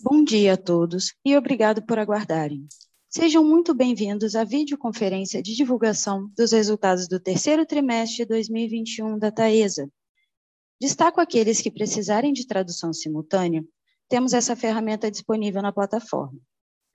Bom 0.00 0.22
dia 0.22 0.52
a 0.52 0.56
todos 0.56 1.12
e 1.24 1.36
obrigado 1.36 1.82
por 1.82 1.98
aguardarem. 1.98 2.68
Sejam 3.08 3.42
muito 3.42 3.74
bem-vindos 3.74 4.36
à 4.36 4.44
videoconferência 4.44 5.42
de 5.42 5.56
divulgação 5.56 6.30
dos 6.36 6.52
resultados 6.52 7.08
do 7.08 7.18
terceiro 7.18 7.66
trimestre 7.66 8.18
de 8.18 8.26
2021 8.26 9.18
da 9.18 9.32
Taesa. 9.32 9.90
Destaco 10.80 11.20
aqueles 11.20 11.60
que 11.60 11.68
precisarem 11.68 12.32
de 12.32 12.46
tradução 12.46 12.92
simultânea, 12.92 13.64
temos 14.08 14.34
essa 14.34 14.54
ferramenta 14.54 15.10
disponível 15.10 15.60
na 15.62 15.72
plataforma. 15.72 16.38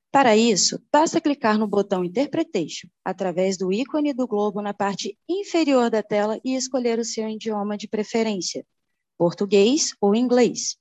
Para 0.10 0.38
isso, 0.38 0.82
basta 0.90 1.20
clicar 1.20 1.60
no 1.60 1.68
botão 1.68 2.06
Interpretation, 2.06 2.88
através 3.04 3.58
do 3.58 3.74
ícone 3.74 4.14
do 4.14 4.26
globo 4.26 4.62
na 4.62 4.74
parte 4.74 5.20
inferior 5.28 5.90
da 5.90 6.02
tela 6.02 6.40
e 6.42 6.56
escolher 6.56 7.00
o 7.00 7.04
seu 7.04 7.28
idioma 7.28 7.76
de 7.76 7.86
preferência, 7.86 8.66
português 9.18 9.94
ou 10.00 10.16
inglês. 10.16 10.78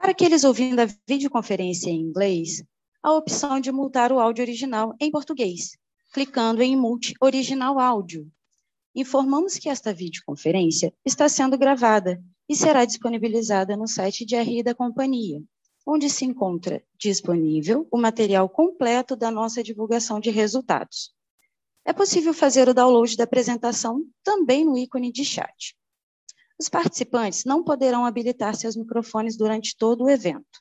Para 0.00 0.12
aqueles 0.12 0.44
ouvindo 0.44 0.80
a 0.80 0.88
videoconferência 1.06 1.90
em 1.90 2.00
inglês, 2.00 2.64
a 3.02 3.12
opção 3.12 3.60
de 3.60 3.70
mutar 3.70 4.10
o 4.10 4.18
áudio 4.18 4.42
original 4.42 4.94
em 4.98 5.10
português, 5.10 5.76
clicando 6.10 6.62
em 6.62 6.74
Mute 6.74 7.12
Original 7.20 7.78
Áudio. 7.78 8.26
Informamos 8.94 9.58
que 9.58 9.68
esta 9.68 9.92
videoconferência 9.92 10.90
está 11.04 11.28
sendo 11.28 11.58
gravada 11.58 12.18
e 12.48 12.56
será 12.56 12.86
disponibilizada 12.86 13.76
no 13.76 13.86
site 13.86 14.24
de 14.24 14.36
RI 14.36 14.62
da 14.62 14.74
companhia, 14.74 15.42
onde 15.86 16.08
se 16.08 16.24
encontra 16.24 16.82
disponível 16.98 17.86
o 17.92 17.98
material 17.98 18.48
completo 18.48 19.14
da 19.14 19.30
nossa 19.30 19.62
divulgação 19.62 20.18
de 20.18 20.30
resultados. 20.30 21.12
É 21.84 21.92
possível 21.92 22.32
fazer 22.32 22.70
o 22.70 22.74
download 22.74 23.18
da 23.18 23.24
apresentação 23.24 24.02
também 24.24 24.64
no 24.64 24.78
ícone 24.78 25.12
de 25.12 25.26
chat. 25.26 25.76
Os 26.60 26.68
participantes 26.68 27.46
não 27.46 27.64
poderão 27.64 28.04
habilitar 28.04 28.54
seus 28.54 28.76
microfones 28.76 29.34
durante 29.34 29.74
todo 29.74 30.04
o 30.04 30.10
evento. 30.10 30.60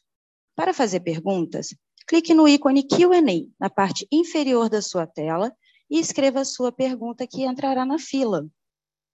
Para 0.55 0.73
fazer 0.73 1.01
perguntas, 1.01 1.75
clique 2.07 2.33
no 2.33 2.47
ícone 2.47 2.87
Q&A 2.87 3.19
na 3.59 3.69
parte 3.69 4.07
inferior 4.09 4.69
da 4.69 4.81
sua 4.81 5.05
tela 5.05 5.53
e 5.91 5.99
escreva 5.99 6.39
a 6.39 6.45
sua 6.45 6.71
pergunta 6.71 7.27
que 7.27 7.43
entrará 7.43 7.85
na 7.85 7.99
fila. 7.99 8.47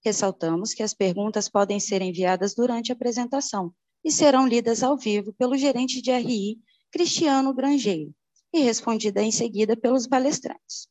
Ressaltamos 0.06 0.76
que 0.76 0.84
as 0.84 0.94
perguntas 0.94 1.50
podem 1.50 1.80
ser 1.80 2.04
enviadas 2.04 2.54
durante 2.54 2.92
a 2.92 2.96
apresentação 2.96 3.74
e 4.04 4.12
serão 4.12 4.48
lidas 4.48 4.84
ao 4.84 4.96
vivo 4.96 5.34
pelo 5.34 5.58
gerente 5.58 6.04
de 6.04 6.12
RI, 6.12 6.60
Cristiano 6.92 7.52
Grangeiro, 7.52 8.14
e 8.54 8.60
respondida 8.60 9.24
em 9.24 9.32
seguida 9.32 9.76
pelos 9.76 10.06
palestrantes. 10.06 10.88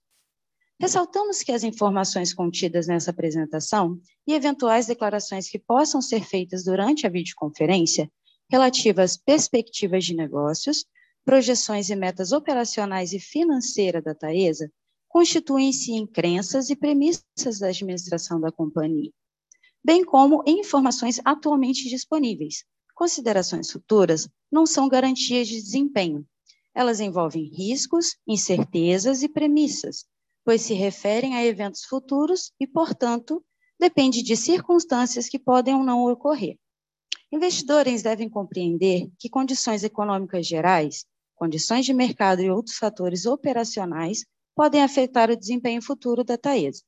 Ressaltamos 0.85 1.43
que 1.43 1.51
as 1.51 1.65
informações 1.65 2.35
contidas 2.35 2.87
nessa 2.87 3.11
apresentação 3.11 3.99
e 4.27 4.35
eventuais 4.35 4.85
declarações 4.85 5.49
que 5.49 5.59
possam 5.59 6.03
ser 6.03 6.23
feitas 6.23 6.63
durante 6.63 7.07
a 7.07 7.09
videoconferência, 7.09 8.13
relativas 8.51 9.17
perspectivas 9.17 10.05
de 10.05 10.15
negócios, 10.15 10.85
projeções 11.25 11.89
e 11.89 11.97
metas 11.97 12.33
operacionais 12.33 13.15
e 13.15 13.19
financeiras 13.19 14.05
da 14.05 14.15
Taesa, 14.15 14.71
constituem-se 15.09 15.93
em 15.93 16.07
crenças 16.07 16.69
e 16.69 16.77
premissas 16.77 17.59
da 17.59 17.69
administração 17.69 18.39
da 18.39 18.53
companhia, 18.53 19.11
bem 19.83 20.05
como 20.05 20.43
em 20.47 20.61
informações 20.61 21.19
atualmente 21.25 21.89
disponíveis. 21.89 22.63
Considerações 22.95 23.71
futuras 23.71 24.29
não 24.53 24.67
são 24.67 24.87
garantias 24.87 25.49
de 25.49 25.63
desempenho. 25.63 26.27
Elas 26.75 27.01
envolvem 27.01 27.45
riscos, 27.45 28.19
incertezas 28.29 29.23
e 29.23 29.31
premissas, 29.31 30.05
pois 30.45 30.63
se 30.63 30.75
referem 30.75 31.35
a 31.35 31.45
eventos 31.45 31.85
futuros 31.85 32.53
e, 32.61 32.67
portanto, 32.67 33.45
depende 33.79 34.23
de 34.23 34.37
circunstâncias 34.37 35.29
que 35.29 35.39
podem 35.39 35.75
ou 35.75 35.83
não 35.83 36.05
ocorrer. 36.05 36.59
Investidores 37.33 38.03
devem 38.03 38.29
compreender 38.29 39.11
que 39.19 39.29
condições 39.29 39.83
econômicas 39.83 40.47
gerais, 40.47 41.05
condições 41.35 41.85
de 41.85 41.93
mercado 41.93 42.41
e 42.41 42.51
outros 42.51 42.77
fatores 42.77 43.27
operacionais 43.27 44.25
podem 44.55 44.83
afetar 44.83 45.31
o 45.31 45.37
desempenho 45.37 45.83
futuro 45.83 46.23
da 46.23 46.39
Taesa 46.39 46.83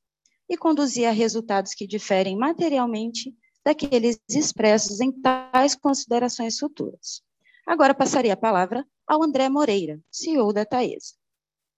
e 0.49 0.57
conduzir 0.57 1.09
a 1.09 1.11
resultados 1.11 1.75
que 1.75 1.87
diferem 1.87 2.37
materialmente 2.37 3.35
daqueles 3.65 4.21
expressos 4.31 5.01
em 5.01 5.11
tais 5.11 5.75
considerações 5.75 6.59
futuras. 6.59 7.23
Agora 7.67 7.93
passaria 7.93 8.35
a 8.35 8.37
palavra 8.37 8.87
ao 9.05 9.25
André 9.25 9.49
Moreira, 9.49 10.01
CEO 10.09 10.53
da 10.53 10.65
Taesa. 10.65 11.15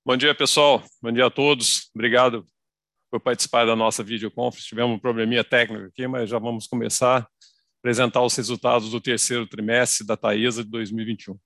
Bom 0.09 0.17
dia, 0.17 0.35
pessoal. 0.35 0.83
Bom 1.03 1.13
dia 1.13 1.27
a 1.27 1.31
todos. 1.31 1.91
Obrigado 1.95 2.43
por 3.11 3.21
participar 3.21 3.67
da 3.67 3.77
nossa 3.77 4.03
videoconferência. 4.03 4.71
Tivemos 4.71 4.97
um 4.97 4.99
probleminha 4.99 5.45
técnico 5.45 5.85
aqui, 5.85 6.07
mas 6.07 6.31
já 6.31 6.39
vamos 6.39 6.67
começar 6.67 7.19
a 7.19 7.29
apresentar 7.79 8.23
os 8.23 8.35
resultados 8.35 8.91
do 8.91 9.03
terceiro 9.03 9.47
trimestre 9.47 10.07
da 10.07 10.17
Taesa 10.17 10.65
de 10.65 10.71
2021. 10.71 11.39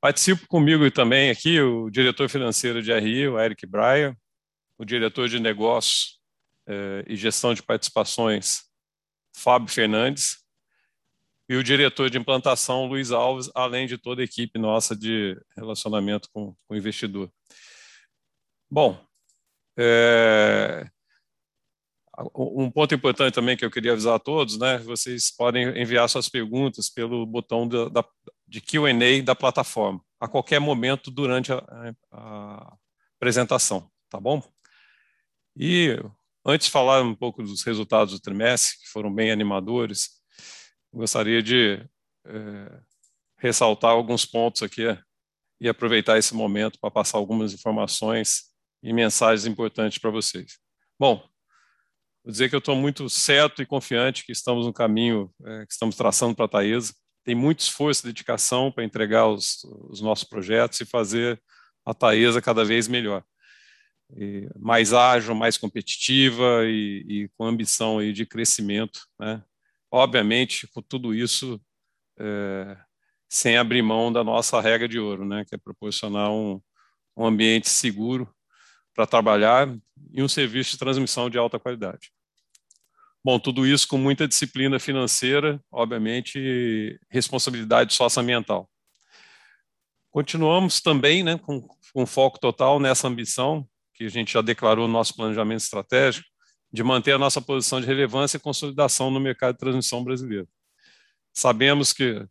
Participo 0.00 0.46
comigo 0.48 0.90
também 0.90 1.28
aqui 1.28 1.60
o 1.60 1.90
diretor 1.90 2.26
financeiro 2.30 2.82
de 2.82 2.90
RI, 2.90 3.28
o 3.28 3.38
Eric 3.38 3.66
Breyer, 3.66 4.16
o 4.78 4.84
diretor 4.86 5.28
de 5.28 5.38
negócios 5.38 6.18
eh, 6.66 7.04
e 7.06 7.16
gestão 7.16 7.52
de 7.52 7.62
participações, 7.62 8.62
Fábio 9.36 9.68
Fernandes, 9.68 10.38
e 11.50 11.54
o 11.54 11.62
diretor 11.62 12.08
de 12.08 12.16
implantação, 12.16 12.86
Luiz 12.86 13.10
Alves, 13.10 13.50
além 13.54 13.86
de 13.86 13.98
toda 13.98 14.22
a 14.22 14.24
equipe 14.24 14.58
nossa 14.58 14.96
de 14.96 15.38
relacionamento 15.54 16.30
com, 16.32 16.56
com 16.66 16.74
o 16.74 16.76
investidor. 16.78 17.30
Bom, 18.74 18.98
é, 19.78 20.84
um 22.34 22.68
ponto 22.72 22.92
importante 22.92 23.32
também 23.32 23.56
que 23.56 23.64
eu 23.64 23.70
queria 23.70 23.92
avisar 23.92 24.16
a 24.16 24.18
todos, 24.18 24.58
né? 24.58 24.78
Vocês 24.78 25.30
podem 25.30 25.80
enviar 25.80 26.08
suas 26.08 26.28
perguntas 26.28 26.90
pelo 26.90 27.24
botão 27.24 27.68
da, 27.68 27.88
da, 27.88 28.04
de 28.48 28.60
Q&A 28.60 29.22
da 29.22 29.36
plataforma 29.36 30.04
a 30.18 30.26
qualquer 30.26 30.58
momento 30.58 31.08
durante 31.08 31.52
a, 31.52 31.62
a, 32.10 32.76
apresentação, 33.16 33.88
tá 34.10 34.18
bom? 34.18 34.42
E 35.56 35.96
antes 36.44 36.66
de 36.66 36.72
falar 36.72 37.00
um 37.00 37.14
pouco 37.14 37.44
dos 37.44 37.62
resultados 37.62 38.12
do 38.12 38.20
trimestre, 38.20 38.80
que 38.80 38.88
foram 38.88 39.14
bem 39.14 39.30
animadores, 39.30 40.20
gostaria 40.92 41.40
de 41.40 41.80
é, 42.26 42.80
ressaltar 43.38 43.92
alguns 43.92 44.24
pontos 44.24 44.64
aqui 44.64 44.82
e 45.60 45.68
aproveitar 45.68 46.18
esse 46.18 46.34
momento 46.34 46.80
para 46.80 46.90
passar 46.90 47.18
algumas 47.18 47.54
informações 47.54 48.52
e 48.84 48.92
mensagens 48.92 49.46
importantes 49.46 49.98
para 49.98 50.10
vocês. 50.10 50.58
Bom, 51.00 51.16
vou 52.22 52.30
dizer 52.30 52.50
que 52.50 52.54
eu 52.54 52.58
estou 52.58 52.76
muito 52.76 53.08
certo 53.08 53.62
e 53.62 53.66
confiante 53.66 54.26
que 54.26 54.32
estamos 54.32 54.66
no 54.66 54.74
caminho 54.74 55.32
é, 55.42 55.64
que 55.66 55.72
estamos 55.72 55.96
traçando 55.96 56.36
para 56.36 56.44
a 56.44 56.48
Taesa. 56.48 56.94
Tem 57.24 57.34
muito 57.34 57.60
esforço 57.60 58.02
e 58.02 58.08
dedicação 58.08 58.70
para 58.70 58.84
entregar 58.84 59.26
os, 59.26 59.64
os 59.88 60.02
nossos 60.02 60.28
projetos 60.28 60.78
e 60.82 60.84
fazer 60.84 61.42
a 61.84 61.94
Taesa 61.94 62.42
cada 62.42 62.62
vez 62.62 62.86
melhor. 62.86 63.24
E 64.14 64.46
mais 64.54 64.92
ágil, 64.92 65.34
mais 65.34 65.56
competitiva 65.56 66.64
e, 66.66 67.04
e, 67.08 67.28
com 67.38 67.46
ambição 67.46 67.98
aí 67.98 68.12
de 68.12 68.26
crescimento. 68.26 69.00
Né? 69.18 69.42
Obviamente, 69.90 70.68
com 70.68 70.82
tudo 70.82 71.14
isso, 71.14 71.58
é, 72.18 72.76
sem 73.30 73.56
abrir 73.56 73.80
mão 73.80 74.12
da 74.12 74.22
nossa 74.22 74.60
regra 74.60 74.86
de 74.86 74.98
ouro, 74.98 75.24
né? 75.24 75.42
que 75.46 75.54
é 75.54 75.58
proporcionar 75.58 76.30
um, 76.30 76.60
um 77.16 77.24
ambiente 77.24 77.70
seguro 77.70 78.30
para 78.94 79.06
trabalhar 79.06 79.68
e 80.12 80.22
um 80.22 80.28
serviço 80.28 80.72
de 80.72 80.78
transmissão 80.78 81.28
de 81.28 81.36
alta 81.36 81.58
qualidade. 81.58 82.12
Bom, 83.24 83.38
tudo 83.38 83.66
isso 83.66 83.88
com 83.88 83.96
muita 83.96 84.28
disciplina 84.28 84.78
financeira, 84.78 85.58
obviamente, 85.72 86.38
e 86.38 86.98
responsabilidade 87.10 87.94
socioambiental. 87.94 88.70
Continuamos 90.10 90.80
também 90.80 91.22
né, 91.22 91.38
com, 91.38 91.66
com 91.92 92.06
foco 92.06 92.38
total 92.38 92.78
nessa 92.78 93.08
ambição, 93.08 93.66
que 93.94 94.04
a 94.04 94.08
gente 94.08 94.32
já 94.32 94.42
declarou 94.42 94.86
no 94.86 94.92
nosso 94.92 95.16
planejamento 95.16 95.60
estratégico, 95.60 96.28
de 96.72 96.82
manter 96.82 97.12
a 97.12 97.18
nossa 97.18 97.40
posição 97.40 97.80
de 97.80 97.86
relevância 97.86 98.36
e 98.36 98.40
consolidação 98.40 99.10
no 99.10 99.18
mercado 99.18 99.54
de 99.54 99.60
transmissão 99.60 100.04
brasileiro. 100.04 100.48
Sabemos 101.32 101.92
que 101.92 102.26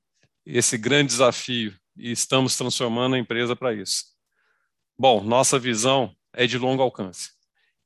esse 0.46 0.78
grande 0.78 1.08
desafio 1.08 1.76
e 1.98 2.12
estamos 2.12 2.56
transformando 2.56 3.16
a 3.16 3.20
empresa 3.20 3.56
para 3.56 3.74
isso. 3.74 4.06
Bom, 4.98 5.24
nossa 5.24 5.58
visão 5.58 6.16
é 6.34 6.46
de 6.48 6.58
longo 6.58 6.82
alcance. 6.82 7.32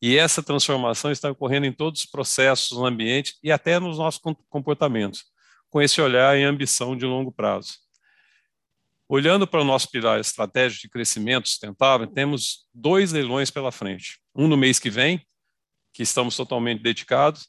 E 0.01 0.15
essa 0.15 0.43
transformação 0.43 1.11
está 1.11 1.31
ocorrendo 1.31 1.65
em 1.65 1.71
todos 1.71 2.01
os 2.01 2.05
processos 2.05 2.77
no 2.77 2.85
ambiente 2.85 3.35
e 3.43 3.51
até 3.51 3.79
nos 3.79 3.97
nossos 3.97 4.21
comportamentos, 4.49 5.25
com 5.69 5.81
esse 5.81 5.99
olhar 5.99 6.37
e 6.37 6.43
ambição 6.43 6.95
de 6.95 7.05
longo 7.05 7.31
prazo. 7.31 7.79
Olhando 9.09 9.47
para 9.47 9.61
o 9.61 9.63
nosso 9.63 9.89
pilar 9.89 10.19
estratégico 10.19 10.81
de 10.81 10.89
crescimento 10.89 11.47
sustentável, 11.47 12.05
temos 12.05 12.67
dois 12.73 13.11
leilões 13.11 13.49
pela 13.49 13.71
frente. 13.71 14.19
Um 14.35 14.47
no 14.47 14.57
mês 14.57 14.79
que 14.79 14.89
vem, 14.89 15.25
que 15.93 16.03
estamos 16.03 16.35
totalmente 16.35 16.83
dedicados, 16.83 17.47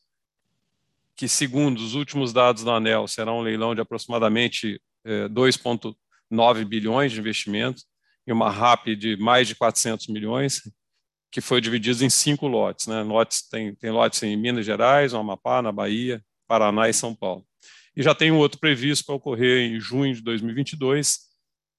que, 1.17 1.29
segundo 1.29 1.79
os 1.79 1.95
últimos 1.95 2.33
dados 2.33 2.63
da 2.63 2.77
ANEL, 2.77 3.09
será 3.09 3.33
um 3.33 3.43
leilão 3.43 3.75
de 3.75 3.81
aproximadamente 3.81 4.81
2,9 5.05 6.61
eh, 6.61 6.65
bilhões 6.65 7.13
de 7.13 7.19
investimento 7.19 7.83
e 8.25 8.33
uma 8.33 8.51
RAP 8.51 8.95
de 8.97 9.17
mais 9.17 9.49
de 9.49 9.57
400 9.57 10.07
milhões, 10.07 10.63
que 11.31 11.41
foi 11.41 11.61
dividido 11.61 12.05
em 12.05 12.11
cinco 12.11 12.47
lotes. 12.47 12.87
Né? 12.87 13.03
Lotes, 13.03 13.49
tem, 13.49 13.75
tem 13.75 13.91
lotes 13.91 14.23
em 14.23 14.37
Minas 14.37 14.65
Gerais, 14.65 15.13
no 15.13 15.19
Amapá, 15.19 15.61
na 15.61 15.73
Bahia, 15.73 16.23
Paraná 16.47 16.89
e 16.89 16.93
São 16.93 17.15
Paulo. 17.15 17.45
E 17.97 18.03
já 18.03 18.15
tem 18.15 18.31
um 18.31 18.39
outro 18.39 18.59
previsto 18.59 19.05
para 19.05 19.15
ocorrer 19.15 19.71
em 19.71 19.81
junho 19.81 20.15
de 20.15 20.23
2022, 20.23 21.29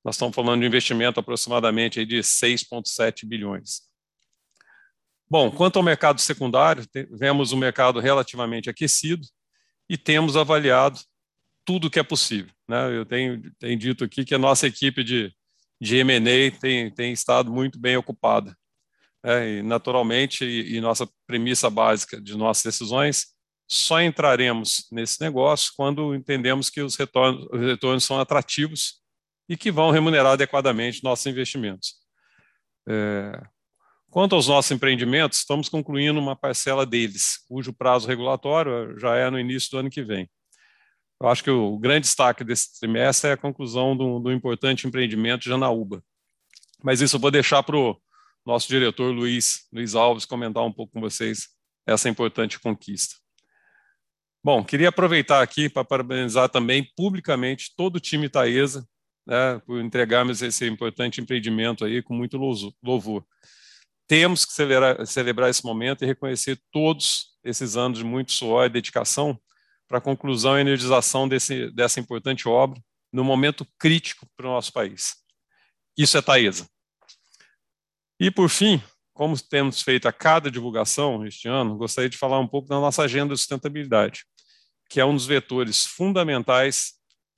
nós 0.04 0.16
estamos 0.16 0.34
falando 0.34 0.62
de 0.62 0.68
investimento 0.68 1.20
aproximadamente 1.20 2.06
de 2.06 2.20
6,7 2.20 3.28
bilhões. 3.28 3.82
Bom, 5.30 5.52
quanto 5.52 5.78
ao 5.78 5.84
mercado 5.84 6.20
secundário, 6.20 6.86
vemos 7.12 7.52
o 7.52 7.58
mercado 7.58 8.00
relativamente 8.00 8.70
aquecido 8.70 9.26
e 9.88 9.98
temos 9.98 10.36
avaliado 10.36 11.00
tudo 11.66 11.90
que 11.90 12.00
é 12.00 12.04
possível. 12.04 12.52
Né? 12.68 12.98
Eu 12.98 13.06
tenho, 13.06 13.54
tenho 13.60 13.78
dito 13.78 14.04
aqui 14.04 14.26
que 14.26 14.34
a 14.34 14.40
nossa 14.40 14.66
equipe 14.66 15.04
de, 15.04 15.32
de 15.80 15.98
M&A 15.98 16.52
tem, 16.60 16.90
tem 16.92 17.14
estado 17.14 17.52
muito 17.52 17.80
bem 17.80 17.96
ocupada. 17.96 18.58
É, 19.24 19.58
e 19.58 19.62
naturalmente, 19.62 20.46
e, 20.46 20.78
e 20.78 20.82
nossa 20.82 21.08
premissa 21.28 21.70
básica 21.70 22.22
de 22.22 22.38
nossas 22.38 22.64
decisões, 22.64 23.28
só 23.70 24.02
entraremos 24.02 24.88
nesse 24.92 25.22
negócio 25.22 25.74
quando 25.76 26.16
entendemos 26.16 26.70
que 26.70 26.82
os 26.82 26.96
retornos, 26.96 27.46
os 27.52 27.62
retornos 27.62 28.04
são 28.04 28.20
atrativos 28.20 29.00
e 29.48 29.56
que 29.58 29.72
vão 29.72 29.92
remunerar 29.92 30.34
adequadamente 30.34 31.04
nossos 31.04 31.26
investimentos. 31.26 31.96
É, 32.88 33.42
quanto 34.10 34.36
aos 34.36 34.48
nossos 34.48 34.72
empreendimentos, 34.72 35.40
estamos 35.40 35.70
concluindo 35.70 36.20
uma 36.20 36.36
parcela 36.36 36.86
deles, 36.86 37.38
cujo 37.48 37.74
prazo 37.74 38.08
regulatório 38.08 38.98
já 38.98 39.16
é 39.16 39.30
no 39.30 39.40
início 39.40 39.70
do 39.72 39.78
ano 39.80 39.90
que 39.90 40.04
vem. 40.04 40.30
Eu 41.22 41.28
acho 41.28 41.44
que 41.44 41.52
o 41.52 41.78
grande 41.78 42.02
destaque 42.02 42.44
desse 42.44 42.80
trimestre 42.80 43.30
é 43.30 43.34
a 43.34 43.38
conclusão 43.38 43.96
do, 43.96 44.20
do 44.20 44.32
importante 44.32 44.88
empreendimento 44.88 45.42
de 45.42 45.50
Janaúba. 45.50 46.02
Mas 46.82 47.02
isso 47.02 47.18
eu 47.18 47.20
vou 47.20 47.30
deixar 47.30 47.62
para 47.62 47.76
o 47.76 48.00
nosso 48.50 48.68
diretor 48.68 49.14
Luiz, 49.14 49.68
Luiz 49.72 49.94
Alves 49.94 50.26
comentar 50.26 50.64
um 50.66 50.74
pouco 50.74 50.94
com 50.94 51.00
vocês 51.00 51.50
essa 51.86 52.10
importante 52.10 52.60
conquista. 52.60 53.16
Bom, 54.44 54.64
queria 54.64 54.90
aproveitar 54.90 55.42
aqui 55.42 55.70
para 55.70 55.84
parabenizar 55.84 56.50
também 56.50 56.92
publicamente 56.96 57.74
todo 57.76 57.98
o 57.98 58.00
time 58.00 58.28
Taesa 58.28 58.88
né, 59.28 59.60
por 59.66 59.80
entregarmos 59.80 60.42
esse 60.42 60.66
importante 60.66 61.22
empreendimento 61.22 61.86
aí 61.86 62.02
com 62.02 62.16
muito 62.16 62.38
louvor. 62.82 63.24
Temos 64.08 64.46
que 64.46 64.54
celebrar, 64.54 65.06
celebrar 65.06 65.50
esse 65.52 65.64
momento 65.64 66.04
e 66.04 66.08
reconhecer 66.08 66.60
todos 66.72 67.38
esses 67.44 67.78
anos 67.78 68.00
de 68.00 68.04
muito 68.04 68.32
suor 68.32 68.66
e 68.66 68.70
dedicação 68.70 69.40
para 69.88 70.00
a 70.00 70.02
conclusão 70.02 70.58
e 70.58 70.62
energização 70.62 71.28
desse, 71.28 71.70
dessa 71.72 72.00
importante 72.00 72.48
obra 72.48 72.82
no 73.14 73.24
momento 73.24 73.68
crítico 73.78 74.26
para 74.36 74.48
o 74.48 74.52
nosso 74.52 74.74
país. 74.74 75.18
Isso 75.96 76.18
é 76.18 76.22
Taesa. 76.22 76.68
E, 78.20 78.30
por 78.30 78.50
fim, 78.50 78.82
como 79.14 79.40
temos 79.42 79.82
feito 79.82 80.08
a 80.08 80.14
cada 80.14 80.52
divulgação 80.52 81.26
este 81.26 81.48
ano, 81.48 81.78
gostaria 81.78 82.10
de 82.10 82.18
falar 82.18 82.40
um 82.40 82.48
pouco 82.48 82.68
da 82.68 82.76
nossa 82.80 83.04
agenda 83.04 83.34
de 83.34 83.40
sustentabilidade, 83.40 84.26
que 84.90 85.00
é 85.00 85.06
um 85.06 85.14
dos 85.14 85.26
vetores 85.26 85.86
fundamentais 85.86 86.94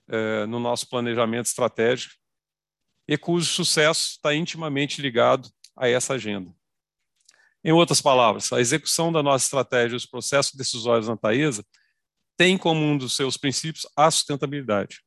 eh, 0.10 0.46
no 0.48 0.60
nosso 0.60 0.90
planejamento 0.90 1.46
estratégico 1.46 2.16
e 3.08 3.18
cujo 3.18 3.46
sucesso 3.46 4.12
está 4.12 4.34
intimamente 4.34 5.02
ligado 5.02 5.50
a 5.76 5.88
essa 5.88 6.14
agenda. 6.14 6.52
Em 7.64 7.72
outras 7.72 8.02
palavras, 8.02 8.52
a 8.52 8.60
execução 8.60 9.12
da 9.12 9.22
nossa 9.22 9.46
estratégia 9.46 9.96
e 9.96 9.98
os 9.98 10.06
processos 10.06 10.54
decisórios 10.54 11.08
na 11.08 11.16
Taesa 11.16 11.64
tem 12.36 12.58
como 12.58 12.82
um 12.82 12.98
dos 12.98 13.16
seus 13.16 13.38
princípios 13.38 13.86
a 13.96 14.10
sustentabilidade. 14.10 15.02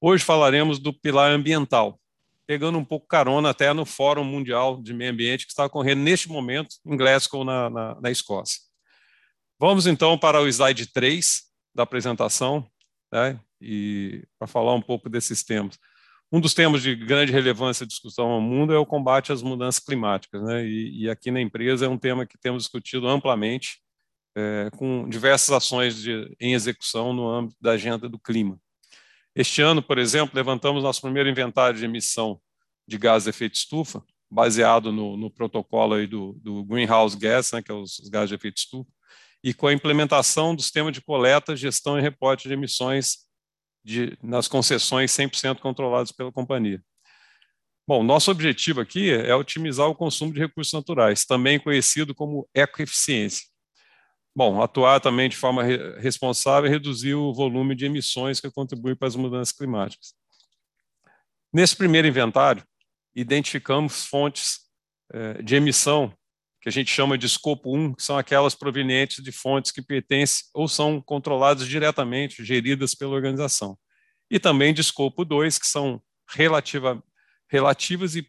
Hoje 0.00 0.24
falaremos 0.24 0.78
do 0.78 0.92
pilar 0.92 1.32
ambiental, 1.32 2.00
pegando 2.46 2.78
um 2.78 2.84
pouco 2.84 3.06
carona 3.06 3.50
até 3.50 3.72
no 3.72 3.84
Fórum 3.84 4.24
Mundial 4.24 4.82
de 4.82 4.92
Meio 4.92 5.12
Ambiente 5.12 5.46
que 5.46 5.52
está 5.52 5.66
ocorrendo 5.66 6.02
neste 6.02 6.28
momento 6.28 6.76
em 6.84 6.96
Glasgow, 6.96 7.44
na, 7.44 7.70
na, 7.70 8.00
na 8.00 8.10
Escócia. 8.10 8.60
Vamos 9.58 9.86
então 9.86 10.18
para 10.18 10.40
o 10.40 10.48
slide 10.48 10.86
3 10.92 11.42
da 11.74 11.84
apresentação, 11.84 12.66
né? 13.12 13.38
e 13.62 14.24
para 14.38 14.48
falar 14.48 14.74
um 14.74 14.82
pouco 14.82 15.08
desses 15.08 15.44
temas. 15.44 15.78
Um 16.30 16.40
dos 16.40 16.54
temas 16.54 16.82
de 16.82 16.96
grande 16.96 17.30
relevância 17.30 17.84
e 17.84 17.86
discussão 17.86 18.28
no 18.28 18.40
mundo 18.40 18.72
é 18.72 18.78
o 18.78 18.86
combate 18.86 19.32
às 19.32 19.42
mudanças 19.42 19.84
climáticas, 19.84 20.42
né? 20.42 20.66
E, 20.66 21.02
e 21.02 21.10
aqui 21.10 21.30
na 21.30 21.40
empresa 21.40 21.86
é 21.86 21.88
um 21.88 21.98
tema 21.98 22.26
que 22.26 22.38
temos 22.38 22.64
discutido 22.64 23.06
amplamente, 23.06 23.80
é, 24.34 24.70
com 24.76 25.06
diversas 25.08 25.50
ações 25.50 25.96
de, 25.96 26.34
em 26.40 26.54
execução 26.54 27.12
no 27.12 27.28
âmbito 27.28 27.56
da 27.60 27.72
agenda 27.72 28.08
do 28.08 28.18
clima. 28.18 28.58
Este 29.34 29.62
ano, 29.62 29.82
por 29.82 29.98
exemplo, 29.98 30.36
levantamos 30.36 30.82
nosso 30.82 31.00
primeiro 31.00 31.28
inventário 31.28 31.78
de 31.78 31.84
emissão 31.84 32.40
de 32.86 32.98
gases 32.98 33.24
de 33.24 33.30
efeito 33.30 33.54
estufa, 33.54 34.02
baseado 34.30 34.92
no, 34.92 35.16
no 35.16 35.30
protocolo 35.30 35.94
aí 35.94 36.06
do, 36.06 36.34
do, 36.42 36.64
Greenhouse 36.64 37.16
Gas, 37.16 37.52
né, 37.52 37.62
que 37.62 37.70
é 37.70 37.74
os, 37.74 37.98
os 37.98 38.08
gases 38.08 38.28
de 38.28 38.34
efeito 38.34 38.58
estufa, 38.58 38.90
e 39.42 39.54
com 39.54 39.66
a 39.66 39.72
implementação 39.72 40.54
do 40.54 40.62
sistema 40.62 40.92
de 40.92 41.00
coleta, 41.00 41.56
gestão 41.56 41.98
e 41.98 42.02
reporte 42.02 42.46
de 42.46 42.54
emissões 42.54 43.26
de, 43.84 44.16
nas 44.22 44.46
concessões 44.48 45.10
100% 45.12 45.58
controladas 45.60 46.12
pela 46.12 46.30
companhia. 46.30 46.82
Bom, 47.86 48.02
nosso 48.02 48.30
objetivo 48.30 48.80
aqui 48.80 49.10
é 49.10 49.34
otimizar 49.34 49.88
o 49.88 49.94
consumo 49.94 50.32
de 50.32 50.38
recursos 50.38 50.72
naturais, 50.72 51.24
também 51.24 51.58
conhecido 51.58 52.14
como 52.14 52.48
ecoeficiência. 52.54 53.51
Bom, 54.34 54.62
atuar 54.62 54.98
também 54.98 55.28
de 55.28 55.36
forma 55.36 55.62
re 55.62 55.76
responsável 55.98 56.68
e 56.68 56.72
reduzir 56.72 57.14
o 57.14 57.34
volume 57.34 57.74
de 57.74 57.84
emissões 57.84 58.40
que 58.40 58.50
contribuem 58.50 58.96
para 58.96 59.08
as 59.08 59.16
mudanças 59.16 59.54
climáticas. 59.54 60.14
Nesse 61.52 61.76
primeiro 61.76 62.08
inventário, 62.08 62.64
identificamos 63.14 64.06
fontes 64.06 64.60
eh, 65.12 65.42
de 65.42 65.54
emissão 65.54 66.16
que 66.62 66.68
a 66.68 66.72
gente 66.72 66.90
chama 66.90 67.18
de 67.18 67.26
escopo 67.26 67.76
1, 67.76 67.94
que 67.94 68.02
são 68.02 68.16
aquelas 68.16 68.54
provenientes 68.54 69.22
de 69.22 69.32
fontes 69.32 69.72
que 69.72 69.82
pertencem 69.82 70.46
ou 70.54 70.68
são 70.68 71.02
controladas 71.02 71.66
diretamente, 71.66 72.44
geridas 72.44 72.94
pela 72.94 73.14
organização. 73.14 73.76
E 74.30 74.38
também 74.38 74.72
de 74.72 74.80
escopo 74.80 75.24
2, 75.24 75.58
que 75.58 75.66
são 75.66 76.00
relativa, 76.30 77.02
relativas 77.50 78.14
e 78.14 78.22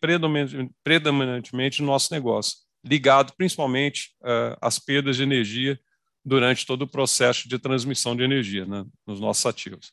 predominantemente 0.83 1.81
no 1.81 1.87
nosso 1.87 2.11
negócio, 2.11 2.57
ligado 2.83 3.33
principalmente 3.37 4.15
uh, 4.23 4.57
às 4.59 4.79
perdas 4.79 5.15
de 5.15 5.23
energia 5.23 5.79
durante 6.25 6.65
todo 6.65 6.83
o 6.83 6.87
processo 6.87 7.47
de 7.49 7.59
transmissão 7.59 8.15
de 8.15 8.23
energia 8.23 8.65
né, 8.65 8.85
nos 9.05 9.19
nossos 9.19 9.45
ativos. 9.45 9.91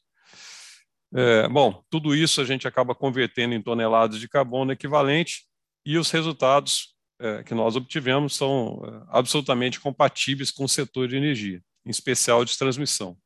É, 1.12 1.49
bom, 1.49 1.82
tudo 1.91 2.15
isso 2.15 2.41
a 2.41 2.44
gente 2.44 2.69
acaba 2.69 2.94
convertendo 2.94 3.55
em 3.55 3.62
toneladas 3.62 4.21
de 4.21 4.29
carbono 4.29 4.73
equivalente 4.73 5.44
e 5.85 5.99
os 5.99 6.11
resultados 6.11 6.94
é, 7.19 7.43
que 7.43 7.53
nós 7.53 7.75
obtivemos 7.75 8.37
são 8.37 8.81
é, 8.85 9.06
absolutamente 9.09 9.81
compatíveis 9.81 10.50
com 10.50 10.65
o 10.65 10.69
setor 10.69 11.09
de 11.09 11.17
energia, 11.17 11.61
em 11.85 11.91
especial 11.91 12.44
de 12.44 12.56
transmissão. 12.56 13.17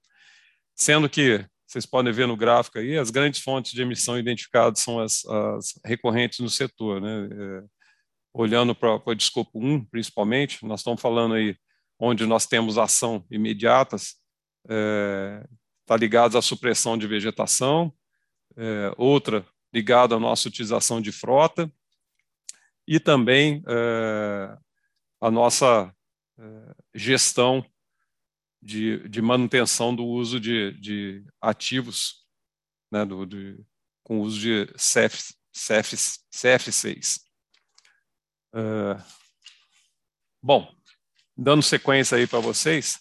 Sendo 0.74 1.08
que, 1.08 1.44
vocês 1.66 1.86
podem 1.86 2.12
ver 2.12 2.26
no 2.26 2.36
gráfico 2.36 2.78
aí, 2.78 2.96
as 2.96 3.10
grandes 3.10 3.40
fontes 3.40 3.72
de 3.72 3.82
emissão 3.82 4.18
identificadas 4.18 4.80
são 4.80 4.98
as, 4.98 5.24
as 5.26 5.78
recorrentes 5.84 6.38
no 6.38 6.48
setor. 6.48 7.00
Né? 7.00 7.28
É, 7.30 7.64
olhando 8.32 8.74
para 8.74 9.00
o 9.04 9.12
escopo 9.12 9.60
1, 9.64 9.84
principalmente, 9.86 10.64
nós 10.64 10.80
estamos 10.80 11.00
falando 11.00 11.34
aí 11.34 11.56
onde 11.98 12.26
nós 12.26 12.46
temos 12.46 12.78
ação 12.78 13.24
imediatas, 13.30 14.16
está 14.64 15.94
é, 15.94 15.98
ligado 15.98 16.36
à 16.36 16.42
supressão 16.42 16.98
de 16.98 17.06
vegetação, 17.06 17.92
é, 18.56 18.92
outra 18.96 19.46
ligada 19.72 20.14
à 20.14 20.20
nossa 20.20 20.48
utilização 20.48 21.00
de 21.00 21.12
frota, 21.12 21.70
e 22.86 23.00
também 23.00 23.62
é, 23.66 24.58
a 25.20 25.30
nossa 25.30 25.94
é, 26.38 26.74
gestão 26.94 27.64
de, 28.62 29.08
de, 29.08 29.20
manutenção 29.20 29.94
do 29.94 30.04
uso 30.04 30.40
de, 30.40 30.72
de 30.80 31.24
ativos 31.40 32.26
né, 32.90 33.04
do, 33.04 33.26
de, 33.26 33.58
com 34.02 34.20
uso 34.20 34.40
de 34.40 34.66
CF, 34.74 35.34
CF, 35.52 35.96
CF6. 36.32 37.20
É, 38.54 39.02
bom, 40.42 40.72
dando 41.36 41.62
sequência 41.62 42.16
aí 42.16 42.26
para 42.26 42.40
vocês, 42.40 42.98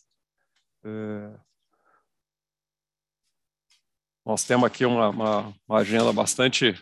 nós 4.26 4.44
temos 4.44 4.66
aqui 4.66 4.86
uma, 4.86 5.10
uma, 5.10 5.54
uma 5.68 5.80
agenda 5.80 6.12
bastante 6.12 6.74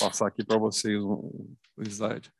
passar 0.00 0.28
aqui 0.28 0.42
para 0.42 0.58
vocês 0.58 1.02
um, 1.02 1.54
um 1.76 1.82
slide. 1.82 2.32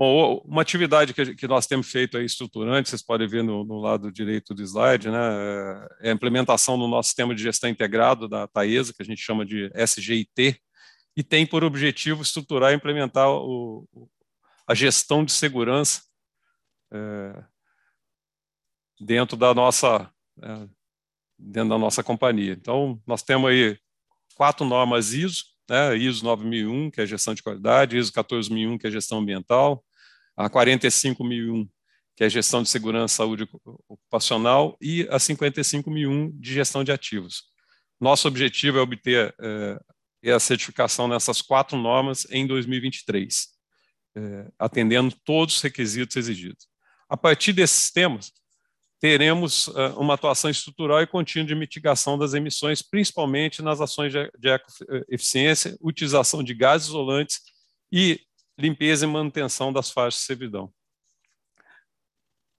Bom, 0.00 0.40
uma 0.46 0.62
atividade 0.62 1.12
que, 1.12 1.46
nós 1.46 1.66
temos 1.66 1.90
feito 1.90 2.16
aí 2.16 2.24
estruturante, 2.24 2.88
vocês 2.88 3.02
podem 3.02 3.28
ver 3.28 3.44
no, 3.44 3.66
no, 3.66 3.78
lado 3.78 4.10
direito 4.10 4.54
do 4.54 4.62
slide, 4.62 5.10
né, 5.10 5.18
é 6.00 6.08
a 6.08 6.14
implementação 6.14 6.78
do 6.78 6.88
nosso 6.88 7.08
sistema 7.08 7.34
de 7.34 7.42
gestão 7.42 7.68
integrado 7.68 8.26
da 8.26 8.48
Taesa, 8.48 8.94
que 8.94 9.02
a 9.02 9.04
gente 9.04 9.20
chama 9.20 9.44
de 9.44 9.70
SGIT, 9.74 10.58
e 11.14 11.22
tem 11.22 11.46
por 11.46 11.62
objetivo 11.62 12.22
estruturar 12.22 12.72
e 12.72 12.76
implementar 12.76 13.28
o, 13.28 13.86
a 14.66 14.74
gestão 14.74 15.22
de 15.22 15.32
segurança 15.32 16.00
é, 16.90 17.44
dentro 18.98 19.36
da 19.36 19.52
nossa 19.52 20.10
é, 20.42 20.66
dentro 21.38 21.68
da 21.68 21.78
nossa 21.78 22.02
companhia. 22.02 22.54
Então, 22.54 22.98
nós 23.06 23.22
temos 23.22 23.50
aí 23.50 23.78
quatro 24.34 24.64
normas 24.64 25.12
ISO, 25.12 25.44
né, 25.68 25.94
ISO 25.94 26.24
9001, 26.24 26.90
que 26.90 27.02
é 27.02 27.06
gestão 27.06 27.34
de 27.34 27.42
qualidade, 27.42 27.98
ISO 27.98 28.10
14001, 28.14 28.78
que 28.78 28.86
é 28.86 28.90
gestão 28.90 29.18
ambiental, 29.18 29.84
a 30.40 30.48
45001, 30.48 31.68
que 32.16 32.24
é 32.24 32.30
gestão 32.30 32.62
de 32.62 32.68
segurança 32.68 33.14
e 33.14 33.16
saúde 33.16 33.48
ocupacional, 33.88 34.76
e 34.80 35.02
a 35.10 35.16
55.001 35.16 36.32
de 36.38 36.54
gestão 36.54 36.82
de 36.82 36.90
ativos. 36.90 37.44
Nosso 38.00 38.26
objetivo 38.26 38.78
é 38.78 38.80
obter 38.80 39.34
é, 39.38 40.32
a 40.32 40.40
certificação 40.40 41.06
nessas 41.06 41.42
quatro 41.42 41.76
normas 41.76 42.26
em 42.30 42.46
2023, 42.46 43.48
é, 44.16 44.46
atendendo 44.58 45.14
todos 45.24 45.56
os 45.56 45.62
requisitos 45.62 46.16
exigidos. 46.16 46.66
A 47.08 47.16
partir 47.16 47.52
desses 47.52 47.90
temas, 47.90 48.32
teremos 49.00 49.68
uh, 49.68 49.98
uma 49.98 50.12
atuação 50.12 50.50
estrutural 50.50 51.00
e 51.00 51.06
contínua 51.06 51.48
de 51.48 51.54
mitigação 51.54 52.18
das 52.18 52.34
emissões, 52.34 52.82
principalmente 52.82 53.62
nas 53.62 53.80
ações 53.80 54.12
de, 54.12 54.30
de 54.38 54.60
eficiência, 55.08 55.74
utilização 55.80 56.42
de 56.42 56.52
gases 56.52 56.88
isolantes 56.88 57.40
e 57.90 58.20
limpeza 58.60 59.04
e 59.04 59.08
manutenção 59.08 59.72
das 59.72 59.90
faixas 59.90 60.20
de 60.20 60.26
servidão. 60.26 60.72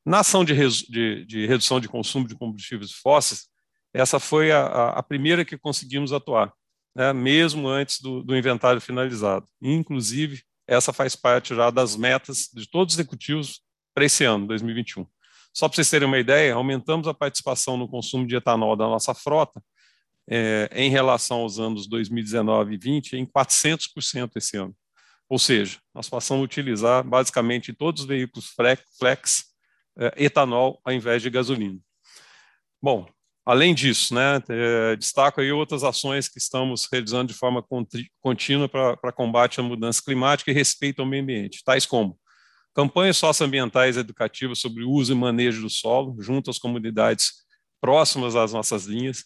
Na 0.05 0.19
ação 0.19 0.43
de, 0.43 0.53
de, 0.89 1.25
de, 1.25 1.45
redução 1.45 1.79
de 1.79 1.87
consumo 1.87 2.27
de 2.27 2.35
combustíveis 2.35 2.91
fósseis, 2.91 3.47
essa 3.93 4.19
foi 4.19 4.51
a, 4.51 4.89
a 4.89 5.03
primeira 5.03 5.45
que 5.45 5.57
conseguimos 5.57 6.11
atuar, 6.11 6.51
né, 6.95 7.13
mesmo 7.13 7.67
antes 7.67 8.01
do, 8.01 8.23
do 8.23 8.35
inventário 8.35 8.81
finalizado. 8.81 9.45
inclusive, 9.61 10.41
essa 10.67 10.93
faz 10.93 11.15
parte 11.15 11.53
já 11.53 11.69
das 11.69 11.95
metas 11.95 12.49
de 12.53 12.67
todos 12.69 12.93
os 12.93 12.99
executivos 12.99 13.61
para 13.93 14.05
esse 14.05 14.23
ano, 14.23 14.47
2021. 14.47 15.05
Só 15.53 15.67
para 15.67 15.75
vocês 15.75 15.89
terem 15.89 16.07
uma 16.07 16.17
ideia, 16.17 16.53
aumentamos 16.53 17.07
a 17.07 17.13
participação 17.13 17.75
no 17.75 17.87
consumo 17.87 18.25
de 18.25 18.35
etanol 18.35 18.75
da 18.75 18.85
nossa 18.85 19.13
frota 19.13 19.61
é, 20.29 20.69
em 20.73 20.89
relação 20.89 21.39
aos 21.39 21.59
anos 21.59 21.87
2019 21.87 22.75
e 22.75 22.77
2020 22.77 23.17
em 23.17 23.25
400% 23.25 24.31
esse 24.37 24.57
ano. 24.57 24.75
Ou 25.31 25.39
seja, 25.39 25.79
nós 25.95 26.09
passamos 26.09 26.41
a 26.41 26.43
utilizar 26.43 27.05
basicamente 27.05 27.71
todos 27.71 28.01
os 28.01 28.07
veículos 28.07 28.53
flex 28.99 29.45
é, 29.97 30.25
etanol 30.25 30.81
ao 30.83 30.91
invés 30.91 31.21
de 31.21 31.29
gasolina. 31.29 31.79
Bom, 32.81 33.07
além 33.45 33.73
disso, 33.73 34.13
né, 34.13 34.43
é, 34.49 34.97
destaco 34.97 35.39
aí 35.39 35.49
outras 35.49 35.85
ações 35.85 36.27
que 36.27 36.37
estamos 36.37 36.85
realizando 36.91 37.31
de 37.31 37.33
forma 37.33 37.65
contínua 38.19 38.67
para 38.67 39.13
combate 39.13 39.61
à 39.61 39.63
mudança 39.63 40.03
climática 40.03 40.51
e 40.51 40.53
respeito 40.53 41.01
ao 41.01 41.07
meio 41.07 41.23
ambiente, 41.23 41.63
tais 41.63 41.85
como 41.85 42.19
campanhas 42.75 43.15
socioambientais 43.15 43.95
educativas 43.95 44.59
sobre 44.59 44.83
o 44.83 44.91
uso 44.91 45.13
e 45.13 45.15
manejo 45.15 45.61
do 45.61 45.69
solo, 45.69 46.21
junto 46.21 46.49
às 46.49 46.59
comunidades 46.59 47.35
próximas 47.79 48.35
às 48.35 48.51
nossas 48.51 48.83
linhas, 48.83 49.23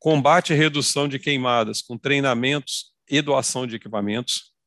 combate 0.00 0.52
e 0.52 0.56
redução 0.56 1.06
de 1.06 1.20
queimadas 1.20 1.80
com 1.80 1.96
treinamentos 1.96 2.86
e 3.08 3.22
doação 3.22 3.68
de 3.68 3.76
equipamentos, 3.76 4.57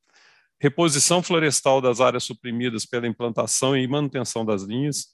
reposição 0.62 1.24
florestal 1.24 1.82
das 1.82 2.00
áreas 2.00 2.24
suprimidas 2.24 2.86
pela 2.86 3.08
implantação 3.08 3.76
e 3.76 3.88
manutenção 3.88 4.46
das 4.46 4.62
linhas, 4.62 5.08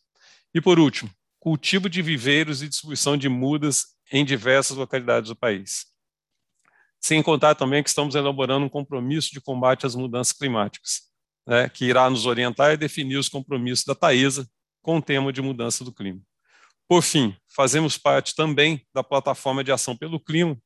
e, 0.53 0.59
por 0.59 0.77
último, 0.77 1.09
cultivo 1.39 1.89
de 1.89 2.01
viveiros 2.01 2.61
e 2.61 2.67
distribuição 2.67 3.15
de 3.15 3.29
mudas 3.29 3.85
em 4.11 4.25
diversas 4.25 4.75
localidades 4.75 5.29
do 5.29 5.37
país. 5.37 5.85
Sem 6.99 7.23
contar 7.23 7.55
também 7.55 7.81
que 7.81 7.87
estamos 7.87 8.13
elaborando 8.13 8.65
um 8.65 8.69
compromisso 8.69 9.31
de 9.31 9.39
combate 9.39 9.85
às 9.85 9.95
mudanças 9.95 10.33
climáticas, 10.33 11.03
né, 11.47 11.69
que 11.69 11.85
irá 11.85 12.09
nos 12.09 12.25
orientar 12.25 12.73
e 12.73 12.77
definir 12.77 13.15
os 13.15 13.29
compromissos 13.29 13.85
da 13.85 13.95
Taesa 13.95 14.45
com 14.81 14.97
o 14.97 15.01
tema 15.01 15.31
de 15.31 15.41
mudança 15.41 15.81
do 15.85 15.93
clima. 15.93 16.19
Por 16.89 17.01
fim, 17.01 17.33
fazemos 17.47 17.97
parte 17.97 18.35
também 18.35 18.85
da 18.93 19.01
plataforma 19.01 19.63
de 19.63 19.71
ação 19.71 19.95
pelo 19.95 20.19
clima, 20.19 20.57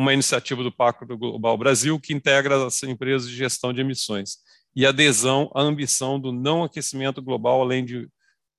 uma 0.00 0.14
iniciativa 0.14 0.62
do 0.62 0.72
Pacto 0.72 1.06
Global 1.16 1.58
Brasil 1.58 2.00
que 2.00 2.14
integra 2.14 2.66
as 2.66 2.82
empresas 2.82 3.28
de 3.28 3.36
gestão 3.36 3.70
de 3.70 3.82
emissões 3.82 4.38
e 4.74 4.86
adesão 4.86 5.50
à 5.54 5.60
ambição 5.60 6.18
do 6.18 6.32
não 6.32 6.64
aquecimento 6.64 7.20
global 7.20 7.60
além 7.60 7.84
de 7.84 8.08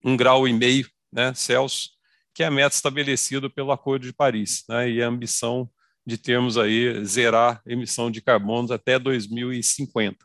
um 0.06 0.16
grau 0.16 0.48
e 0.48 0.54
meio 0.54 0.88
né, 1.12 1.34
Celsius, 1.34 1.92
que 2.34 2.44
é 2.44 2.46
a 2.46 2.52
meta 2.52 2.76
estabelecida 2.76 3.50
pelo 3.50 3.72
Acordo 3.72 4.06
de 4.06 4.14
Paris, 4.14 4.64
né, 4.70 4.88
e 4.88 5.02
a 5.02 5.08
ambição 5.08 5.68
de 6.06 6.16
termos 6.16 6.60
aí 6.60 7.04
zerar 7.04 7.60
emissão 7.66 8.12
de 8.12 8.22
carbono 8.22 8.72
até 8.72 9.00
2050. 9.00 10.18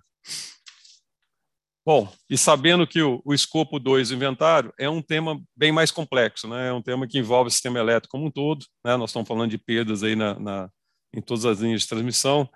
Bom, 1.84 2.12
e 2.28 2.36
sabendo 2.36 2.86
que 2.86 3.00
o, 3.00 3.22
o 3.24 3.32
escopo 3.32 3.78
2 3.78 4.08
do 4.08 4.16
inventário 4.16 4.72
é 4.78 4.90
um 4.90 5.00
tema 5.00 5.40
bem 5.56 5.70
mais 5.72 5.90
complexo, 5.90 6.48
né? 6.48 6.68
é 6.68 6.72
um 6.72 6.82
tema 6.82 7.06
que 7.06 7.16
envolve 7.16 7.48
o 7.48 7.50
sistema 7.50 7.78
elétrico 7.78 8.10
como 8.10 8.26
um 8.26 8.30
todo, 8.30 8.66
né? 8.84 8.96
nós 8.96 9.10
estamos 9.10 9.28
falando 9.28 9.50
de 9.50 9.58
perdas 9.58 10.02
aí 10.02 10.16
na, 10.16 10.36
na, 10.38 10.70
em 11.14 11.20
todas 11.20 11.44
as 11.44 11.60
linhas 11.60 11.82
de 11.82 11.88
transmissão, 11.88 12.48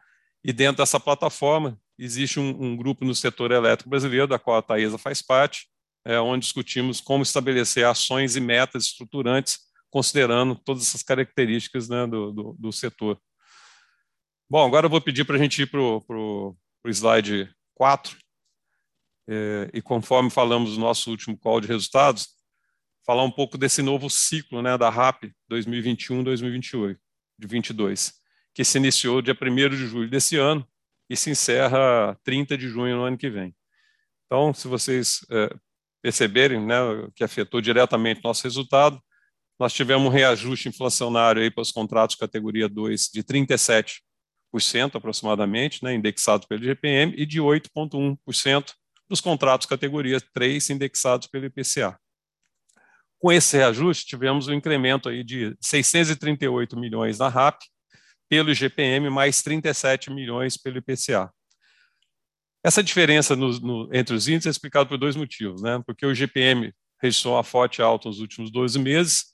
e 0.45 0.53
dentro 0.53 0.79
dessa 0.79 0.99
plataforma 0.99 1.79
existe 1.99 2.41
um, 2.41 2.49
um 2.63 2.77
grupo 2.77 3.05
no 3.05 3.15
setor 3.15 3.51
elétrico 3.51 3.91
brasileiro, 3.91 4.27
da 4.27 4.39
qual 4.39 4.57
a 4.57 4.63
Taesa 4.63 4.97
faz 4.97 5.21
parte, 5.21 5.69
é, 6.05 6.19
onde 6.19 6.45
discutimos 6.45 7.01
como 7.01 7.23
estabelecer 7.23 7.85
ações 7.85 8.37
e 8.37 8.41
metas 8.41 8.85
estruturantes, 8.85 9.59
considerando 9.91 10.55
todas 10.55 10.83
essas 10.83 11.03
características 11.03 11.89
né, 11.89 12.07
do, 12.07 12.33
do, 12.33 12.57
do, 12.59 12.73
setor. 12.73 13.21
Bom, 14.49 14.67
agora 14.67 14.87
eu 14.87 14.91
vou 14.91 15.01
pedir 15.01 15.25
para 15.25 15.37
a 15.37 15.39
gente 15.39 15.63
ir 15.63 15.67
para 15.67 15.81
o 15.81 16.57
slide 16.87 17.53
4, 17.75 18.17
é, 19.29 19.71
e 19.75 19.83
conforme 19.83 20.31
falamos 20.31 20.77
no 20.77 20.81
nosso 20.81 21.11
último 21.11 21.37
call 21.37 21.61
de 21.61 21.69
resultados, 21.69 22.29
falar 23.05 23.23
um 23.23 23.31
pouco 23.31 23.59
desse 23.59 23.83
novo 23.83 24.09
ciclo 24.09 24.63
né, 24.63 24.79
da 24.79 24.89
RAP 24.89 25.25
2021-2028, 25.51 26.97
de 27.39 27.47
22, 27.47 28.20
que 28.55 28.65
se 28.65 28.79
iniciou 28.79 29.23
dia 29.23 29.37
1 29.41 29.69
de 29.71 29.87
julho 29.87 30.11
desse 30.11 30.37
ano 30.37 30.67
e 31.09 31.17
se 31.17 31.31
encerra 31.31 32.19
30 32.25 32.57
de 32.57 32.69
junho 32.69 32.97
no 32.97 33.05
ano 33.05 33.19
que 33.19 33.31
vem. 33.31 33.55
Então, 34.27 34.55
se 34.55 34.69
vocês 34.69 35.27
é, 35.31 35.55
perceberem, 36.03 36.65
né, 36.65 36.77
que 37.15 37.25
afetou 37.25 37.61
diretamente 37.61 38.23
nosso 38.23 38.45
resultado, 38.45 39.01
nós 39.59 39.73
tivemos 39.73 40.07
um 40.07 40.11
reajuste 40.11 40.69
inflacionário 40.69 41.43
aí 41.43 41.51
para 41.51 41.63
os 41.63 41.73
contratos 41.73 42.17
categoria 42.17 42.69
2 42.69 43.11
de 43.13 43.23
37% 43.23 44.01
aproximadamente, 44.95 45.83
né, 45.85 45.95
indexado 45.95 46.47
pelo 46.47 46.63
GPM, 46.63 47.13
e 47.17 47.27
de 47.27 47.41
8,1% 47.41 48.73
dos 49.09 49.21
contratos 49.21 49.67
categoria 49.67 50.21
3 50.33 50.71
indexados 50.71 51.27
pelo 51.27 51.47
IPCA. 51.47 51.99
Com 53.19 53.31
esse 53.31 53.57
reajuste, 53.57 54.07
tivemos 54.07 54.49
um 54.49 54.55
incremento 54.55 55.09
aí 55.09 55.23
de 55.23 55.55
638 55.61 56.79
milhões 56.79 57.19
na 57.19 57.29
RAP, 57.29 57.61
pelo 58.31 58.53
IGPM, 58.53 59.11
mais 59.11 59.43
37 59.43 60.11
milhões 60.11 60.57
pelo 60.57 60.79
IPCA. 60.79 61.31
Essa 62.63 62.83
diferença 62.83 63.35
no, 63.35 63.51
no, 63.59 63.91
entre 63.93 64.15
os 64.15 64.29
índices 64.29 64.47
é 64.47 64.51
explicada 64.51 64.89
por 64.89 64.97
dois 64.97 65.17
motivos, 65.17 65.61
né? 65.61 65.83
Porque 65.85 66.07
o 66.07 66.13
IGPM 66.13 66.73
registrou 67.03 67.35
uma 67.35 67.43
forte 67.43 67.83
alta 67.83 68.09
nos 68.09 68.21
últimos 68.21 68.53
12 68.53 68.79
meses 68.79 69.25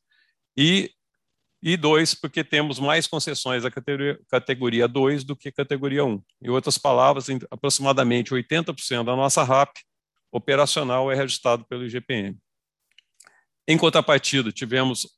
e 0.57 0.91
e 1.63 1.77
dois, 1.77 2.15
porque 2.15 2.45
temos 2.45 2.79
mais 2.79 3.09
concessões 3.09 3.65
da 3.65 3.71
categoria, 3.71 4.21
categoria 4.29 4.87
2 4.87 5.25
do 5.25 5.35
que 5.35 5.51
categoria 5.51 6.05
1. 6.05 6.23
Em 6.43 6.49
outras 6.49 6.79
palavras, 6.79 7.27
aproximadamente 7.51 8.31
80% 8.31 9.05
da 9.05 9.17
nossa 9.17 9.43
RAP 9.43 9.75
operacional 10.31 11.11
é 11.11 11.17
registrado 11.17 11.65
pelo 11.65 11.85
IGPM. 11.85 12.39
Em 13.67 13.77
contrapartida, 13.77 14.53
tivemos 14.53 15.09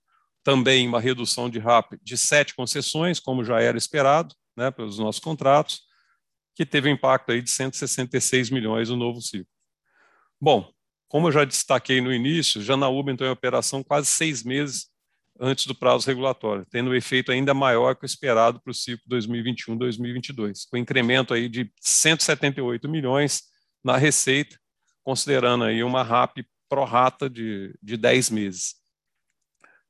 também 0.42 0.86
uma 0.86 1.00
redução 1.00 1.48
de 1.48 1.58
RAP 1.58 1.94
de 2.02 2.16
sete 2.16 2.54
concessões, 2.54 3.20
como 3.20 3.44
já 3.44 3.60
era 3.60 3.76
esperado, 3.76 4.34
né, 4.56 4.70
pelos 4.70 4.98
nossos 4.98 5.20
contratos, 5.20 5.82
que 6.54 6.66
teve 6.66 6.88
um 6.88 6.92
impacto 6.92 7.30
aí 7.30 7.40
de 7.40 7.50
166 7.50 8.50
milhões 8.50 8.88
no 8.88 8.96
novo 8.96 9.20
ciclo. 9.20 9.46
Bom, 10.40 10.70
como 11.08 11.28
eu 11.28 11.32
já 11.32 11.44
destaquei 11.44 12.00
no 12.00 12.12
início, 12.12 12.62
Janaúba 12.62 13.10
entrou 13.10 13.28
em 13.28 13.32
operação 13.32 13.82
quase 13.82 14.08
seis 14.08 14.42
meses 14.42 14.88
antes 15.40 15.66
do 15.66 15.74
prazo 15.74 16.06
regulatório, 16.06 16.66
tendo 16.68 16.90
um 16.90 16.94
efeito 16.94 17.30
ainda 17.30 17.54
maior 17.54 17.94
que 17.94 18.04
o 18.04 18.06
esperado 18.06 18.60
para 18.60 18.70
o 18.70 18.74
ciclo 18.74 19.04
2021-2022, 19.10 20.66
com 20.70 20.76
incremento 20.76 21.32
aí 21.32 21.48
de 21.48 21.72
178 21.80 22.88
milhões 22.88 23.44
na 23.82 23.96
receita, 23.96 24.58
considerando 25.04 25.64
aí 25.64 25.82
uma 25.82 26.02
RAP 26.02 26.38
pro 26.68 26.84
rata 26.84 27.30
de, 27.30 27.74
de 27.82 27.96
10 27.96 28.30
meses. 28.30 28.74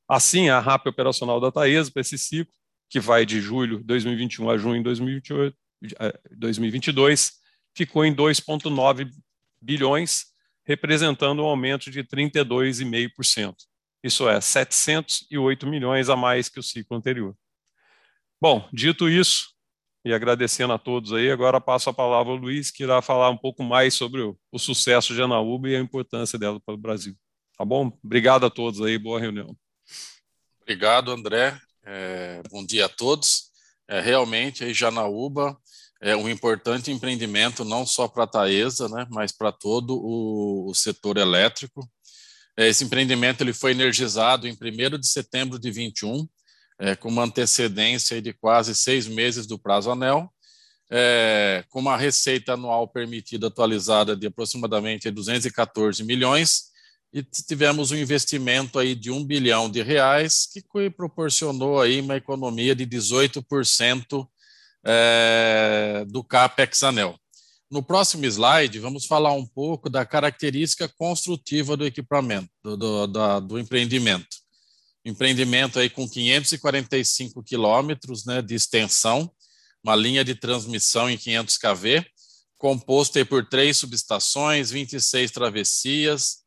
Assim, 0.09 0.49
a 0.49 0.59
RAP 0.59 0.87
operacional 0.87 1.39
da 1.39 1.53
Taesa 1.53 1.91
para 1.91 2.01
esse 2.01 2.17
ciclo, 2.17 2.53
que 2.89 2.99
vai 2.99 3.27
de 3.27 3.41
julho 3.41 3.79
de 3.79 3.85
2021 3.85 4.49
a 4.49 4.57
junho 4.57 4.79
de 4.79 4.85
2028, 4.85 5.57
2022, 6.31 7.33
ficou 7.77 8.05
em 8.05 8.15
2,9 8.15 9.11
bilhões, 9.61 10.27
representando 10.67 11.43
um 11.43 11.47
aumento 11.47 11.91
de 11.91 12.03
32,5%. 12.03 13.55
Isso 14.03 14.29
é 14.29 14.41
708 14.41 15.67
milhões 15.67 16.09
a 16.09 16.17
mais 16.17 16.49
que 16.49 16.59
o 16.59 16.63
ciclo 16.63 16.97
anterior. 16.97 17.37
Bom, 18.41 18.69
dito 18.73 19.09
isso, 19.09 19.49
e 20.05 20.13
agradecendo 20.15 20.73
a 20.73 20.79
todos 20.79 21.13
aí, 21.13 21.31
agora 21.31 21.61
passo 21.61 21.91
a 21.91 21.95
palavra 21.95 22.33
ao 22.33 22.39
Luiz, 22.39 22.71
que 22.71 22.85
irá 22.85 23.03
falar 23.03 23.31
um 23.31 23.37
pouco 23.37 23.63
mais 23.63 23.95
sobre 23.95 24.23
o, 24.23 24.39
o 24.53 24.59
sucesso 24.59 25.15
de 25.15 25.21
Anaúba 25.21 25.69
e 25.69 25.77
a 25.77 25.81
importância 25.81 26.39
dela 26.39 26.61
para 26.61 26.75
o 26.75 26.79
Brasil. 26.79 27.15
Tá 27.57 27.65
bom? 27.65 27.93
Obrigado 28.03 28.47
a 28.47 28.51
todos 28.51 28.81
aí, 28.81 28.97
boa 28.97 29.21
reunião. 29.21 29.57
Obrigado, 30.69 31.11
André. 31.11 31.59
É, 31.83 32.43
bom 32.51 32.63
dia 32.63 32.85
a 32.85 32.89
todos. 32.91 33.45
É, 33.89 34.03
realmente, 34.03 34.63
aí, 34.63 34.75
Janaúba 34.75 35.57
é 35.99 36.15
um 36.15 36.29
importante 36.29 36.93
empreendimento 36.93 37.65
não 37.65 37.87
só 37.87 38.07
para 38.07 38.25
a 38.25 38.27
Taesa, 38.27 38.87
né, 38.87 39.07
mas 39.09 39.33
para 39.33 39.51
todo 39.51 39.99
o, 39.99 40.69
o 40.69 40.75
setor 40.75 41.17
elétrico. 41.17 41.89
Esse 42.55 42.85
empreendimento 42.85 43.41
ele 43.41 43.55
foi 43.55 43.71
energizado 43.71 44.47
em 44.47 44.53
1 44.53 44.99
de 44.99 45.07
setembro 45.07 45.59
de 45.59 45.71
21, 45.71 46.29
é, 46.79 46.95
com 46.95 47.09
uma 47.09 47.25
antecedência 47.25 48.21
de 48.21 48.35
quase 48.35 48.75
seis 48.75 49.07
meses 49.07 49.47
do 49.47 49.59
prazo 49.59 49.91
anel, 49.91 50.31
é, 50.91 51.65
com 51.71 51.81
uma 51.81 51.97
receita 51.97 52.53
anual 52.53 52.87
permitida 52.87 53.47
atualizada 53.47 54.15
de 54.15 54.27
aproximadamente 54.27 55.11
214 55.11 56.05
milhões, 56.05 56.68
e 57.13 57.23
tivemos 57.23 57.91
um 57.91 57.97
investimento 57.97 58.79
aí 58.79 58.95
de 58.95 59.11
um 59.11 59.25
bilhão 59.25 59.71
de 59.71 59.83
reais, 59.83 60.47
que 60.47 60.63
proporcionou 60.91 61.81
aí 61.81 62.01
uma 62.01 62.17
economia 62.17 62.75
de 62.75 62.87
18% 62.87 64.29
é, 64.85 66.05
do 66.09 66.23
CAPEX 66.23 66.83
anel. 66.83 67.19
No 67.71 67.83
próximo 67.83 68.25
slide, 68.25 68.79
vamos 68.79 69.07
falar 69.07 69.33
um 69.33 69.45
pouco 69.45 69.91
da 69.91 70.05
característica 70.05 70.89
construtiva 70.89 71.77
do 71.77 71.85
equipamento, 71.85 72.49
do, 72.63 73.07
do, 73.07 73.41
do 73.41 73.59
empreendimento. 73.59 74.39
Empreendimento 75.05 75.79
aí 75.79 75.89
com 75.89 76.09
545 76.09 77.43
quilômetros 77.43 78.25
né, 78.25 78.43
de 78.43 78.55
extensão, 78.55 79.31
uma 79.83 79.95
linha 79.95 80.25
de 80.25 80.35
transmissão 80.35 81.09
em 81.09 81.17
500 81.17 81.57
kV, 81.59 82.07
composto 82.59 83.19
aí 83.19 83.25
por 83.25 83.47
três 83.47 83.77
subestações, 83.77 84.71
26 84.71 85.31
travessias. 85.31 86.38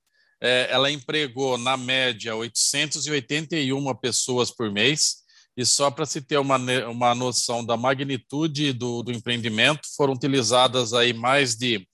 É, 0.41 0.67
ela 0.71 0.89
empregou, 0.89 1.57
na 1.57 1.77
média, 1.77 2.35
881 2.35 3.95
pessoas 3.95 4.49
por 4.49 4.71
mês, 4.71 5.17
e 5.55 5.65
só 5.65 5.91
para 5.91 6.05
se 6.05 6.21
ter 6.21 6.37
uma, 6.37 6.57
uma 6.89 7.13
noção 7.13 7.63
da 7.63 7.77
magnitude 7.77 8.73
do, 8.73 9.03
do 9.03 9.11
empreendimento, 9.11 9.81
foram 9.95 10.13
utilizadas 10.13 10.93
aí 10.93 11.13
mais 11.13 11.55
de 11.55 11.85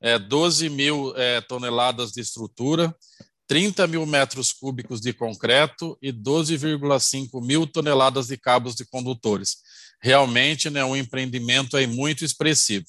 é, 0.00 0.18
12 0.18 0.68
mil 0.68 1.12
é, 1.16 1.40
toneladas 1.40 2.12
de 2.12 2.20
estrutura, 2.20 2.94
30 3.48 3.86
mil 3.86 4.04
metros 4.04 4.52
cúbicos 4.52 5.00
de 5.00 5.12
concreto 5.12 5.98
e 6.02 6.12
12,5 6.12 7.44
mil 7.44 7.66
toneladas 7.66 8.26
de 8.26 8.36
cabos 8.36 8.74
de 8.74 8.84
condutores. 8.84 9.56
Realmente, 10.00 10.68
né, 10.68 10.84
um 10.84 10.94
empreendimento 10.94 11.76
aí 11.76 11.86
muito 11.86 12.24
expressivo. 12.24 12.84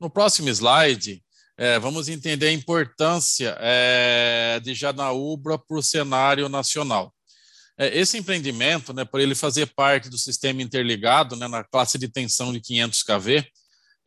No 0.00 0.08
próximo 0.08 0.48
slide, 0.48 1.22
é, 1.60 1.78
vamos 1.78 2.08
entender 2.08 2.46
a 2.46 2.52
importância 2.52 3.54
é, 3.60 4.58
de 4.60 4.72
Janaúba 4.72 5.58
para 5.58 5.76
o 5.76 5.82
cenário 5.82 6.48
nacional. 6.48 7.14
É, 7.78 7.98
esse 7.98 8.16
empreendimento, 8.16 8.94
né, 8.94 9.04
por 9.04 9.20
ele 9.20 9.34
fazer 9.34 9.66
parte 9.74 10.08
do 10.08 10.16
sistema 10.16 10.62
interligado, 10.62 11.36
né, 11.36 11.46
na 11.46 11.62
classe 11.62 11.98
de 11.98 12.08
tensão 12.08 12.50
de 12.50 12.62
500 12.62 13.02
kV, 13.02 13.46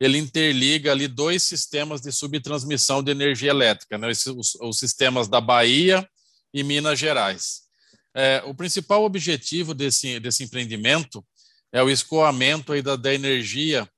ele 0.00 0.18
interliga 0.18 0.90
ali 0.90 1.06
dois 1.06 1.44
sistemas 1.44 2.00
de 2.00 2.10
subtransmissão 2.10 3.04
de 3.04 3.12
energia 3.12 3.50
elétrica, 3.50 3.96
né, 3.98 4.08
os, 4.08 4.56
os 4.60 4.76
sistemas 4.76 5.28
da 5.28 5.40
Bahia 5.40 6.04
e 6.52 6.64
Minas 6.64 6.98
Gerais. 6.98 7.60
É, 8.12 8.42
o 8.46 8.52
principal 8.52 9.04
objetivo 9.04 9.72
desse, 9.72 10.18
desse 10.18 10.42
empreendimento 10.42 11.24
é 11.72 11.80
o 11.80 11.88
escoamento 11.88 12.72
aí 12.72 12.82
da, 12.82 12.96
da 12.96 13.14
energia 13.14 13.88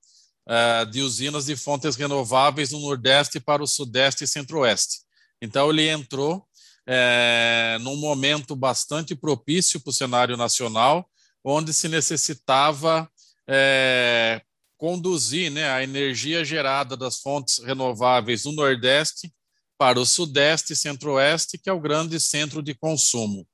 é, 0.49 0.85
de 0.85 1.03
usinas 1.03 1.47
de 1.47 1.57
fontes 1.57 1.97
renováveis 1.97 2.71
no 2.71 2.81
Nordeste 2.81 3.41
para 3.41 3.63
o 3.63 3.67
Sudeste 3.67 4.25
e 4.25 4.29
Centro-Oeste. 4.29 5.01
Então, 5.41 5.71
ele 5.71 5.89
entrou 5.89 6.47
é, 6.87 7.79
num 7.81 7.97
momento 7.97 8.55
bastante 8.55 9.15
propício 9.15 9.81
para 9.81 9.91
o 9.91 9.95
cenário 9.95 10.37
nacional, 10.37 11.09
onde 11.45 11.75
se 11.75 11.89
necessitava 11.89 13.11
é, 13.49 14.41
conduzir 14.77 15.51
né, 15.51 15.69
a 15.71 15.83
energia 15.83 16.45
gerada 16.45 16.97
das 16.97 17.19
fontes 17.21 17.59
renováveis 17.59 18.45
no 18.45 18.53
Nordeste 18.53 19.33
para 19.79 20.01
o 20.01 20.07
Sudeste 20.07 20.73
e 20.73 20.77
Centro-Oeste, 20.77 21.59
que 21.59 21.69
é 21.69 21.73
o 21.73 21.81
grande 21.81 22.19
centro 22.21 22.63
de 22.63 22.75
consumo. 22.75 23.47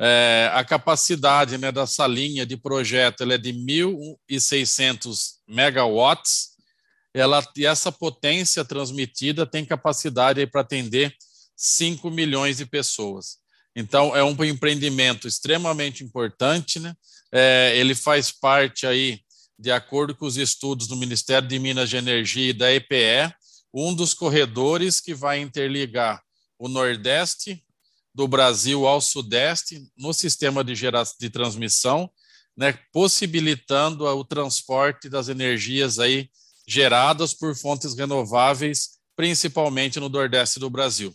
É, 0.00 0.48
a 0.54 0.64
capacidade 0.64 1.58
né, 1.58 1.72
dessa 1.72 2.06
linha 2.06 2.46
de 2.46 2.56
projeto 2.56 3.24
é 3.24 3.36
de 3.36 3.52
1.600 3.52 5.38
megawatts, 5.48 6.50
ela, 7.12 7.44
e 7.56 7.66
essa 7.66 7.90
potência 7.90 8.64
transmitida 8.64 9.44
tem 9.44 9.64
capacidade 9.64 10.46
para 10.46 10.60
atender 10.60 11.12
5 11.56 12.10
milhões 12.10 12.58
de 12.58 12.66
pessoas. 12.66 13.38
Então, 13.74 14.14
é 14.14 14.22
um 14.22 14.44
empreendimento 14.44 15.26
extremamente 15.26 16.04
importante, 16.04 16.78
né? 16.78 16.94
É, 17.32 17.72
ele 17.76 17.94
faz 17.94 18.30
parte 18.30 18.86
aí, 18.86 19.20
de 19.58 19.70
acordo 19.70 20.14
com 20.14 20.26
os 20.26 20.36
estudos 20.36 20.86
do 20.86 20.96
Ministério 20.96 21.48
de 21.48 21.58
Minas 21.58 21.90
de 21.90 21.96
Energia 21.96 22.50
e 22.50 22.52
da 22.52 22.72
EPE, 22.72 23.34
um 23.74 23.94
dos 23.94 24.14
corredores 24.14 25.00
que 25.00 25.12
vai 25.12 25.40
interligar 25.40 26.22
o 26.58 26.68
Nordeste 26.68 27.62
do 28.14 28.26
Brasil 28.26 28.86
ao 28.86 29.00
Sudeste 29.00 29.86
no 29.96 30.12
sistema 30.12 30.64
de, 30.64 30.74
geração, 30.74 31.16
de 31.20 31.30
transmissão, 31.30 32.10
né, 32.56 32.78
possibilitando 32.92 34.04
o 34.04 34.24
transporte 34.24 35.08
das 35.08 35.28
energias 35.28 35.98
aí 35.98 36.28
geradas 36.66 37.32
por 37.32 37.56
fontes 37.56 37.94
renováveis, 37.94 38.98
principalmente 39.16 40.00
no 40.00 40.08
Nordeste 40.08 40.58
do 40.58 40.68
Brasil. 40.68 41.14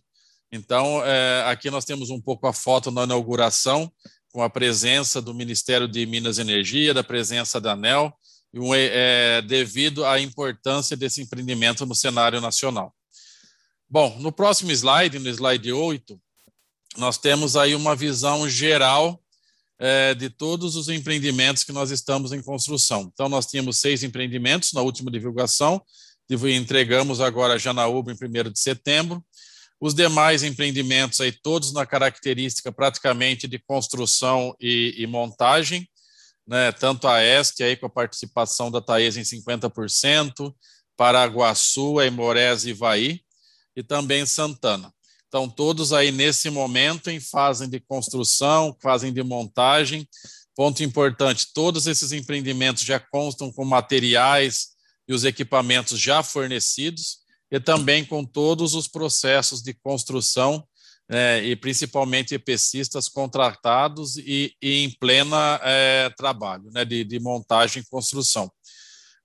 Então, 0.51 1.03
é, 1.06 1.43
aqui 1.47 1.69
nós 1.69 1.84
temos 1.84 2.10
um 2.10 2.21
pouco 2.21 2.47
a 2.47 2.53
foto 2.53 2.91
na 2.91 3.03
inauguração, 3.03 3.91
com 4.32 4.41
a 4.41 4.49
presença 4.49 5.21
do 5.21 5.34
Ministério 5.34 5.88
de 5.88 6.06
Minas 6.06 6.38
e 6.38 6.41
Energia, 6.41 6.93
da 6.93 7.03
presença 7.03 7.62
da 7.62 7.73
ANEL, 7.73 8.12
é, 8.75 9.41
devido 9.41 10.06
à 10.06 10.19
importância 10.19 10.95
desse 10.95 11.21
empreendimento 11.21 11.86
no 11.86 11.95
cenário 11.95 12.39
nacional. 12.39 12.93
Bom, 13.89 14.17
no 14.19 14.32
próximo 14.32 14.71
slide, 14.71 15.19
no 15.19 15.29
slide 15.29 15.71
8, 15.71 16.19
nós 16.97 17.17
temos 17.17 17.56
aí 17.56 17.75
uma 17.75 17.95
visão 17.95 18.47
geral 18.47 19.21
é, 19.79 20.13
de 20.13 20.29
todos 20.29 20.75
os 20.75 20.89
empreendimentos 20.89 21.63
que 21.63 21.71
nós 21.71 21.91
estamos 21.91 22.32
em 22.32 22.41
construção. 22.41 23.12
Então, 23.13 23.27
nós 23.27 23.45
tínhamos 23.45 23.79
seis 23.79 24.03
empreendimentos 24.03 24.73
na 24.73 24.82
última 24.82 25.12
divulgação, 25.12 25.82
entregamos 26.29 27.21
agora 27.21 27.56
a 27.56 27.58
Janaúba 27.58 28.12
em 28.12 28.15
1 28.15 28.51
de 28.51 28.60
setembro, 28.60 29.23
os 29.79 29.93
demais 29.93 30.43
empreendimentos 30.43 31.19
aí 31.19 31.32
todos 31.32 31.73
na 31.73 31.86
característica 31.86 32.71
praticamente 32.71 33.47
de 33.47 33.60
construção 33.60 34.56
e, 34.60 34.95
e 34.97 35.06
montagem, 35.06 35.88
né? 36.47 36.71
Tanto 36.71 37.08
a 37.08 37.21
Este 37.21 37.63
aí 37.63 37.75
com 37.75 37.86
a 37.86 37.89
participação 37.89 38.71
da 38.71 38.82
Taesa 38.82 39.19
em 39.19 39.23
50%, 39.23 40.53
Paraguaçu, 40.95 41.99
Aimorés 41.99 42.65
e 42.65 42.69
Ivaí, 42.69 43.21
e 43.75 43.84
também 43.84 44.25
Santana. 44.25 44.93
Então, 45.33 45.49
todos 45.49 45.91
aí 45.91 46.11
nesse 46.11 46.51
momento 46.51 47.09
em 47.09 47.19
fase 47.19 47.65
de 47.65 47.79
construção, 47.79 48.77
fase 48.79 49.09
de 49.09 49.23
montagem. 49.23 50.07
Ponto 50.55 50.83
importante: 50.83 51.47
todos 51.55 51.87
esses 51.87 52.11
empreendimentos 52.11 52.83
já 52.83 52.99
constam 52.99 53.51
com 53.51 53.65
materiais 53.65 54.73
e 55.07 55.13
os 55.13 55.23
equipamentos 55.23 55.99
já 55.99 56.21
fornecidos 56.21 57.17
e 57.51 57.59
também 57.59 58.05
com 58.05 58.23
todos 58.23 58.75
os 58.75 58.87
processos 58.87 59.63
de 59.63 59.73
construção 59.73 60.63
é, 61.09 61.41
e 61.43 61.55
principalmente 61.55 62.35
EPCistas 62.35 63.09
contratados 63.09 64.17
e, 64.17 64.55
e 64.61 64.83
em 64.83 64.91
plena 64.91 65.59
é, 65.63 66.11
trabalho 66.15 66.69
né, 66.71 66.85
de, 66.85 67.03
de, 67.03 67.19
montagem 67.19 67.81
e 67.81 67.89
construção. 67.89 68.51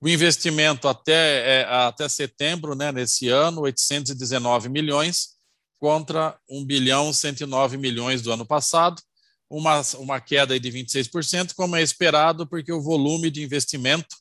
O 0.00 0.08
investimento 0.08 0.88
até, 0.88 1.60
é, 1.60 1.64
até 1.64 2.08
setembro, 2.08 2.74
né, 2.74 2.92
nesse 2.92 3.28
ano, 3.28 3.60
819 3.60 4.70
milhões, 4.70 5.36
contra 5.78 6.38
1 6.48 6.64
bilhão 6.64 7.12
109 7.12 7.76
milhões 7.76 8.22
do 8.22 8.32
ano 8.32 8.44
passado, 8.44 9.00
uma, 9.50 9.80
uma 9.98 10.20
queda 10.20 10.58
de 10.58 10.70
26%, 10.70 11.54
como 11.54 11.76
é 11.76 11.82
esperado, 11.82 12.46
porque 12.46 12.72
o 12.72 12.82
volume 12.82 13.30
de 13.30 13.42
investimento 13.42 14.16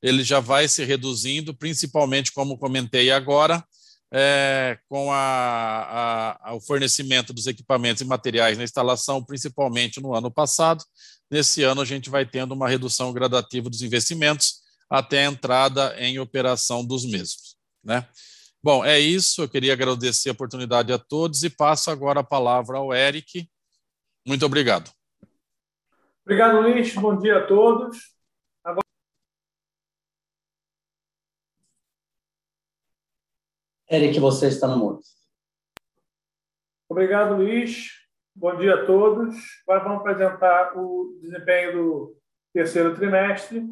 ele 0.00 0.22
já 0.22 0.38
vai 0.38 0.68
se 0.68 0.84
reduzindo, 0.84 1.54
principalmente, 1.54 2.32
como 2.32 2.58
comentei 2.58 3.10
agora, 3.10 3.64
é, 4.12 4.78
com 4.88 5.12
a, 5.12 6.38
a, 6.40 6.54
o 6.54 6.60
fornecimento 6.60 7.32
dos 7.32 7.46
equipamentos 7.46 8.00
e 8.00 8.06
materiais 8.06 8.56
na 8.56 8.64
instalação, 8.64 9.22
principalmente 9.22 10.00
no 10.00 10.14
ano 10.14 10.30
passado. 10.30 10.84
Nesse 11.30 11.62
ano, 11.62 11.80
a 11.80 11.84
gente 11.84 12.08
vai 12.08 12.24
tendo 12.24 12.52
uma 12.52 12.68
redução 12.68 13.12
gradativa 13.12 13.68
dos 13.68 13.82
investimentos 13.82 14.60
até 14.88 15.26
a 15.26 15.30
entrada 15.30 15.94
em 15.98 16.18
operação 16.18 16.84
dos 16.84 17.04
mesmos. 17.04 17.56
Né? 17.84 18.06
Bom, 18.62 18.84
é 18.84 18.98
isso. 18.98 19.42
Eu 19.42 19.48
queria 19.48 19.72
agradecer 19.72 20.30
a 20.30 20.32
oportunidade 20.32 20.92
a 20.92 20.98
todos 20.98 21.42
e 21.42 21.50
passo 21.50 21.90
agora 21.90 22.20
a 22.20 22.24
palavra 22.24 22.78
ao 22.78 22.92
Eric. 22.92 23.48
Muito 24.26 24.44
obrigado. 24.44 24.90
Obrigado, 26.24 26.60
Luiz. 26.60 26.94
Bom 26.94 27.16
dia 27.16 27.38
a 27.38 27.46
todos. 27.46 28.18
Eric, 33.90 34.20
você 34.20 34.48
está 34.48 34.68
no 34.68 34.76
mudo. 34.76 35.00
Obrigado, 36.90 37.36
Luiz. 37.36 37.88
Bom 38.34 38.54
dia 38.56 38.74
a 38.74 38.84
todos. 38.84 39.34
Agora 39.62 39.84
vamos 39.84 40.00
apresentar 40.00 40.76
o 40.76 41.18
desempenho 41.22 41.72
do 41.72 42.16
terceiro 42.52 42.94
trimestre. 42.94 43.64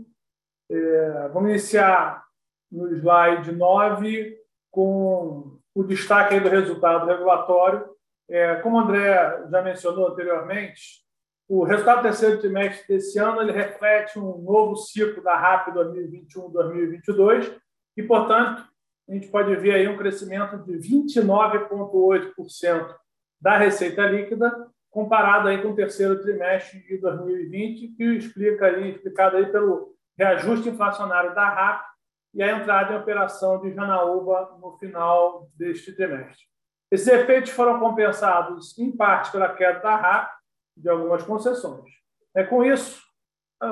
É, 0.70 1.28
vamos 1.28 1.50
iniciar 1.50 2.24
no 2.72 2.88
slide 2.94 3.52
9 3.52 4.45
com 4.76 5.58
o 5.74 5.82
destaque 5.82 6.38
do 6.38 6.50
resultado 6.50 7.06
regulatório, 7.06 7.96
É, 8.28 8.56
como 8.56 8.76
o 8.76 8.80
André 8.80 9.46
já 9.48 9.62
mencionou 9.62 10.08
anteriormente, 10.08 11.06
o 11.48 11.62
resultado 11.62 11.98
do 11.98 12.02
terceiro 12.02 12.40
trimestre 12.40 12.84
desse 12.88 13.16
ano 13.20 13.40
ele 13.40 13.52
reflete 13.52 14.18
um 14.18 14.42
novo 14.42 14.74
ciclo 14.74 15.22
da 15.22 15.36
RAP 15.36 15.68
2021-2022 15.68 17.56
e, 17.96 18.02
portanto, 18.02 18.66
a 19.08 19.12
gente 19.12 19.28
pode 19.28 19.54
ver 19.54 19.74
aí 19.74 19.86
um 19.86 19.96
crescimento 19.96 20.58
de 20.58 20.72
29,8% 20.72 22.96
da 23.40 23.56
receita 23.56 24.04
líquida, 24.08 24.52
comparado 24.90 25.46
aí 25.46 25.62
com 25.62 25.68
o 25.68 25.76
terceiro 25.76 26.20
trimestre 26.20 26.80
de 26.80 26.98
2020, 26.98 27.94
que 27.96 28.04
explica 28.16 28.66
aí, 28.66 28.90
explicado 28.90 29.36
aí 29.36 29.46
pelo 29.46 29.94
reajuste 30.18 30.68
inflacionário 30.68 31.32
da 31.32 31.48
RAP 31.48 31.95
e 32.36 32.42
a 32.42 32.58
entrada 32.58 32.92
em 32.92 32.98
operação 32.98 33.58
de 33.62 33.72
Janaúba 33.72 34.58
no 34.60 34.76
final 34.76 35.48
deste 35.54 35.92
trimestre. 35.92 36.44
Esses 36.90 37.08
efeitos 37.08 37.50
foram 37.50 37.80
compensados, 37.80 38.78
em 38.78 38.94
parte, 38.94 39.32
pela 39.32 39.54
queda 39.54 39.80
da 39.80 39.96
RAP 39.96 40.30
de 40.76 40.90
algumas 40.90 41.22
concessões. 41.22 41.90
É, 42.34 42.44
com 42.44 42.62
isso, 42.62 43.02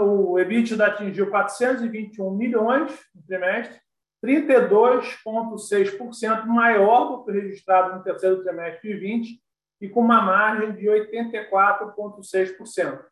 o 0.00 0.38
EBITDA 0.38 0.86
atingiu 0.86 1.30
421 1.30 2.30
milhões 2.30 2.90
no 3.14 3.22
trimestre, 3.22 3.78
32,6% 4.24 6.46
maior 6.46 7.10
do 7.10 7.22
que 7.24 7.32
registrado 7.32 7.94
no 7.94 8.02
terceiro 8.02 8.42
trimestre 8.42 8.88
de 8.88 8.94
20 8.98 9.38
e 9.82 9.90
com 9.90 10.00
uma 10.00 10.22
margem 10.22 10.72
de 10.72 10.86
84,6%, 10.86 13.04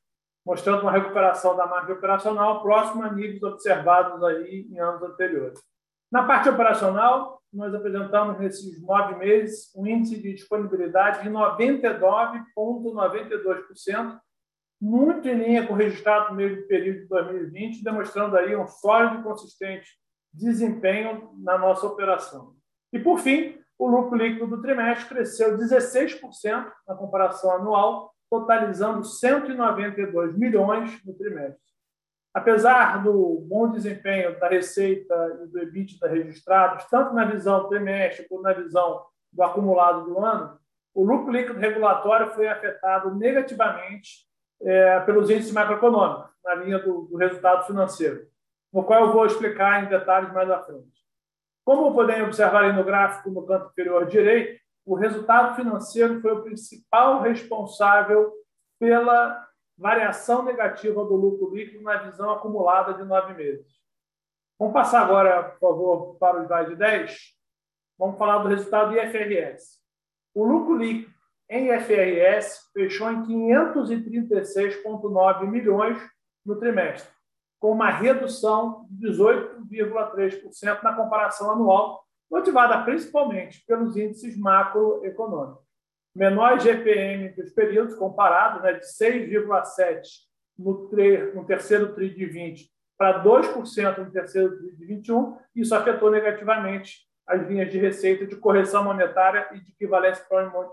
mostrando 0.44 0.83
uma 0.83 0.92
recuperação 0.92 1.57
da 1.57 1.66
margem 1.66 1.94
operacional 1.94 2.62
próxima 2.62 3.07
a 3.07 3.12
níveis 3.12 3.42
observados 3.42 4.22
aí 4.24 4.66
em 4.70 4.78
anos 4.81 5.02
anteriores. 5.02 5.61
Na 6.11 6.24
parte 6.24 6.48
operacional, 6.48 7.40
nós 7.52 7.74
apresentamos 7.74 8.38
nesses 8.38 8.81
nove 8.83 9.16
meses 9.16 9.70
um 9.76 9.87
índice 9.87 10.18
de 10.20 10.33
disponibilidade 10.35 11.22
de 11.22 11.31
99,92%, 11.31 14.18
muito 14.81 15.28
em 15.28 15.35
linha 15.35 15.66
com 15.66 15.74
o 15.74 15.76
registrado 15.76 16.31
no 16.31 16.37
mesmo 16.37 16.66
período 16.66 17.02
de 17.02 17.09
2020, 17.09 17.85
demonstrando 17.85 18.37
aí 18.37 18.57
um 18.57 18.66
sólido 18.66 19.20
e 19.20 19.22
consistente 19.22 19.87
desempenho 20.33 21.31
na 21.38 21.59
nossa 21.59 21.87
operação. 21.87 22.55
E, 22.92 22.98
por 22.98 23.18
fim, 23.18 23.59
o 23.78 23.87
lucro 23.87 24.16
líquido 24.16 24.46
do 24.46 24.62
trimestre 24.62 25.09
cresceu 25.09 25.57
16% 25.57 26.72
na 26.87 26.94
comparação 26.94 27.50
anual, 27.52 28.12
totalizando 28.32 29.04
192 29.04 30.34
milhões 30.34 30.98
no 31.04 31.12
trimestre. 31.12 31.60
Apesar 32.32 33.02
do 33.02 33.44
bom 33.46 33.70
desempenho 33.70 34.40
da 34.40 34.48
receita 34.48 35.14
e 35.44 35.46
do 35.48 35.58
EBITDA 35.58 36.08
registrados, 36.08 36.86
tanto 36.86 37.14
na 37.14 37.26
visão 37.26 37.68
trimestre 37.68 38.26
quanto 38.26 38.44
na 38.44 38.54
visão 38.54 39.04
do 39.30 39.42
acumulado 39.42 40.06
do 40.06 40.18
ano, 40.18 40.58
o 40.94 41.04
lucro 41.04 41.30
líquido 41.30 41.58
regulatório 41.58 42.32
foi 42.32 42.48
afetado 42.48 43.14
negativamente 43.14 44.26
é, 44.62 45.00
pelos 45.00 45.28
índices 45.28 45.52
macroeconômicos, 45.52 46.32
na 46.42 46.54
linha 46.54 46.78
do, 46.78 47.02
do 47.02 47.18
resultado 47.18 47.66
financeiro 47.66 48.32
no 48.72 48.82
qual 48.82 49.06
eu 49.06 49.12
vou 49.12 49.26
explicar 49.26 49.84
em 49.84 49.88
detalhes 49.88 50.32
mais 50.32 50.50
à 50.50 50.58
frente. 50.62 51.02
Como 51.64 51.94
podem 51.94 52.22
observar 52.22 52.72
no 52.74 52.82
gráfico 52.82 53.30
no 53.30 53.46
canto 53.46 53.70
inferior 53.70 54.06
direito, 54.06 54.62
o 54.84 54.94
resultado 54.94 55.54
financeiro 55.54 56.20
foi 56.20 56.32
o 56.32 56.42
principal 56.42 57.22
responsável 57.22 58.32
pela 58.78 59.48
variação 59.78 60.44
negativa 60.44 61.02
do 61.04 61.14
lucro 61.14 61.54
líquido 61.54 61.82
na 61.82 61.98
visão 61.98 62.30
acumulada 62.30 62.94
de 62.94 63.04
nove 63.04 63.34
meses. 63.34 63.80
Vamos 64.58 64.74
passar 64.74 65.02
agora, 65.02 65.42
por 65.42 65.58
favor, 65.58 66.16
para 66.16 66.40
o 66.40 66.44
slide 66.44 66.76
10. 66.76 67.34
Vamos 67.98 68.18
falar 68.18 68.38
do 68.38 68.48
resultado 68.48 68.96
IFRS. 68.96 69.78
O 70.34 70.44
lucro 70.44 70.76
líquido 70.76 71.12
em 71.48 71.68
IFRS 71.68 72.70
fechou 72.72 73.10
em 73.10 73.22
536,9 73.24 75.46
milhões 75.46 75.98
no 76.44 76.58
trimestre, 76.58 77.08
com 77.60 77.70
uma 77.72 77.90
redução 77.90 78.86
de 78.90 79.08
18,3% 79.08 80.82
na 80.82 80.94
comparação 80.94 81.52
anual, 81.52 82.04
motivada 82.32 82.82
principalmente 82.82 83.62
pelos 83.66 83.94
índices 83.94 84.38
macroeconômicos. 84.38 85.62
Menor 86.16 86.58
GPM 86.58 87.28
dos 87.30 87.52
períodos 87.52 87.94
comparado, 87.94 88.62
né, 88.62 88.72
de 88.72 88.86
6,7% 88.86 90.02
no, 90.58 90.90
no 91.34 91.44
terceiro 91.44 91.94
TRI 91.94 92.14
de 92.14 92.24
20 92.24 92.72
para 92.96 93.22
2% 93.22 93.98
no 93.98 94.10
terceiro 94.10 94.56
TRI 94.56 94.76
de 94.76 94.86
21, 94.86 95.38
isso 95.54 95.74
afetou 95.74 96.10
negativamente 96.10 97.00
as 97.26 97.46
linhas 97.48 97.70
de 97.70 97.78
receita 97.78 98.26
de 98.26 98.36
correção 98.36 98.84
monetária 98.84 99.48
e 99.52 99.60
de 99.60 99.72
equivalência 99.72 100.24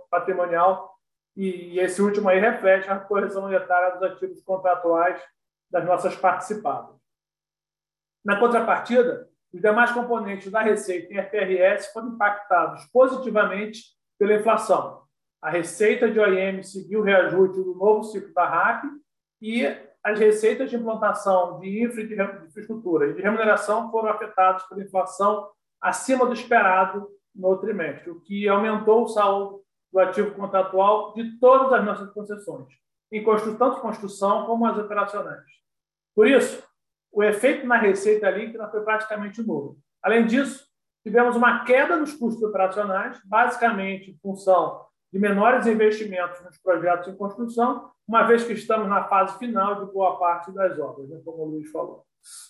patrimonial, 0.09 0.93
e 1.35 1.79
esse 1.79 2.01
último 2.01 2.27
aí 2.27 2.39
reflete 2.39 2.89
a 2.89 2.99
correção 2.99 3.43
monetária 3.43 3.91
dos 3.91 4.03
ativos 4.03 4.41
contratuais 4.43 5.21
das 5.69 5.85
nossas 5.85 6.15
participadas. 6.15 6.95
Na 8.23 8.39
contrapartida, 8.39 9.28
os 9.53 9.61
demais 9.61 9.91
componentes 9.91 10.51
da 10.51 10.61
receita 10.61 11.13
em 11.13 11.23
FRS 11.23 11.91
foram 11.91 12.09
impactados 12.09 12.85
positivamente 12.93 13.81
pela 14.17 14.35
inflação. 14.35 15.01
A 15.41 15.49
receita 15.49 16.09
de 16.11 16.19
OIM 16.19 16.61
seguiu 16.63 16.99
o 16.99 17.03
reajuste 17.03 17.63
do 17.63 17.75
novo 17.75 18.03
ciclo 18.03 18.33
da 18.33 18.45
RAP 18.45 18.83
e 19.41 19.65
as 20.03 20.19
receitas 20.19 20.69
de 20.69 20.75
implantação 20.75 21.59
de 21.59 21.83
infraestrutura 21.83 23.07
e 23.07 23.13
de 23.13 23.21
remuneração 23.21 23.89
foram 23.91 24.09
afetadas 24.09 24.63
pela 24.63 24.83
inflação 24.83 25.49
acima 25.81 26.25
do 26.25 26.33
esperado 26.33 27.07
no 27.33 27.57
trimestre, 27.57 28.09
o 28.09 28.19
que 28.19 28.47
aumentou 28.47 29.03
o 29.03 29.07
saldo 29.07 29.63
do 29.91 29.99
ativo 29.99 30.31
contratual 30.31 31.13
de 31.13 31.39
todas 31.39 31.71
as 31.73 31.85
nossas 31.85 32.11
concessões, 32.11 32.67
em 33.11 33.23
tanto 33.23 33.81
construção 33.81 34.45
como 34.45 34.65
as 34.65 34.77
operacionais. 34.77 35.43
Por 36.15 36.27
isso, 36.27 36.61
o 37.11 37.23
efeito 37.23 37.65
na 37.65 37.77
receita 37.77 38.29
líquida 38.29 38.69
foi 38.69 38.81
praticamente 38.81 39.41
nulo. 39.41 39.77
Além 40.01 40.25
disso, 40.25 40.65
tivemos 41.03 41.35
uma 41.35 41.63
queda 41.63 41.95
nos 41.95 42.13
custos 42.13 42.43
operacionais, 42.43 43.19
basicamente 43.25 44.11
em 44.11 44.17
função 44.17 44.85
de 45.11 45.19
menores 45.19 45.65
investimentos 45.65 46.41
nos 46.43 46.57
projetos 46.57 47.07
em 47.07 47.15
construção, 47.15 47.89
uma 48.07 48.23
vez 48.23 48.43
que 48.43 48.53
estamos 48.53 48.87
na 48.87 49.05
fase 49.05 49.37
final 49.37 49.85
de 49.85 49.91
boa 49.91 50.17
parte 50.19 50.51
das 50.51 50.77
obras, 50.79 51.09
né, 51.09 51.19
como 51.25 51.43
o 51.43 51.45
Luiz 51.45 51.71
falou. 51.71 52.03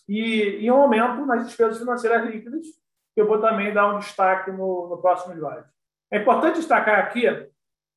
E, 0.08 0.60
e 0.62 0.72
um 0.72 0.82
aumento 0.82 1.26
nas 1.26 1.46
despesas 1.46 1.80
financeiras 1.80 2.26
líquidas, 2.26 2.66
que 3.14 3.22
eu 3.22 3.28
vou 3.28 3.40
também 3.40 3.74
dar 3.74 3.94
um 3.94 4.00
destaque 4.00 4.52
no, 4.52 4.88
no 4.90 4.98
próximo 4.98 5.34
slide. 5.36 5.68
É 6.12 6.20
importante 6.20 6.56
destacar 6.56 7.00
aqui 7.00 7.24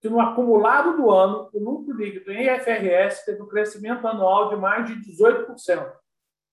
que 0.00 0.08
no 0.08 0.20
acumulado 0.20 0.96
do 0.96 1.10
ano, 1.10 1.48
o 1.52 1.58
lucro 1.58 1.96
líquido 1.96 2.32
em 2.32 2.46
IFRS 2.46 3.24
teve 3.24 3.40
um 3.40 3.48
crescimento 3.48 4.06
anual 4.06 4.48
de 4.48 4.56
mais 4.56 4.86
de 4.86 4.94
18%, 4.96 5.92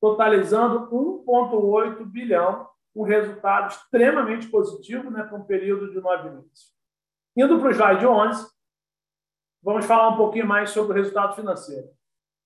totalizando 0.01 0.89
1,8 0.89 2.05
bilhão, 2.05 2.67
um 2.95 3.03
resultado 3.03 3.71
extremamente 3.71 4.47
positivo 4.47 5.11
né, 5.11 5.23
para 5.23 5.37
um 5.37 5.43
período 5.43 5.91
de 5.91 5.99
nove 5.99 6.29
meses. 6.29 6.73
Indo 7.35 7.59
para 7.59 7.69
o 7.69 7.71
slide 7.71 8.05
11, 8.05 8.47
vamos 9.61 9.85
falar 9.85 10.09
um 10.09 10.17
pouquinho 10.17 10.47
mais 10.47 10.71
sobre 10.71 10.93
o 10.93 10.95
resultado 10.95 11.35
financeiro. 11.35 11.87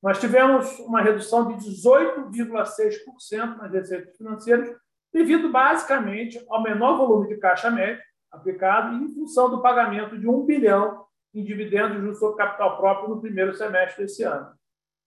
Nós 0.01 0.19
tivemos 0.19 0.79
uma 0.79 1.01
redução 1.01 1.47
de 1.47 1.65
18,6% 1.65 3.57
nas 3.57 3.71
receitas 3.71 4.17
financeiras, 4.17 4.75
devido 5.13 5.49
basicamente 5.49 6.43
ao 6.49 6.61
menor 6.61 6.97
volume 6.97 7.29
de 7.29 7.37
caixa 7.37 7.71
médio, 7.71 8.03
aplicado 8.29 8.95
em 8.95 9.07
função 9.13 9.49
do 9.49 9.61
pagamento 9.61 10.19
de 10.19 10.27
um 10.27 10.45
bilhão 10.45 11.05
em 11.33 11.43
dividendos 11.43 12.19
sobre 12.19 12.37
capital 12.37 12.77
próprio 12.77 13.09
no 13.09 13.21
primeiro 13.21 13.55
semestre 13.55 14.03
desse 14.03 14.23
ano. 14.23 14.51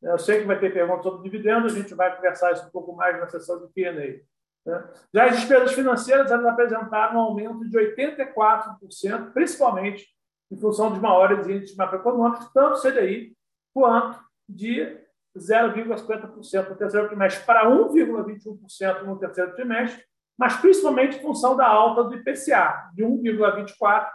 Eu 0.02 0.18
sei 0.18 0.40
que 0.40 0.46
vai 0.46 0.58
ter 0.58 0.72
perguntas 0.72 1.02
sobre 1.02 1.22
dividendos, 1.22 1.72
a 1.72 1.76
gente 1.76 1.94
vai 1.94 2.14
conversar 2.14 2.52
isso 2.52 2.66
um 2.66 2.70
pouco 2.70 2.94
mais 2.94 3.18
na 3.18 3.26
sessão 3.28 3.58
do 3.58 3.68
Q&A. 3.68 3.92
Né? 3.92 4.90
Já 5.12 5.26
as 5.26 5.36
despesas 5.36 5.72
financeiras 5.72 6.30
elas 6.30 6.46
apresentaram 6.46 7.16
um 7.16 7.20
aumento 7.20 7.68
de 7.68 7.78
84%, 7.78 9.32
principalmente 9.32 10.06
em 10.50 10.56
função 10.56 10.90
dos 10.90 11.00
maiores 11.00 11.46
índices 11.48 11.76
macroeconômicos, 11.76 12.52
tanto 12.52 12.82
CDI 12.82 13.36
quanto 13.74 14.20
de 14.48 14.98
0,50% 15.36 16.68
no 16.68 16.76
terceiro 16.76 17.08
trimestre 17.08 17.44
para 17.44 17.68
1,21% 17.68 19.02
no 19.02 19.18
terceiro 19.18 19.54
trimestre, 19.54 20.02
mas 20.38 20.56
principalmente 20.56 21.18
em 21.18 21.22
função 21.22 21.56
da 21.56 21.66
alta 21.66 22.04
do 22.04 22.14
IPCA, 22.14 22.90
de 22.94 23.02
1,24% 23.04 24.06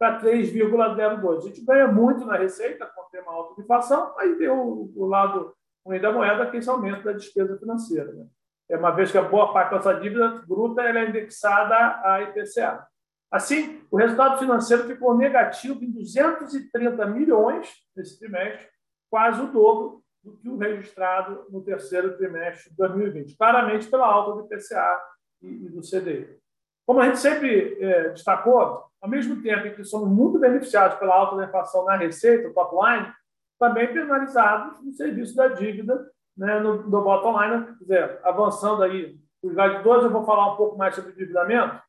para 0.00 0.18
3,02%. 0.18 1.36
A 1.36 1.40
gente 1.40 1.62
ganha 1.62 1.86
muito 1.86 2.24
na 2.24 2.36
receita, 2.36 2.86
com 2.86 3.02
ter 3.10 3.20
uma 3.20 3.32
alta 3.32 3.60
inflação, 3.60 4.14
aí 4.18 4.34
tem 4.36 4.48
o, 4.48 4.90
o 4.96 5.06
lado 5.06 5.54
ruim 5.86 6.00
da 6.00 6.10
moeda, 6.10 6.50
que 6.50 6.56
é 6.56 6.60
esse 6.60 6.70
aumento 6.70 7.04
da 7.04 7.12
despesa 7.12 7.58
financeira. 7.58 8.10
Né? 8.10 8.26
É 8.70 8.78
uma 8.78 8.92
vez 8.92 9.12
que 9.12 9.18
a 9.18 9.22
boa 9.22 9.52
parte 9.52 9.70
da 9.70 9.76
nossa 9.76 9.94
dívida 10.00 10.42
bruta 10.46 10.80
ela 10.80 11.00
é 11.00 11.08
indexada 11.10 11.76
à 12.02 12.22
IPCA. 12.22 12.86
Assim, 13.30 13.82
o 13.90 13.96
resultado 13.98 14.38
financeiro 14.38 14.84
ficou 14.84 15.14
negativo 15.16 15.84
em 15.84 15.90
230 15.90 17.06
milhões 17.06 17.70
nesse 17.94 18.18
trimestre, 18.18 18.66
quase 19.10 19.40
o 19.42 19.52
dobro 19.52 20.02
do 20.24 20.36
que 20.38 20.48
o 20.48 20.56
registrado 20.56 21.46
no 21.50 21.62
terceiro 21.62 22.16
trimestre 22.16 22.70
de 22.70 22.76
2020, 22.76 23.36
claramente 23.36 23.86
pela 23.88 24.06
alta 24.06 24.32
do 24.32 24.46
IPCA 24.46 25.00
e, 25.42 25.68
do 25.68 25.82
CDI. 25.82 26.38
Como 26.86 27.00
a 27.00 27.06
gente 27.06 27.18
sempre 27.18 27.76
é, 27.82 28.08
destacou, 28.08 28.89
ao 29.00 29.08
mesmo 29.08 29.42
tempo 29.42 29.66
em 29.66 29.74
que 29.74 29.84
somos 29.84 30.08
muito 30.08 30.38
beneficiados 30.38 30.98
pela 30.98 31.14
alta 31.14 31.36
da 31.36 31.44
inflação 31.44 31.84
na 31.84 31.96
receita, 31.96 32.48
o 32.48 32.54
top 32.54 32.76
line, 32.76 33.12
também 33.58 33.92
penalizados 33.92 34.82
no 34.82 34.92
serviço 34.92 35.34
da 35.36 35.48
dívida, 35.48 36.06
né, 36.36 36.60
no, 36.60 36.82
no 36.82 37.02
bottom 37.02 37.40
line, 37.40 37.66
quer 37.66 37.78
dizer, 37.80 38.20
avançando 38.22 38.82
aí, 38.82 39.16
o 39.42 39.50
slide 39.50 39.82
12 39.82 40.06
eu 40.06 40.10
vou 40.10 40.24
falar 40.24 40.52
um 40.52 40.56
pouco 40.56 40.76
mais 40.76 40.94
sobre 40.94 41.12
endividamento, 41.12 41.80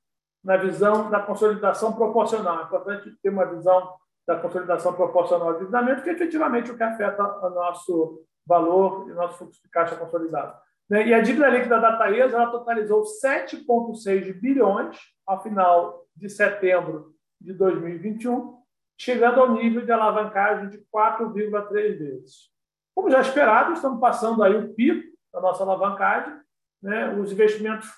na 0.44 0.58
visão 0.58 1.10
da 1.10 1.20
consolidação 1.20 1.94
proporcional. 1.94 2.62
É 2.62 2.64
importante 2.64 3.16
ter 3.22 3.30
uma 3.30 3.46
visão 3.46 3.94
da 4.28 4.36
consolidação 4.38 4.94
proporcional 4.94 5.50
ao 5.50 5.56
endividamento, 5.56 6.04
que 6.04 6.10
é 6.10 6.14
efetivamente 6.14 6.72
o 6.72 6.78
que 6.78 6.84
afeta 6.84 7.24
o 7.24 7.50
nosso 7.50 8.24
valor 8.46 9.08
e 9.08 9.12
o 9.12 9.16
nosso 9.16 9.38
fluxo 9.38 9.62
de 9.62 9.70
caixa 9.70 9.96
consolidado. 9.96 10.58
Né? 10.90 11.08
E 11.08 11.14
a 11.14 11.22
dívida 11.22 11.50
líquida 11.50 11.80
da 11.80 11.98
Taesa 11.98 12.36
ela 12.36 12.52
totalizou 12.52 13.04
7,6 13.04 14.40
bilhões 14.40 14.98
ao 15.26 15.42
final 15.42 16.01
de 16.16 16.30
setembro 16.30 17.14
de 17.40 17.54
2021, 17.54 18.62
chegando 18.98 19.40
ao 19.40 19.54
nível 19.54 19.86
de 19.86 19.92
alavancagem 19.92 20.70
de 20.70 20.78
4,3 20.94 21.98
vezes. 21.98 22.52
Como 22.94 23.10
já 23.10 23.22
esperado, 23.22 23.74
estamos 23.74 24.00
passando 24.00 24.44
aí 24.44 24.56
o 24.56 24.74
pico 24.74 25.12
da 25.34 25.42
nossa 25.42 25.64
alavancagem. 25.64 26.34
Né? 26.82 27.14
Os 27.16 27.32
investimentos, 27.32 27.90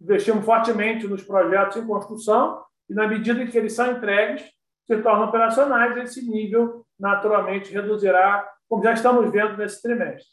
investimos 0.00 0.44
fortemente 0.44 1.06
nos 1.06 1.22
projetos 1.22 1.76
em 1.76 1.86
construção 1.86 2.64
e, 2.88 2.94
na 2.94 3.06
medida 3.06 3.42
em 3.42 3.46
que 3.46 3.56
eles 3.56 3.72
são 3.72 3.92
entregues, 3.92 4.42
se 4.86 5.00
tornam 5.00 5.28
operacionais, 5.28 5.96
esse 5.98 6.28
nível 6.28 6.84
naturalmente 6.98 7.72
reduzirá, 7.72 8.48
como 8.68 8.82
já 8.82 8.92
estamos 8.92 9.30
vendo 9.30 9.56
nesse 9.56 9.80
trimestre. 9.80 10.30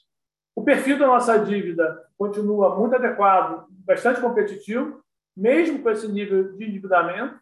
O 0.56 0.64
perfil 0.64 0.98
da 0.98 1.08
nossa 1.08 1.38
dívida 1.38 2.04
continua 2.18 2.76
muito 2.76 2.96
adequado, 2.96 3.68
bastante 3.70 4.20
competitivo, 4.20 5.04
mesmo 5.40 5.82
com 5.82 5.90
esse 5.90 6.08
nível 6.08 6.56
de 6.56 6.66
endividamento. 6.66 7.40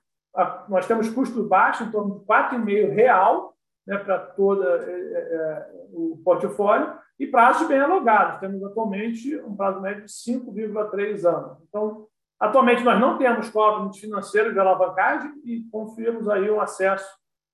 Nós 0.69 0.85
temos 0.85 1.09
custo 1.09 1.43
baixo, 1.43 1.83
em 1.83 1.91
torno 1.91 2.19
de 2.19 2.25
4,5 2.25 2.93
real 2.93 3.57
né, 3.87 3.97
para 3.97 4.19
todo 4.19 4.63
é, 4.67 4.91
é, 4.91 5.71
o 5.93 6.21
portfólio, 6.23 6.93
e 7.19 7.25
prazos 7.25 7.67
bem 7.67 7.79
alugados. 7.79 8.39
Temos 8.39 8.63
atualmente 8.63 9.35
um 9.37 9.55
prazo 9.55 9.81
médio 9.81 10.05
de 10.05 10.11
5,3 10.11 11.25
anos. 11.25 11.57
Então, 11.67 12.05
atualmente 12.39 12.83
nós 12.83 12.99
não 12.99 13.17
temos 13.17 13.49
covenants 13.49 13.97
financeiros 13.97 14.53
de 14.53 14.59
alavancagem 14.59 15.31
e 15.43 15.63
confiamos 15.71 16.29
aí 16.29 16.51
um 16.51 16.61
acesso 16.61 17.07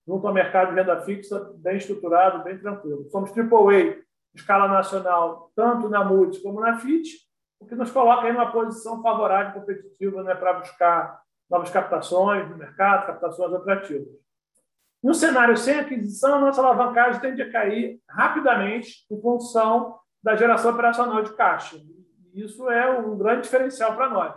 junto 0.06 0.28
ao 0.28 0.34
mercado 0.34 0.70
de 0.70 0.76
renda 0.76 1.00
fixa 1.02 1.54
bem 1.56 1.78
estruturado, 1.78 2.44
bem 2.44 2.58
tranquilo. 2.58 3.08
Somos 3.10 3.32
AAA 3.32 4.04
escala 4.36 4.68
nacional, 4.68 5.52
tanto 5.56 5.88
na 5.88 6.04
Moody's 6.04 6.42
como 6.42 6.60
na 6.60 6.78
Fitch, 6.78 7.12
o 7.64 7.66
que 7.66 7.76
nos 7.76 7.92
coloca 7.92 8.28
em 8.28 8.32
uma 8.32 8.52
posição 8.52 9.02
favorável 9.02 9.52
e 9.52 9.54
competitiva 9.54 10.22
né, 10.24 10.36
para 10.36 10.54
buscar 10.54 11.22
novas 11.50 11.70
captações 11.70 12.50
no 12.50 12.58
mercado, 12.58 13.08
captações 13.08 13.54
atrativas. 13.54 14.08
No 15.02 15.14
cenário 15.14 15.56
sem 15.56 15.80
aquisição, 15.80 16.36
a 16.36 16.40
nossa 16.40 16.62
alavancagem 16.62 17.22
tende 17.22 17.42
a 17.42 17.52
cair 17.52 18.02
rapidamente 18.10 19.06
em 19.10 19.22
função 19.22 19.98
da 20.22 20.36
geração 20.36 20.72
operacional 20.72 21.24
de 21.24 21.34
caixa. 21.34 21.78
Isso 22.34 22.70
é 22.70 22.90
um 23.00 23.18
grande 23.18 23.44
diferencial 23.44 23.96
para 23.96 24.10
nós, 24.10 24.34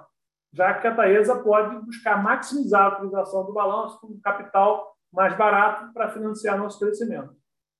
já 0.52 0.74
que 0.74 0.86
a 0.86 0.94
Taesa 0.94 1.36
pode 1.36 1.84
buscar 1.84 2.22
maximizar 2.22 2.84
a 2.84 2.94
utilização 2.96 3.44
do 3.44 3.52
balanço 3.52 4.00
com 4.00 4.20
capital 4.20 4.94
mais 5.12 5.36
barato 5.36 5.92
para 5.92 6.10
financiar 6.10 6.58
nosso 6.58 6.78
crescimento. 6.78 7.34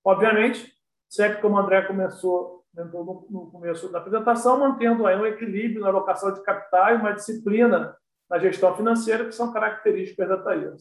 Obviamente, 0.04 0.72
sempre 1.08 1.40
como 1.40 1.56
o 1.56 1.58
André 1.58 1.82
começou 1.82 2.55
no 2.84 3.50
começo 3.50 3.90
da 3.90 3.98
apresentação, 3.98 4.58
mantendo 4.58 5.06
aí 5.06 5.16
um 5.16 5.26
equilíbrio 5.26 5.80
na 5.80 5.88
alocação 5.88 6.32
de 6.32 6.42
capital 6.42 6.92
e 6.92 6.96
uma 6.96 7.12
disciplina 7.12 7.96
na 8.28 8.38
gestão 8.38 8.76
financeira, 8.76 9.24
que 9.24 9.32
são 9.32 9.52
características 9.52 10.28
da 10.28 10.36
Taísa. 10.36 10.76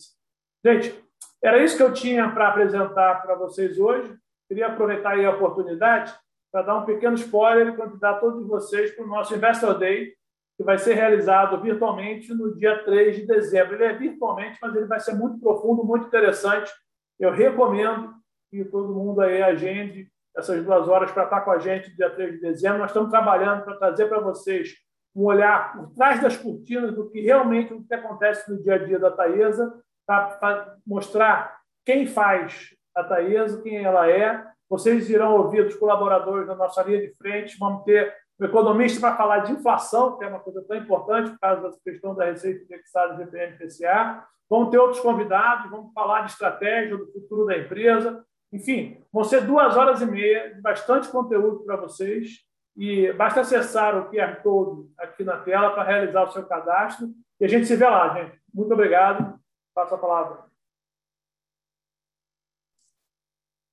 Gente, 0.63 1.03
era 1.41 1.63
isso 1.63 1.77
que 1.77 1.84
eu 1.84 1.93
tinha 1.93 2.29
para 2.31 2.49
apresentar 2.49 3.21
para 3.21 3.36
vocês 3.36 3.79
hoje. 3.79 4.13
Queria 4.47 4.67
aproveitar 4.67 5.17
a 5.17 5.31
oportunidade 5.31 6.13
para 6.51 6.63
dar 6.63 6.75
um 6.75 6.86
pequeno 6.86 7.15
spoiler 7.15 7.67
e 7.67 7.77
convidar 7.77 8.15
todos 8.15 8.47
vocês 8.47 8.91
para 8.91 9.05
o 9.05 9.08
nosso 9.08 9.36
Investor 9.36 9.77
Day, 9.77 10.13
que 10.58 10.63
vai 10.63 10.77
ser 10.77 10.93
realizado 10.93 11.62
virtualmente 11.62 12.34
no 12.34 12.55
dia 12.55 12.84
3 12.84 13.17
de 13.17 13.27
dezembro. 13.27 13.75
Ele 13.75 13.84
é 13.84 13.93
virtualmente, 13.93 14.58
mas 14.62 14.75
ele 14.75 14.86
vai 14.86 14.99
ser 14.99 15.13
muito 15.13 15.39
profundo, 15.39 15.84
muito 15.84 16.08
interessante. 16.08 16.71
Eu 17.19 17.31
recomendo 17.31 18.13
que 18.49 18.63
todo 18.65 18.93
mundo 18.93 19.21
aí 19.21 19.41
agende 19.41 20.10
essas 20.38 20.63
duas 20.63 20.88
horas 20.88 21.12
para 21.12 21.24
estar 21.24 21.41
com 21.41 21.52
a 21.52 21.60
gente 21.60 21.95
dia 21.95 22.10
3 22.10 22.34
de 22.34 22.41
dezembro. 22.41 22.80
Nós 22.80 22.89
estamos 22.89 23.10
trabalhando 23.10 23.63
para 23.63 23.78
trazer 23.78 24.08
para 24.08 24.19
vocês 24.19 24.74
um 25.15 25.24
olhar 25.24 25.74
por 25.74 25.91
trás 25.93 26.21
das 26.21 26.36
cortinas 26.36 26.93
do 26.93 27.10
que 27.10 27.21
realmente 27.21 27.74
o 27.74 27.84
que 27.84 27.93
acontece 27.93 28.52
no 28.52 28.62
dia 28.62 28.76
a 28.76 28.78
dia 28.78 29.00
da 29.00 29.10
Taesa, 29.10 29.74
para 30.06 30.76
mostrar 30.86 31.58
quem 31.86 32.06
faz 32.06 32.76
a 32.93 33.04
Taesa, 33.04 33.62
quem 33.62 33.84
ela 33.84 34.10
é. 34.10 34.45
Vocês 34.69 35.10
irão 35.10 35.38
ouvir 35.38 35.63
dos 35.63 35.76
colaboradores 35.76 36.48
da 36.48 36.56
nossa 36.56 36.84
linha 36.84 37.00
de 37.00 37.15
frente, 37.15 37.58
vamos 37.58 37.84
ter 37.84 38.13
um 38.39 38.45
economista 38.45 39.00
para 39.00 39.15
falar 39.15 39.39
de 39.39 39.54
inflação, 39.54 40.17
que 40.17 40.26
é 40.26 40.28
uma 40.28 40.39
coisa 40.39 40.62
tão 40.67 40.76
importante 40.76 41.32
por 41.32 41.39
causa 41.39 41.62
da 41.62 41.71
questão 41.84 42.13
da 42.13 42.26
receita 42.26 42.63
indexada 42.65 43.13
do 43.13 43.24
GPM-PCA. 43.24 44.26
Vamos 44.50 44.69
ter 44.69 44.78
outros 44.78 45.00
convidados, 45.00 45.71
vamos 45.71 45.93
falar 45.93 46.21
de 46.21 46.32
estratégia, 46.32 46.98
do 46.98 47.12
futuro 47.12 47.45
da 47.45 47.58
empresa. 47.58 48.24
Enfim, 48.51 49.03
vão 49.12 49.23
ser 49.23 49.45
duas 49.45 49.75
horas 49.75 50.01
e 50.01 50.05
meia 50.05 50.58
bastante 50.62 51.10
conteúdo 51.10 51.63
para 51.65 51.75
vocês. 51.77 52.45
E 52.77 53.12
basta 53.13 53.41
acessar 53.41 53.97
o 53.97 54.10
QR 54.10 54.41
Code 54.43 54.89
aqui 54.97 55.23
na 55.23 55.38
tela 55.38 55.71
para 55.71 55.84
realizar 55.84 56.23
o 56.23 56.31
seu 56.31 56.45
cadastro. 56.45 57.10
E 57.39 57.45
a 57.45 57.47
gente 57.47 57.65
se 57.65 57.75
vê 57.75 57.86
lá, 57.86 58.13
gente. 58.13 58.39
Muito 58.53 58.73
obrigado. 58.73 59.39
Passo 59.73 59.95
a 59.95 59.97
palavra. 59.97 60.45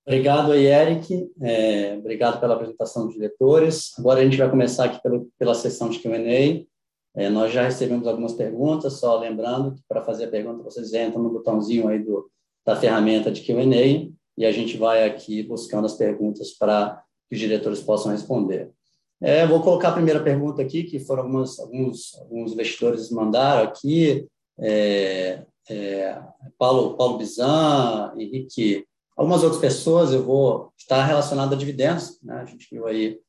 Obrigado 0.06 0.52
aí, 0.52 0.66
Eric. 0.66 1.32
É, 1.40 1.96
obrigado 1.96 2.40
pela 2.40 2.54
apresentação 2.54 3.06
dos 3.06 3.14
diretores. 3.14 3.96
Agora 3.98 4.20
a 4.20 4.24
gente 4.24 4.36
vai 4.36 4.50
começar 4.50 4.86
aqui 4.86 5.00
pelo, 5.00 5.30
pela 5.38 5.54
sessão 5.54 5.88
de 5.88 6.00
Q&A. 6.00 6.66
É, 7.14 7.28
nós 7.28 7.52
já 7.52 7.62
recebemos 7.62 8.06
algumas 8.06 8.32
perguntas, 8.32 8.94
só 8.94 9.18
lembrando 9.18 9.74
que 9.74 9.82
para 9.86 10.02
fazer 10.02 10.24
a 10.24 10.30
pergunta 10.30 10.62
vocês 10.62 10.92
entram 10.94 11.22
no 11.22 11.30
botãozinho 11.30 11.86
aí 11.86 11.98
do, 11.98 12.30
da 12.64 12.74
ferramenta 12.74 13.30
de 13.30 13.42
Q&A 13.42 14.10
e 14.36 14.46
a 14.46 14.52
gente 14.52 14.76
vai 14.76 15.04
aqui 15.04 15.42
buscando 15.42 15.86
as 15.86 15.94
perguntas 15.94 16.52
para 16.52 17.02
que 17.28 17.34
os 17.34 17.40
diretores 17.40 17.80
possam 17.80 18.12
responder. 18.12 18.70
É, 19.20 19.46
vou 19.46 19.62
colocar 19.62 19.90
a 19.90 19.92
primeira 19.92 20.22
pergunta 20.22 20.60
aqui, 20.60 20.82
que 20.82 20.98
foram 20.98 21.22
algumas, 21.22 21.58
alguns, 21.58 22.18
alguns 22.18 22.52
investidores 22.52 23.10
mandaram 23.10 23.62
aqui, 23.62 24.26
é, 24.58 25.44
é, 25.70 26.20
Paulo, 26.58 26.96
Paulo 26.96 27.18
Bizan, 27.18 28.12
Henrique, 28.16 28.84
algumas 29.16 29.42
outras 29.42 29.60
pessoas, 29.60 30.12
eu 30.12 30.24
vou 30.24 30.72
estar 30.76 31.04
relacionado 31.04 31.54
a 31.54 31.56
dividendos, 31.56 32.18
né? 32.22 32.40
a 32.40 32.44
gente 32.44 32.66
viu 32.70 32.86
aí 32.86 33.20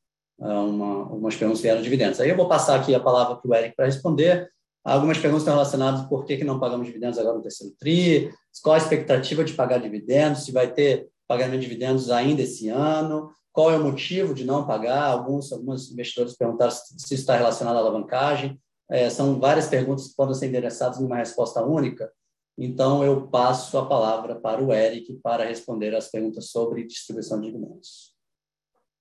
ah, 0.41 0.61
uma, 0.61 1.03
algumas 1.03 1.35
perguntas 1.35 1.61
vieram 1.61 1.79
de 1.79 1.83
dividendos. 1.83 2.19
Aí 2.19 2.29
eu 2.29 2.35
vou 2.35 2.47
passar 2.47 2.79
aqui 2.79 2.93
a 2.95 2.99
palavra 2.99 3.35
para 3.35 3.49
o 3.49 3.55
Eric 3.55 3.75
para 3.75 3.85
responder, 3.85 4.49
Algumas 4.83 5.17
perguntas 5.17 5.43
estão 5.43 5.53
relacionadas 5.53 6.05
por 6.07 6.25
que, 6.25 6.37
que 6.37 6.43
não 6.43 6.59
pagamos 6.59 6.87
dividendos 6.87 7.17
agora 7.17 7.37
no 7.37 7.41
terceiro 7.41 7.73
TRI, 7.79 8.33
qual 8.61 8.75
a 8.75 8.77
expectativa 8.77 9.43
de 9.43 9.53
pagar 9.53 9.79
dividendos, 9.79 10.43
se 10.43 10.51
vai 10.51 10.71
ter 10.71 11.07
pagamento 11.27 11.61
de 11.61 11.67
dividendos 11.67 12.11
ainda 12.11 12.41
esse 12.41 12.67
ano, 12.67 13.31
qual 13.51 13.71
é 13.71 13.77
o 13.77 13.83
motivo 13.83 14.33
de 14.33 14.43
não 14.43 14.65
pagar. 14.67 15.05
Alguns, 15.05 15.53
alguns 15.53 15.91
investidores 15.91 16.35
perguntaram 16.35 16.71
se 16.71 16.95
isso 16.95 17.13
está 17.13 17.37
relacionado 17.37 17.77
à 17.77 17.79
alavancagem. 17.79 18.59
É, 18.89 19.09
são 19.09 19.39
várias 19.39 19.67
perguntas 19.67 20.09
que 20.09 20.15
podem 20.15 20.35
ser 20.35 20.47
endereçadas 20.47 20.99
numa 20.99 21.15
resposta 21.15 21.63
única. 21.63 22.11
Então, 22.57 23.03
eu 23.03 23.27
passo 23.27 23.77
a 23.77 23.87
palavra 23.87 24.35
para 24.35 24.61
o 24.61 24.73
Eric 24.73 25.13
para 25.23 25.45
responder 25.45 25.95
as 25.95 26.09
perguntas 26.09 26.49
sobre 26.49 26.83
distribuição 26.83 27.39
de 27.39 27.47
dividendos. 27.47 28.13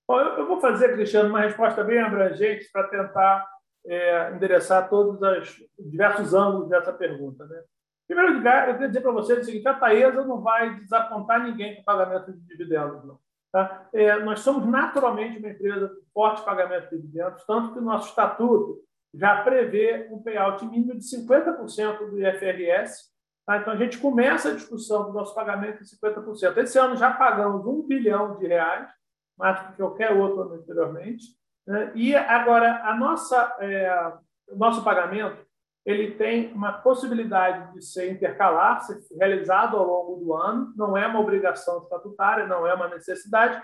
Eu 0.09 0.47
vou 0.47 0.59
fazer, 0.59 0.93
Cristiano, 0.93 1.29
uma 1.29 1.41
resposta 1.41 1.83
bem 1.83 1.99
abrangente 1.99 2.69
para 2.71 2.87
tentar 2.87 3.47
é, 3.85 4.31
endereçar 4.33 4.89
todos 4.89 5.21
os 5.21 5.63
diversos 5.79 6.33
ângulos 6.33 6.69
dessa 6.69 6.93
pergunta. 6.93 7.45
Né? 7.45 7.57
Em 8.03 8.15
primeiro 8.15 8.37
lugar, 8.37 8.67
eu 8.67 8.73
queria 8.73 8.87
dizer 8.87 9.01
para 9.01 9.11
vocês 9.11 9.39
o 9.39 9.43
seguinte: 9.43 9.67
a 9.67 9.73
Taesa 9.73 10.23
não 10.23 10.41
vai 10.41 10.75
desapontar 10.75 11.43
ninguém 11.43 11.75
com 11.75 11.81
o 11.81 11.85
pagamento 11.85 12.31
de 12.31 12.39
dividendos. 12.47 13.03
Não, 13.03 13.19
tá? 13.51 13.87
é, 13.93 14.17
nós 14.19 14.39
somos 14.39 14.65
naturalmente 14.65 15.39
uma 15.39 15.49
empresa 15.49 15.87
de 15.87 16.01
forte 16.13 16.43
pagamento 16.43 16.89
de 16.89 17.01
dividendos, 17.01 17.43
tanto 17.45 17.73
que 17.73 17.79
o 17.79 17.83
nosso 17.83 18.09
estatuto 18.09 18.79
já 19.13 19.43
prevê 19.43 20.07
um 20.11 20.21
payout 20.21 20.65
mínimo 20.65 20.97
de 20.97 21.05
50% 21.05 22.09
do 22.09 22.19
IFRS. 22.19 23.11
Tá? 23.45 23.57
Então, 23.57 23.73
a 23.73 23.77
gente 23.77 23.97
começa 23.97 24.49
a 24.49 24.53
discussão 24.53 25.05
do 25.05 25.13
nosso 25.13 25.35
pagamento 25.35 25.81
em 25.81 25.85
50%. 25.85 26.57
Esse 26.57 26.79
ano 26.79 26.95
já 26.95 27.11
pagamos 27.11 27.65
um 27.65 27.85
bilhão 27.85 28.37
de 28.37 28.47
reais, 28.47 28.89
mais 29.37 29.59
do 29.59 29.71
que 29.71 29.77
qualquer 29.77 30.11
outro 30.11 30.53
anteriormente. 30.53 31.25
Né? 31.67 31.91
E 31.95 32.15
agora, 32.15 32.83
a 32.83 32.95
nossa, 32.95 33.55
é, 33.59 34.13
o 34.49 34.55
nosso 34.55 34.83
pagamento 34.83 35.45
ele 35.85 36.15
tem 36.15 36.51
uma 36.53 36.71
possibilidade 36.71 37.73
de 37.73 37.81
ser 37.81 38.09
intercalar, 38.09 38.81
ser 38.85 39.01
realizado 39.17 39.75
ao 39.75 39.85
longo 39.85 40.23
do 40.23 40.33
ano, 40.33 40.73
não 40.77 40.95
é 40.95 41.05
uma 41.05 41.19
obrigação 41.19 41.83
estatutária, 41.83 42.47
não 42.47 42.65
é 42.65 42.73
uma 42.73 42.87
necessidade. 42.87 43.61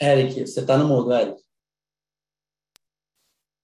Eric, 0.00 0.46
você 0.46 0.60
está 0.60 0.76
no 0.76 0.86
mudo, 0.86 1.12
Eric. 1.12 1.42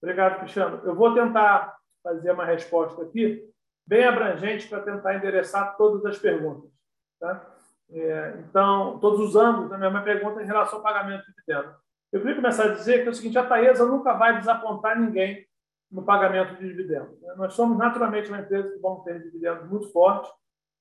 Obrigado, 0.01 0.39
Cristiano. 0.39 0.81
Eu 0.83 0.95
vou 0.95 1.13
tentar 1.13 1.77
fazer 2.03 2.31
uma 2.31 2.45
resposta 2.45 3.01
aqui 3.03 3.47
bem 3.87 4.05
abrangente 4.05 4.67
para 4.67 4.83
tentar 4.83 5.15
endereçar 5.15 5.77
todas 5.77 6.03
as 6.05 6.17
perguntas. 6.17 6.69
Tá? 7.19 7.54
É, 7.91 8.35
então, 8.39 8.99
todos 8.99 9.19
os 9.19 9.35
ângulos 9.35 9.69
da 9.69 9.77
mesma 9.77 10.01
pergunta 10.01 10.41
em 10.41 10.45
relação 10.45 10.79
ao 10.79 10.83
pagamento 10.83 11.25
de 11.25 11.33
dividendos. 11.33 11.75
Eu 12.11 12.21
queria 12.21 12.35
começar 12.35 12.65
a 12.65 12.73
dizer 12.73 13.01
que 13.01 13.07
é 13.07 13.11
o 13.11 13.13
seguinte: 13.13 13.37
a 13.37 13.45
Taesa 13.45 13.85
nunca 13.85 14.13
vai 14.13 14.37
desapontar 14.37 14.99
ninguém 14.99 15.45
no 15.91 16.03
pagamento 16.03 16.55
de 16.55 16.67
dividendos. 16.67 17.19
Né? 17.21 17.33
Nós 17.37 17.53
somos 17.53 17.77
naturalmente 17.77 18.29
uma 18.29 18.39
empresa 18.39 18.69
que 18.69 18.79
vamos 18.79 19.03
ter 19.03 19.21
dividendos 19.21 19.69
muito 19.69 19.91
fortes, 19.91 20.31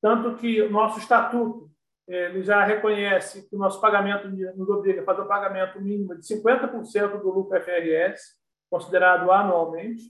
tanto 0.00 0.36
que 0.36 0.62
o 0.62 0.70
nosso 0.70 0.98
estatuto 0.98 1.70
ele 2.06 2.42
já 2.42 2.62
reconhece 2.64 3.48
que 3.48 3.56
o 3.56 3.58
nosso 3.58 3.80
pagamento 3.80 4.28
nos 4.28 4.68
obriga 4.68 5.00
a 5.00 5.04
fazer 5.04 5.22
o 5.22 5.28
pagamento 5.28 5.80
mínimo 5.80 6.14
de 6.14 6.22
50% 6.22 7.20
do 7.20 7.30
lucro 7.30 7.58
FRS, 7.58 8.34
considerado 8.70 9.30
anualmente, 9.30 10.02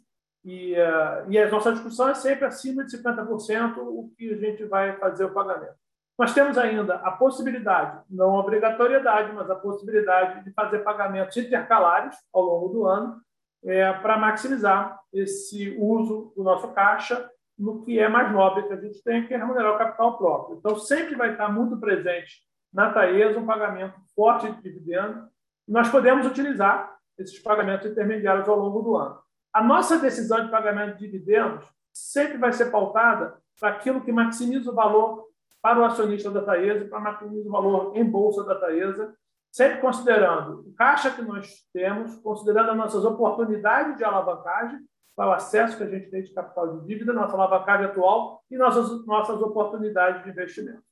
e, 0.44 0.74
uh, 0.74 1.30
e 1.30 1.38
a 1.38 1.48
nossa 1.48 1.72
discussão 1.72 2.08
é 2.08 2.14
sempre 2.14 2.44
acima 2.44 2.84
de 2.84 2.96
50% 2.98 3.78
o 3.78 4.10
que 4.16 4.32
a 4.32 4.36
gente 4.36 4.64
vai 4.64 4.96
fazer 4.98 5.24
o 5.24 5.32
pagamento. 5.32 5.76
Nós 6.18 6.32
temos 6.32 6.56
ainda 6.56 6.94
a 6.96 7.10
possibilidade, 7.10 8.00
não 8.08 8.34
obrigatoriedade, 8.34 9.32
mas 9.32 9.50
a 9.50 9.56
possibilidade 9.56 10.44
de 10.44 10.52
fazer 10.52 10.78
pagamentos 10.80 11.36
intercalares 11.36 12.16
ao 12.32 12.42
longo 12.42 12.68
do 12.68 12.86
ano 12.86 13.20
é, 13.64 13.92
para 13.94 14.16
maximizar 14.16 15.00
esse 15.12 15.76
uso 15.78 16.32
do 16.36 16.44
nosso 16.44 16.68
caixa 16.72 17.28
no 17.58 17.80
que 17.82 17.98
é 17.98 18.08
mais 18.08 18.32
nobre 18.32 18.64
que 18.64 18.72
a 18.72 18.80
gente 18.80 19.02
tem, 19.02 19.26
que 19.26 19.34
é 19.34 19.36
remunerar 19.36 19.74
o 19.74 19.78
capital 19.78 20.18
próprio. 20.18 20.58
Então, 20.58 20.76
sempre 20.76 21.14
vai 21.14 21.32
estar 21.32 21.48
muito 21.48 21.78
presente 21.78 22.42
na 22.72 22.92
Taesa 22.92 23.38
um 23.38 23.46
pagamento 23.46 23.94
forte 24.14 24.50
de 24.50 24.62
dividendos. 24.62 25.24
Nós 25.66 25.88
podemos 25.88 26.26
utilizar 26.26 26.96
esses 27.16 27.38
pagamentos 27.38 27.90
intermediários 27.90 28.48
ao 28.48 28.58
longo 28.58 28.82
do 28.82 28.96
ano. 28.96 29.18
A 29.52 29.62
nossa 29.62 29.98
decisão 29.98 30.44
de 30.44 30.50
pagamento 30.50 30.98
de 30.98 31.06
dividendos 31.06 31.64
sempre 31.92 32.38
vai 32.38 32.52
ser 32.52 32.72
pautada 32.72 33.38
para 33.58 33.70
aquilo 33.70 34.00
que 34.00 34.12
maximiza 34.12 34.70
o 34.70 34.74
valor 34.74 35.28
para 35.64 35.80
o 35.80 35.84
acionista 35.86 36.30
da 36.30 36.42
Taesa, 36.42 36.84
para 36.84 37.00
maximizar 37.00 37.46
o 37.46 37.50
valor 37.50 37.96
em 37.96 38.04
bolsa 38.04 38.44
da 38.44 38.54
Taesa, 38.54 39.14
sempre 39.50 39.80
considerando 39.80 40.60
o 40.60 40.74
caixa 40.74 41.10
que 41.10 41.22
nós 41.22 41.48
temos, 41.72 42.16
considerando 42.16 42.72
as 42.72 42.76
nossas 42.76 43.02
oportunidades 43.02 43.96
de 43.96 44.04
alavancagem, 44.04 44.78
para 45.16 45.30
o 45.30 45.32
acesso 45.32 45.78
que 45.78 45.84
a 45.84 45.88
gente 45.88 46.10
tem 46.10 46.22
de 46.22 46.34
capital 46.34 46.76
de 46.76 46.86
dívida, 46.86 47.14
nossa 47.14 47.32
alavancagem 47.32 47.86
atual 47.86 48.42
e 48.50 48.58
nossas, 48.58 49.06
nossas 49.06 49.40
oportunidades 49.40 50.22
de 50.22 50.28
investimento. 50.28 50.82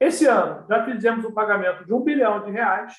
Esse 0.00 0.26
ano, 0.26 0.64
já 0.66 0.82
fizemos 0.82 1.26
um 1.26 1.34
pagamento 1.34 1.84
de 1.84 1.92
um 1.92 2.00
bilhão 2.00 2.42
de 2.42 2.50
reais, 2.50 2.94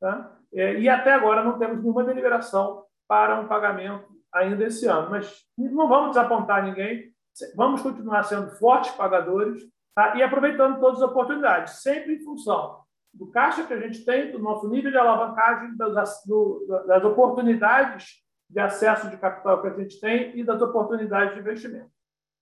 tá? 0.00 0.38
É, 0.54 0.80
e 0.80 0.88
até 0.88 1.12
agora 1.12 1.44
não 1.44 1.58
temos 1.58 1.82
nenhuma 1.82 2.02
deliberação 2.02 2.82
para 3.06 3.38
um 3.38 3.46
pagamento 3.46 4.08
ainda 4.32 4.64
esse 4.64 4.86
ano. 4.86 5.10
Mas 5.10 5.44
não 5.58 5.86
vamos 5.86 6.12
desapontar 6.12 6.64
ninguém, 6.64 7.12
vamos 7.54 7.82
continuar 7.82 8.22
sendo 8.22 8.52
fortes 8.52 8.92
pagadores 8.92 9.68
Tá? 9.94 10.16
E 10.16 10.22
aproveitando 10.22 10.78
todas 10.80 11.02
as 11.02 11.08
oportunidades, 11.08 11.82
sempre 11.82 12.14
em 12.14 12.24
função 12.24 12.82
do 13.12 13.26
caixa 13.30 13.64
que 13.64 13.72
a 13.72 13.80
gente 13.80 14.04
tem, 14.04 14.30
do 14.30 14.38
nosso 14.38 14.68
nível 14.68 14.90
de 14.90 14.96
alavancagem, 14.96 15.76
das, 15.76 16.22
do, 16.24 16.66
das 16.86 17.04
oportunidades 17.04 18.22
de 18.48 18.60
acesso 18.60 19.10
de 19.10 19.16
capital 19.16 19.60
que 19.60 19.68
a 19.68 19.74
gente 19.74 20.00
tem 20.00 20.38
e 20.38 20.44
das 20.44 20.60
oportunidades 20.62 21.34
de 21.34 21.40
investimento. 21.40 21.90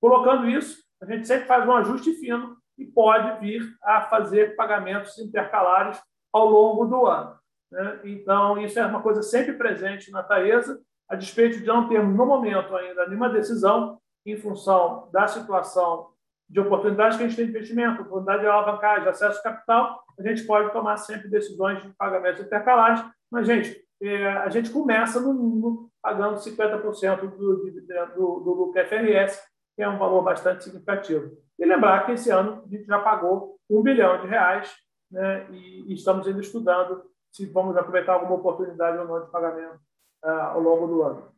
Colocando 0.01 0.49
isso, 0.49 0.85
a 1.01 1.07
gente 1.07 1.27
sempre 1.27 1.47
faz 1.47 1.67
um 1.67 1.73
ajuste 1.73 2.13
fino 2.15 2.57
e 2.79 2.85
pode 2.85 3.41
vir 3.41 3.63
a 3.83 4.03
fazer 4.03 4.55
pagamentos 4.55 5.19
intercalares 5.19 6.01
ao 6.33 6.47
longo 6.47 6.85
do 6.85 7.07
ano. 7.07 7.39
Né? 7.71 8.01
Então, 8.05 8.59
isso 8.59 8.79
é 8.79 8.87
uma 8.87 9.03
coisa 9.03 9.23
sempre 9.23 9.55
presente 9.55 10.11
na 10.11 10.23
Taesa, 10.23 10.81
a 11.09 11.17
despeito 11.17 11.59
de 11.59 11.67
não 11.67 11.89
termos, 11.89 12.15
no 12.17 12.27
momento 12.27 12.75
ainda, 12.77 13.07
nenhuma 13.07 13.31
decisão 13.31 13.99
em 14.25 14.37
função 14.37 15.09
da 15.13 15.27
situação 15.27 16.11
de 16.49 16.61
oportunidades 16.61 17.17
que 17.17 17.25
a 17.25 17.27
gente 17.27 17.37
tem 17.37 17.47
de 17.47 17.51
investimento, 17.51 18.03
oportunidade 18.03 18.43
de 18.43 18.47
alavancagem, 18.47 19.03
de 19.03 19.09
acesso 19.09 19.39
a 19.41 19.43
capital, 19.43 20.05
a 20.19 20.23
gente 20.23 20.45
pode 20.45 20.73
tomar 20.73 20.97
sempre 20.97 21.29
decisões 21.29 21.83
de 21.83 21.89
pagamentos 21.95 22.45
intercalares, 22.45 23.05
mas, 23.31 23.47
gente, 23.47 23.77
é, 24.01 24.29
a 24.29 24.49
gente 24.49 24.71
começa, 24.71 25.21
no 25.21 25.35
mínimo, 25.35 25.91
pagando 26.03 26.37
50% 26.37 27.21
do, 27.21 27.29
do, 27.37 28.41
do 28.41 28.53
lucro 28.53 28.85
FRS, 28.87 29.43
que 29.75 29.83
é 29.83 29.89
um 29.89 29.99
valor 29.99 30.23
bastante 30.23 30.65
significativo. 30.65 31.37
E 31.59 31.65
lembrar 31.65 32.07
que 32.07 32.13
esse 32.13 32.31
ano 32.31 32.63
a 32.65 32.69
gente 32.69 32.87
já 32.87 32.99
pagou 32.99 33.57
um 33.69 33.83
bilhão 33.83 34.21
de 34.21 34.27
reais 34.27 34.75
né, 35.11 35.47
e, 35.51 35.91
e 35.91 35.95
estamos 35.95 36.27
ainda 36.27 36.41
estudando 36.41 37.03
se 37.33 37.47
vamos 37.47 37.77
aproveitar 37.77 38.15
alguma 38.15 38.37
oportunidade 38.37 38.99
ou 38.99 39.07
não 39.07 39.25
de 39.25 39.31
pagamento 39.31 39.79
uh, 40.25 40.29
ao 40.29 40.61
longo 40.61 40.87
do 40.87 41.03
ano. 41.03 41.36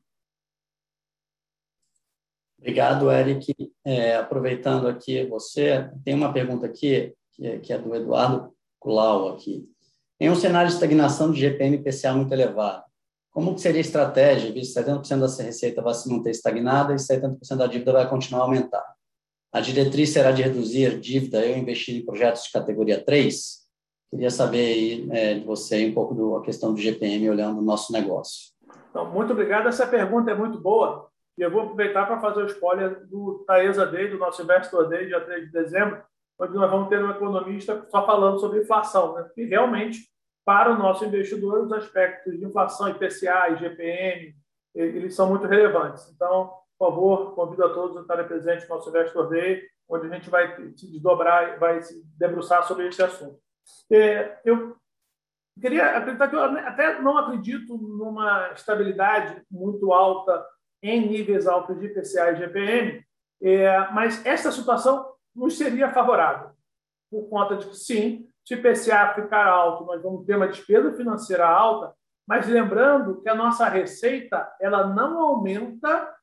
Obrigado, 2.59 3.11
Eric. 3.11 3.55
É, 3.85 4.17
aproveitando 4.17 4.89
aqui 4.89 5.25
você, 5.27 5.89
tem 6.05 6.15
uma 6.15 6.33
pergunta 6.33 6.67
aqui, 6.67 7.15
que 7.33 7.47
é, 7.47 7.59
que 7.59 7.73
é 7.73 7.79
do 7.79 7.95
Eduardo 7.95 8.53
Culau 8.79 9.29
aqui. 9.29 9.69
Em 10.21 10.29
um 10.29 10.35
cenário 10.35 10.69
de 10.69 10.75
estagnação 10.75 11.31
de 11.31 11.41
GPM 11.41 11.79
PCA 11.79 12.13
muito 12.13 12.33
elevado, 12.33 12.83
como 13.31 13.57
seria 13.57 13.79
a 13.79 13.83
estratégia, 13.83 14.53
visto 14.53 14.75
que 14.75 14.81
70% 14.81 15.21
da 15.21 15.45
receita 15.45 15.81
vai 15.81 15.95
se 15.95 16.09
manter 16.11 16.31
estagnada 16.31 16.93
e 16.93 16.97
70% 16.97 17.57
da 17.57 17.69
dívida 17.69 17.93
vai 17.93 18.09
continuar 18.09 18.43
a 18.43 18.45
aumentar? 18.45 18.85
A 19.53 19.61
diretriz 19.61 20.11
será 20.11 20.33
de 20.33 20.43
reduzir 20.43 20.99
dívida 20.99 21.47
e 21.47 21.59
investir 21.59 21.97
em 21.97 22.05
projetos 22.05 22.43
de 22.45 22.53
categoria 22.53 23.03
3? 23.03 23.59
Queria 24.11 24.31
saber 24.31 24.59
aí, 24.59 25.09
é, 25.11 25.35
de 25.35 25.45
você 25.45 25.87
um 25.87 25.95
pouco 25.95 26.15
da 26.15 26.45
questão 26.45 26.75
do 26.75 26.81
GPM 26.81 27.31
olhando 27.31 27.59
o 27.59 27.63
nosso 27.63 27.93
negócio. 27.93 28.53
Então, 28.91 29.11
muito 29.11 29.33
obrigado. 29.33 29.69
Essa 29.69 29.87
pergunta 29.87 30.31
é 30.31 30.35
muito 30.35 30.59
boa. 30.61 31.08
E 31.39 31.43
eu 31.43 31.53
vou 31.53 31.61
aproveitar 31.61 32.05
para 32.05 32.21
fazer 32.21 32.43
o 32.43 32.47
spoiler 32.47 33.07
do 33.07 33.45
Taesa 33.47 33.87
Day, 33.87 34.09
do 34.11 34.19
nosso 34.19 34.43
Investor 34.43 34.89
Day, 34.89 35.07
dia 35.07 35.21
3 35.21 35.45
de 35.45 35.53
dezembro, 35.53 36.03
onde 36.37 36.53
nós 36.53 36.69
vamos 36.69 36.89
ter 36.89 37.03
um 37.03 37.13
economista 37.13 37.87
só 37.89 38.05
falando 38.05 38.41
sobre 38.41 38.61
inflação. 38.61 39.15
Né? 39.15 39.31
E 39.37 39.45
realmente, 39.45 40.01
para 40.45 40.73
o 40.73 40.77
nosso 40.77 41.05
investidor, 41.05 41.63
os 41.63 41.73
aspectos 41.73 42.37
de 42.37 42.45
inflação, 42.45 42.89
IPCA, 42.89 43.51
IGPM, 43.51 44.35
eles 44.75 45.15
são 45.15 45.29
muito 45.29 45.47
relevantes. 45.47 46.11
Então, 46.13 46.51
por 46.77 46.91
favor, 46.91 47.35
convido 47.37 47.65
a 47.67 47.73
todos 47.73 47.97
a 47.97 48.01
estarem 48.01 48.27
presentes 48.27 48.69
no 48.69 48.75
nosso 48.75 48.89
Investor 48.91 49.29
Day, 49.29 49.63
onde 49.89 50.09
a 50.09 50.11
gente 50.11 50.29
vai 50.29 50.57
se 50.77 50.91
desdobrar, 50.91 51.57
vai 51.61 51.81
se 51.83 52.03
debruçar 52.19 52.65
sobre 52.65 52.89
esse 52.89 53.01
assunto. 53.01 53.39
É, 53.93 54.41
eu 54.45 54.75
queria 55.61 55.97
acreditar 55.97 56.27
que 56.27 56.35
eu 56.35 56.43
até 56.43 57.01
não 57.01 57.17
acredito 57.17 57.79
numa 57.79 58.51
estabilidade 58.55 59.41
muito 59.49 59.93
alta 59.93 60.45
em 60.83 61.09
níveis 61.09 61.47
altos 61.47 61.79
de 61.79 61.87
IPCA 61.87 62.33
e 62.33 62.37
GPM, 62.37 63.05
é, 63.43 63.91
mas 63.93 64.25
essa 64.25 64.51
situação 64.51 65.13
nos 65.35 65.57
seria 65.57 65.91
favorável, 65.91 66.51
por 67.11 67.29
conta 67.29 67.57
de 67.57 67.67
que, 67.67 67.77
sim, 67.77 68.29
se 68.45 68.55
o 68.55 68.59
IPCA 68.59 69.15
ficar 69.15 69.47
alto, 69.47 69.85
nós 69.85 70.03
vamos 70.03 70.25
ter 70.25 70.37
uma 70.37 70.49
despesa 70.49 70.93
financeira 70.95 71.47
alta, 71.47 71.95
mas 72.27 72.47
lembrando 72.47 73.21
que 73.21 73.29
a 73.29 73.35
nossa 73.35 73.69
receita 73.69 74.51
ela 74.61 74.87
não 74.87 75.19
aumenta 75.21 76.15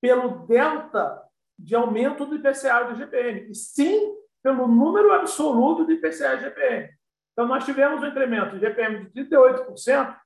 pelo 0.00 0.46
delta 0.46 1.22
de 1.58 1.74
aumento 1.74 2.26
do 2.26 2.36
IPCA 2.36 2.82
e 2.82 2.88
do 2.88 2.96
GPM, 2.96 3.50
e 3.50 3.54
sim 3.54 4.14
pelo 4.42 4.68
número 4.68 5.12
absoluto 5.12 5.86
de 5.86 5.94
IPCA 5.94 6.34
e 6.34 6.40
GPM. 6.40 6.90
Então, 7.32 7.48
nós 7.48 7.64
tivemos 7.64 8.02
um 8.02 8.06
incremento 8.06 8.54
de 8.54 8.60
GPM 8.60 9.06
de 9.06 9.24
38% 9.24 10.16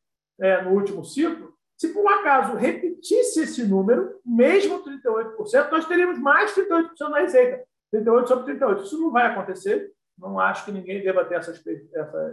é, 0.41 0.63
no 0.63 0.73
último 0.73 1.05
ciclo, 1.05 1.48
se 1.79 1.89
por 1.91 2.05
um 2.05 2.09
acaso 2.09 2.57
repetisse 2.57 3.43
esse 3.43 3.65
número, 3.65 4.19
mesmo 4.27 4.83
38%, 4.83 5.71
nós 5.71 5.87
teríamos 5.87 6.19
mais 6.19 6.53
38% 6.53 7.09
na 7.09 7.21
receita. 7.21 7.65
38 7.93 8.29
sobre 8.29 8.45
38. 8.47 8.83
Isso 8.83 9.01
não 9.01 9.13
vai 9.13 9.27
acontecer. 9.27 9.93
Não 10.19 10.41
acho 10.41 10.65
que 10.65 10.73
ninguém 10.73 11.03
deva 11.03 11.25
ter 11.25 11.37
essa 11.37 11.53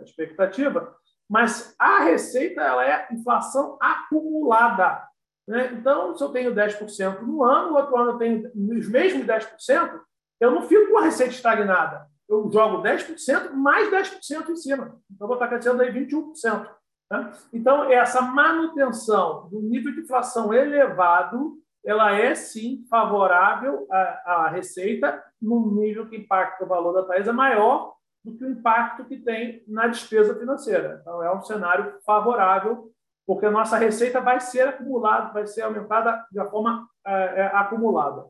expectativa. 0.04 0.96
Mas 1.30 1.76
a 1.78 2.04
receita 2.04 2.62
ela 2.62 2.84
é 2.84 3.08
inflação 3.12 3.78
acumulada. 3.80 5.04
Né? 5.48 5.74
Então, 5.74 6.18
se 6.18 6.24
eu 6.24 6.30
tenho 6.30 6.56
10% 6.56 7.22
no 7.22 7.44
ano, 7.44 7.74
o 7.74 7.76
outro 7.76 7.96
ano 7.98 8.12
eu 8.12 8.18
tenho 8.18 8.52
os 8.56 8.90
mesmos 8.90 9.28
10%, 9.28 10.02
eu 10.40 10.52
não 10.52 10.64
fico 10.64 10.92
com 10.92 10.98
a 10.98 11.04
receita 11.04 11.34
estagnada. 11.34 12.08
Eu 12.28 12.50
jogo 12.52 12.82
10% 12.82 13.52
mais 13.52 13.92
10% 13.92 14.50
em 14.50 14.56
cima. 14.56 15.00
Então, 15.12 15.28
vou 15.28 15.36
estar 15.36 15.48
crescendo 15.48 15.84
aí 15.84 15.92
21%. 15.92 16.68
Né? 17.12 17.32
Então, 17.54 17.92
essa 17.92 18.22
manutenção 18.22 19.48
do 19.50 19.62
nível 19.62 19.94
de 19.94 20.02
inflação 20.02 20.54
elevado, 20.54 21.58
ela 21.86 22.14
é 22.14 22.34
sim 22.34 22.84
favorável 22.90 23.86
à, 23.90 24.50
receita 24.50 25.24
num 25.42 25.72
nível 25.76 26.08
que 26.10 26.18
impacta 26.18 26.64
o 26.66 26.68
valor 26.68 26.94
da 26.94 27.04
Taesa 27.04 27.32
maior 27.32 27.94
do 28.24 28.36
que 28.36 28.44
o 28.44 28.50
impacto 28.50 29.06
que 29.06 29.18
tem 29.18 29.64
na 29.68 29.88
despesa 29.88 30.38
financeira. 30.38 31.00
Então, 31.02 31.22
é 31.22 31.32
um 31.34 31.44
cenário 31.44 32.00
favorável, 32.04 32.92
porque 33.28 33.46
a 33.46 33.52
nossa 33.52 33.78
receita 33.78 34.20
vai 34.20 34.40
ser 34.40 34.68
acumulada, 34.68 35.32
vai 35.32 35.46
ser 35.46 35.62
aumentada 35.62 36.26
de 36.32 36.44
forma 36.50 36.88
é, 37.06 37.42
é, 37.42 37.46
acumulada. 37.54 38.26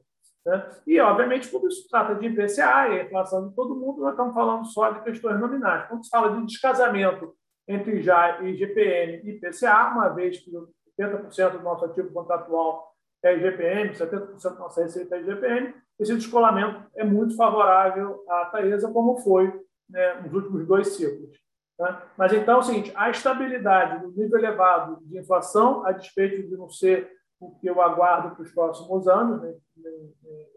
Né? 0.45 0.69
E, 0.85 0.99
obviamente, 0.99 1.49
quando 1.49 1.71
se 1.71 1.87
trata 1.87 2.13
de 2.15 2.27
IPCA 2.27 2.89
e 2.89 3.05
inflação 3.05 3.47
de 3.47 3.55
todo 3.55 3.75
mundo, 3.75 4.01
nós 4.01 4.11
estamos 4.11 4.33
falando 4.33 4.65
só 4.65 4.91
de 4.91 5.01
questões 5.01 5.39
nominais. 5.39 5.87
Quando 5.87 6.03
se 6.03 6.09
fala 6.09 6.35
de 6.35 6.45
descasamento 6.45 7.33
entre 7.67 8.01
já 8.01 8.41
IGPM 8.41 9.21
e 9.23 9.31
IPCA, 9.31 9.91
uma 9.91 10.09
vez 10.09 10.39
que 10.39 10.51
80% 10.99 11.51
do 11.51 11.63
nosso 11.63 11.85
ativo 11.85 12.11
contratual 12.11 12.93
é 13.23 13.35
IGPM, 13.35 13.93
70% 13.93 14.41
da 14.43 14.59
nossa 14.59 14.83
receita 14.83 15.15
é 15.15 15.21
IGPM, 15.21 15.73
esse 15.99 16.13
descolamento 16.13 16.85
é 16.95 17.03
muito 17.03 17.35
favorável 17.35 18.23
à 18.29 18.45
Taesa, 18.45 18.91
como 18.91 19.17
foi 19.17 19.51
né, 19.89 20.21
nos 20.21 20.33
últimos 20.33 20.67
dois 20.67 20.89
ciclos. 20.89 21.37
Tá? 21.77 22.07
Mas 22.17 22.33
então 22.33 22.55
é 22.55 22.57
o 22.57 22.63
seguinte: 22.63 22.91
a 22.95 23.09
estabilidade 23.09 24.01
do 24.01 24.11
nível 24.11 24.39
elevado 24.39 24.99
de 25.03 25.17
inflação, 25.17 25.85
a 25.85 25.91
despeito 25.91 26.47
de 26.47 26.55
não 26.55 26.69
ser 26.69 27.11
o 27.39 27.55
que 27.59 27.67
eu 27.67 27.81
aguardo 27.81 28.35
para 28.35 28.43
os 28.43 28.51
próximos 28.51 29.07
anos, 29.07 29.41
né? 29.41 29.53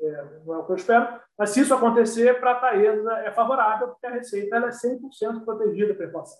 é, 0.00 0.24
não 0.44 0.54
é 0.54 0.58
o 0.58 0.64
que 0.64 0.72
eu 0.72 0.76
espero, 0.76 1.20
mas 1.36 1.50
se 1.50 1.60
isso 1.60 1.74
acontecer, 1.74 2.38
para 2.38 2.52
a 2.52 2.60
Taesa 2.60 3.12
é 3.18 3.32
favorável, 3.32 3.88
porque 3.88 4.06
a 4.06 4.12
receita 4.12 4.56
ela 4.56 4.68
é 4.68 4.70
100% 4.70 5.44
protegida 5.44 5.94
pela 5.94 6.08
inflação. 6.08 6.38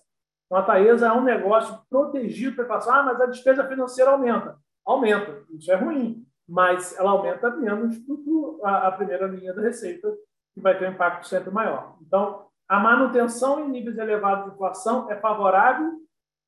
Então, 0.49 0.57
a 0.57 0.63
Taesa 0.63 1.07
é 1.07 1.11
um 1.11 1.23
negócio 1.23 1.79
protegido 1.87 2.55
pela 2.55 2.65
inflação. 2.65 2.93
Ah, 2.93 3.03
mas 3.03 3.21
a 3.21 3.27
despesa 3.27 3.67
financeira 3.67 4.09
aumenta. 4.09 4.57
Aumenta. 4.83 5.43
Isso 5.51 5.71
é 5.71 5.75
ruim, 5.75 6.25
mas 6.47 6.97
ela 6.97 7.11
aumenta 7.11 7.55
menos 7.55 7.99
do 7.99 8.17
que 8.17 8.65
a, 8.65 8.91
primeira 8.91 9.27
linha 9.27 9.53
da 9.53 9.61
receita, 9.61 10.11
que 10.55 10.59
vai 10.59 10.75
ter 10.77 10.89
um 10.89 10.93
impacto 10.93 11.27
sempre 11.27 11.51
maior. 11.51 11.95
Então, 12.01 12.47
a 12.67 12.79
manutenção 12.79 13.59
em 13.59 13.69
níveis 13.69 13.99
elevados 13.99 14.45
de 14.45 14.55
inflação 14.55 15.11
é 15.11 15.15
favorável 15.15 15.99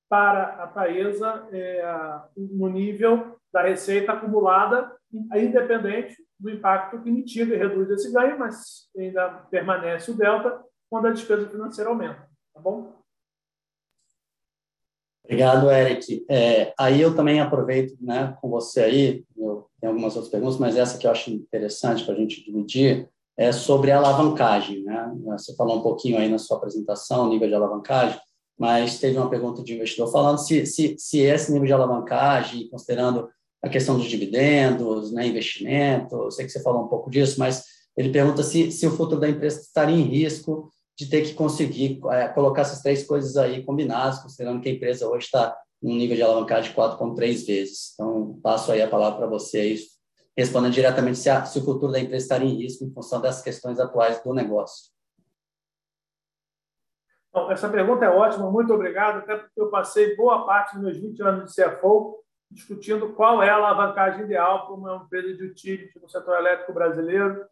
para 0.10 0.64
a 0.64 0.68
Taesa 0.68 1.47
é, 1.52 1.86
no 2.36 2.68
nível 2.70 3.38
da 3.54 3.62
receita 3.62 4.14
acumulada, 4.14 4.91
independente 5.14 6.18
do 6.39 6.49
impacto 6.49 6.99
que 7.02 7.12
mitiga 7.12 7.54
e 7.54 7.58
reduz 7.58 7.89
esse 7.91 8.12
ganho, 8.12 8.39
mas 8.39 8.89
ainda 8.97 9.30
permanece 9.52 10.10
o 10.10 10.18
delta 10.18 10.64
quando 10.89 11.08
a 11.08 11.12
despesa 11.12 11.47
financeira 11.47 11.89
aumenta. 11.89 12.28
Tá 12.54 12.60
bom? 12.60 13.01
Obrigado, 15.32 15.71
Eric. 15.71 16.25
É, 16.29 16.73
aí 16.77 16.99
eu 16.99 17.15
também 17.15 17.39
aproveito 17.39 17.95
né, 18.01 18.36
com 18.41 18.49
você 18.49 18.82
aí, 18.82 19.23
eu 19.38 19.65
tenho 19.79 19.93
algumas 19.93 20.13
outras 20.17 20.29
perguntas, 20.29 20.57
mas 20.57 20.75
essa 20.75 20.97
que 20.97 21.07
eu 21.07 21.11
acho 21.11 21.32
interessante 21.32 22.03
para 22.03 22.13
a 22.13 22.17
gente 22.17 22.43
dividir, 22.43 23.07
é 23.38 23.53
sobre 23.53 23.91
a 23.91 23.97
alavancagem. 23.97 24.84
Né? 24.84 25.13
Você 25.27 25.55
falou 25.55 25.77
um 25.77 25.82
pouquinho 25.82 26.17
aí 26.17 26.27
na 26.27 26.38
sua 26.38 26.57
apresentação, 26.57 27.29
nível 27.29 27.47
de 27.47 27.55
alavancagem, 27.55 28.19
mas 28.59 28.99
teve 28.99 29.17
uma 29.17 29.29
pergunta 29.29 29.63
de 29.63 29.73
investidor 29.73 30.11
falando 30.11 30.38
se, 30.38 30.65
se, 30.65 30.97
se 30.99 31.19
esse 31.19 31.49
nível 31.53 31.65
de 31.65 31.73
alavancagem, 31.73 32.67
considerando 32.69 33.29
a 33.63 33.69
questão 33.69 33.97
dos 33.97 34.09
dividendos, 34.09 35.13
né, 35.13 35.25
investimento, 35.25 36.29
sei 36.29 36.45
que 36.45 36.51
você 36.51 36.61
falou 36.61 36.84
um 36.84 36.89
pouco 36.89 37.09
disso, 37.09 37.39
mas 37.39 37.63
ele 37.95 38.09
pergunta 38.09 38.43
se, 38.43 38.69
se 38.69 38.86
o 38.86 38.91
futuro 38.91 39.21
da 39.21 39.29
empresa 39.29 39.61
estaria 39.61 39.95
em 39.95 40.03
risco 40.03 40.69
de 41.02 41.10
ter 41.10 41.24
que 41.24 41.34
conseguir 41.34 41.99
é, 42.12 42.28
colocar 42.28 42.62
essas 42.62 42.80
três 42.80 43.04
coisas 43.04 43.36
aí 43.36 43.66
combinadas, 43.66 44.20
considerando 44.20 44.62
que 44.62 44.70
a 44.70 44.72
empresa 44.72 45.10
hoje 45.10 45.26
está 45.26 45.58
num 45.82 45.95
nível 45.95 46.16
de 46.16 46.22
alavancagem 46.22 46.70
de 46.70 46.78
4,3 46.78 47.47
vezes. 47.47 47.93
Então, 47.95 48.39
passo 48.43 48.72
aí 48.72 48.84
a 48.84 48.88
palavra 48.88 49.18
para 49.18 49.28
vocês 49.28 49.99
respondendo 50.38 50.74
diretamente 50.74 51.18
se, 51.18 51.28
a, 51.28 51.43
se 51.43 51.58
o 51.58 51.66
futuro 51.66 51.91
da 51.91 51.99
empresa 51.99 52.24
estaria 52.24 52.47
em 52.47 52.56
risco 52.56 52.86
em 52.86 52.93
função 52.93 53.20
das 53.20 53.41
questões 53.41 53.80
atuais 53.80 54.22
do 54.24 54.32
negócio. 54.32 54.91
Bom, 57.34 57.52
essa 57.52 57.68
pergunta 57.68 58.06
é 58.06 58.10
ótima, 58.10 58.52
muito 58.52 58.72
obrigado, 58.72 59.20
até 59.20 59.38
porque 59.38 59.60
eu 59.60 59.72
passei 59.72 60.16
boa 60.16 60.45
parte 60.45 60.76
dos 60.76 60.84
meus 60.84 60.97
20 60.97 61.24
anos 61.24 61.52
de 61.52 61.64
CFO 61.64 62.20
discutindo 62.52 63.14
qual 63.14 63.41
é 63.41 63.49
a 63.49 63.56
alavancagem 63.56 64.26
ideal 64.26 64.68
para 64.68 64.76
uma 64.76 65.04
empresa 65.04 65.34
de 65.36 65.45
utility 65.45 65.99
no 65.99 66.08
setor 66.08 66.38
elétrico 66.38 66.74
brasileiro. 66.74 67.43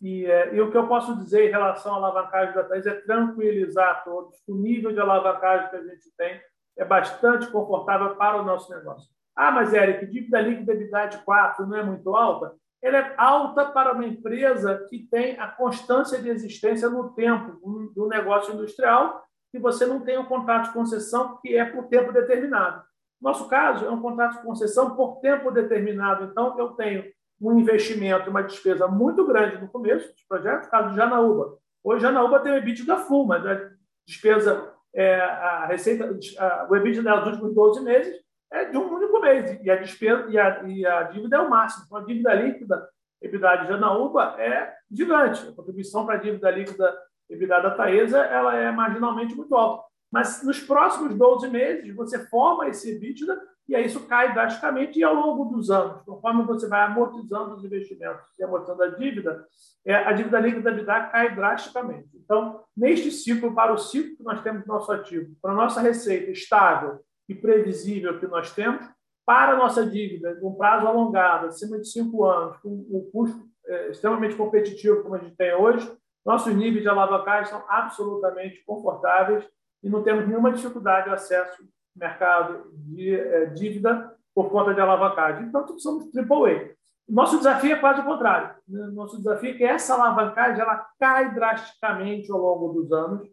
E, 0.00 0.26
é, 0.26 0.54
e, 0.54 0.60
o 0.60 0.70
que 0.70 0.76
eu 0.76 0.86
posso 0.86 1.16
dizer 1.16 1.48
em 1.48 1.50
relação 1.50 1.92
à 1.94 1.96
alavancagem 1.96 2.54
da 2.54 2.64
Thais 2.64 2.86
é 2.86 2.94
tranquilizar 2.94 4.04
todos. 4.04 4.36
O 4.46 4.54
nível 4.54 4.92
de 4.92 5.00
alavancagem 5.00 5.70
que 5.70 5.76
a 5.76 5.82
gente 5.82 6.14
tem 6.16 6.40
é 6.76 6.84
bastante 6.84 7.48
confortável 7.48 8.14
para 8.14 8.40
o 8.40 8.44
nosso 8.44 8.70
negócio. 8.70 9.08
Ah, 9.34 9.50
mas 9.50 9.72
Eric, 9.72 10.06
dívida 10.06 10.40
líquida 10.40 10.76
de 10.76 11.18
4 11.24 11.66
não 11.66 11.76
é 11.76 11.82
muito 11.82 12.14
alta? 12.14 12.54
Ela 12.80 12.98
é 12.98 13.14
alta 13.16 13.66
para 13.66 13.92
uma 13.92 14.06
empresa 14.06 14.86
que 14.88 15.08
tem 15.10 15.38
a 15.38 15.48
constância 15.48 16.20
de 16.20 16.28
existência 16.28 16.88
no 16.88 17.12
tempo 17.14 17.92
do 17.94 18.06
negócio 18.06 18.54
industrial, 18.54 19.24
que 19.50 19.58
você 19.58 19.84
não 19.84 20.00
tem 20.00 20.18
um 20.18 20.24
contrato 20.24 20.66
de 20.66 20.72
concessão 20.72 21.38
que 21.38 21.56
é 21.56 21.64
por 21.64 21.88
tempo 21.88 22.12
determinado. 22.12 22.82
Nosso 23.20 23.48
caso 23.48 23.84
é 23.84 23.90
um 23.90 24.00
contrato 24.00 24.36
de 24.36 24.42
concessão 24.42 24.94
por 24.94 25.18
tempo 25.20 25.50
determinado. 25.50 26.24
Então, 26.24 26.56
eu 26.58 26.68
tenho 26.70 27.04
um 27.40 27.58
investimento, 27.58 28.30
uma 28.30 28.42
despesa 28.42 28.88
muito 28.88 29.24
grande 29.26 29.60
no 29.60 29.68
começo 29.68 30.08
dos 30.12 30.22
projetos, 30.24 30.68
caso 30.68 30.90
de 30.90 30.96
Janaúba. 30.96 31.56
Hoje, 31.82 32.02
Janaúba 32.02 32.40
tem 32.40 32.52
o 32.52 32.56
EBITDA 32.56 32.96
full, 32.98 33.26
mas 33.26 33.46
a 33.46 33.70
despesa, 34.06 34.72
é, 34.94 35.20
a 35.20 35.66
receita, 35.66 36.18
a, 36.38 36.66
o 36.68 36.76
EBITDA 36.76 37.16
dos 37.18 37.32
últimos 37.32 37.54
12 37.54 37.80
meses 37.82 38.16
é 38.50 38.64
de 38.64 38.76
um 38.76 38.92
único 38.92 39.20
mês 39.20 39.58
e 39.62 39.70
a 39.70 39.76
despesa 39.76 40.26
e 40.28 40.38
a, 40.38 40.62
e 40.64 40.86
a 40.86 41.02
dívida 41.04 41.36
é 41.36 41.40
o 41.40 41.50
máximo. 41.50 41.84
Então, 41.86 41.98
a 41.98 42.04
dívida 42.04 42.34
líquida, 42.34 42.88
EBITDA 43.22 43.56
de 43.56 43.68
Janaúba, 43.68 44.34
é 44.38 44.74
gigante. 44.90 45.48
A 45.48 45.52
contribuição 45.52 46.04
para 46.04 46.16
a 46.16 46.18
dívida 46.18 46.50
líquida 46.50 46.94
EBITDA 47.30 47.60
da 47.60 47.70
Taesa 47.72 48.18
ela 48.18 48.56
é 48.56 48.72
marginalmente 48.72 49.34
muito 49.34 49.54
alta. 49.54 49.86
Mas 50.10 50.42
nos 50.42 50.60
próximos 50.60 51.14
12 51.14 51.48
meses, 51.48 51.94
você 51.94 52.18
forma 52.26 52.68
esse 52.68 52.90
EBITDA 52.92 53.38
e 53.68 53.76
aí 53.76 53.84
isso 53.84 54.06
cai 54.06 54.32
drasticamente 54.32 54.98
e 54.98 55.04
ao 55.04 55.14
longo 55.14 55.44
dos 55.44 55.70
anos, 55.70 56.00
conforme 56.02 56.42
você 56.44 56.66
vai 56.66 56.80
amortizando 56.82 57.54
os 57.54 57.64
investimentos 57.64 58.24
e 58.38 58.42
amortizando 58.42 58.82
a 58.82 58.88
dívida, 58.88 59.46
é, 59.84 59.94
a 59.94 60.12
dívida 60.12 60.40
líquida 60.40 60.70
EBITDA 60.70 61.00
cai 61.08 61.34
drasticamente. 61.34 62.08
Então, 62.14 62.64
neste 62.74 63.10
ciclo, 63.10 63.54
para 63.54 63.72
o 63.72 63.78
ciclo 63.78 64.16
que 64.16 64.22
nós 64.22 64.40
temos 64.40 64.66
no 64.66 64.72
nosso 64.72 64.90
ativo, 64.90 65.36
para 65.42 65.52
a 65.52 65.56
nossa 65.56 65.80
receita 65.82 66.30
estável 66.30 67.00
e 67.28 67.34
previsível 67.34 68.18
que 68.18 68.26
nós 68.26 68.54
temos, 68.54 68.88
para 69.26 69.52
a 69.52 69.56
nossa 69.56 69.84
dívida, 69.84 70.34
com 70.36 70.54
prazo 70.54 70.86
alongado, 70.86 71.48
acima 71.48 71.78
de 71.78 71.86
cinco 71.86 72.24
anos, 72.24 72.56
com 72.58 72.70
um 72.70 73.10
custo 73.12 73.46
é, 73.66 73.90
extremamente 73.90 74.34
competitivo 74.34 75.02
como 75.02 75.14
a 75.14 75.18
gente 75.18 75.36
tem 75.36 75.54
hoje, 75.54 75.94
nossos 76.24 76.54
níveis 76.54 76.82
de 76.82 76.88
alavancagem 76.88 77.50
são 77.50 77.62
absolutamente 77.68 78.64
confortáveis 78.64 79.46
e 79.82 79.90
não 79.90 80.02
temos 80.02 80.26
nenhuma 80.26 80.52
dificuldade 80.52 81.08
de 81.08 81.14
acesso 81.14 81.62
mercado 81.98 82.70
de 82.72 83.14
é, 83.14 83.46
dívida 83.46 84.14
por 84.34 84.50
conta 84.50 84.72
de 84.72 84.80
alavancagem. 84.80 85.46
Então, 85.46 85.66
somos 85.78 86.04
AAA. 86.16 86.70
Nosso 87.08 87.38
desafio 87.38 87.72
é 87.72 87.78
quase 87.78 88.00
o 88.00 88.04
contrário. 88.04 88.54
Né? 88.68 88.86
Nosso 88.92 89.16
desafio 89.16 89.50
é 89.50 89.54
que 89.54 89.64
essa 89.64 89.94
alavancagem 89.94 90.60
ela 90.60 90.86
cai 91.00 91.34
drasticamente 91.34 92.30
ao 92.30 92.38
longo 92.38 92.72
dos 92.74 92.92
anos, 92.92 93.26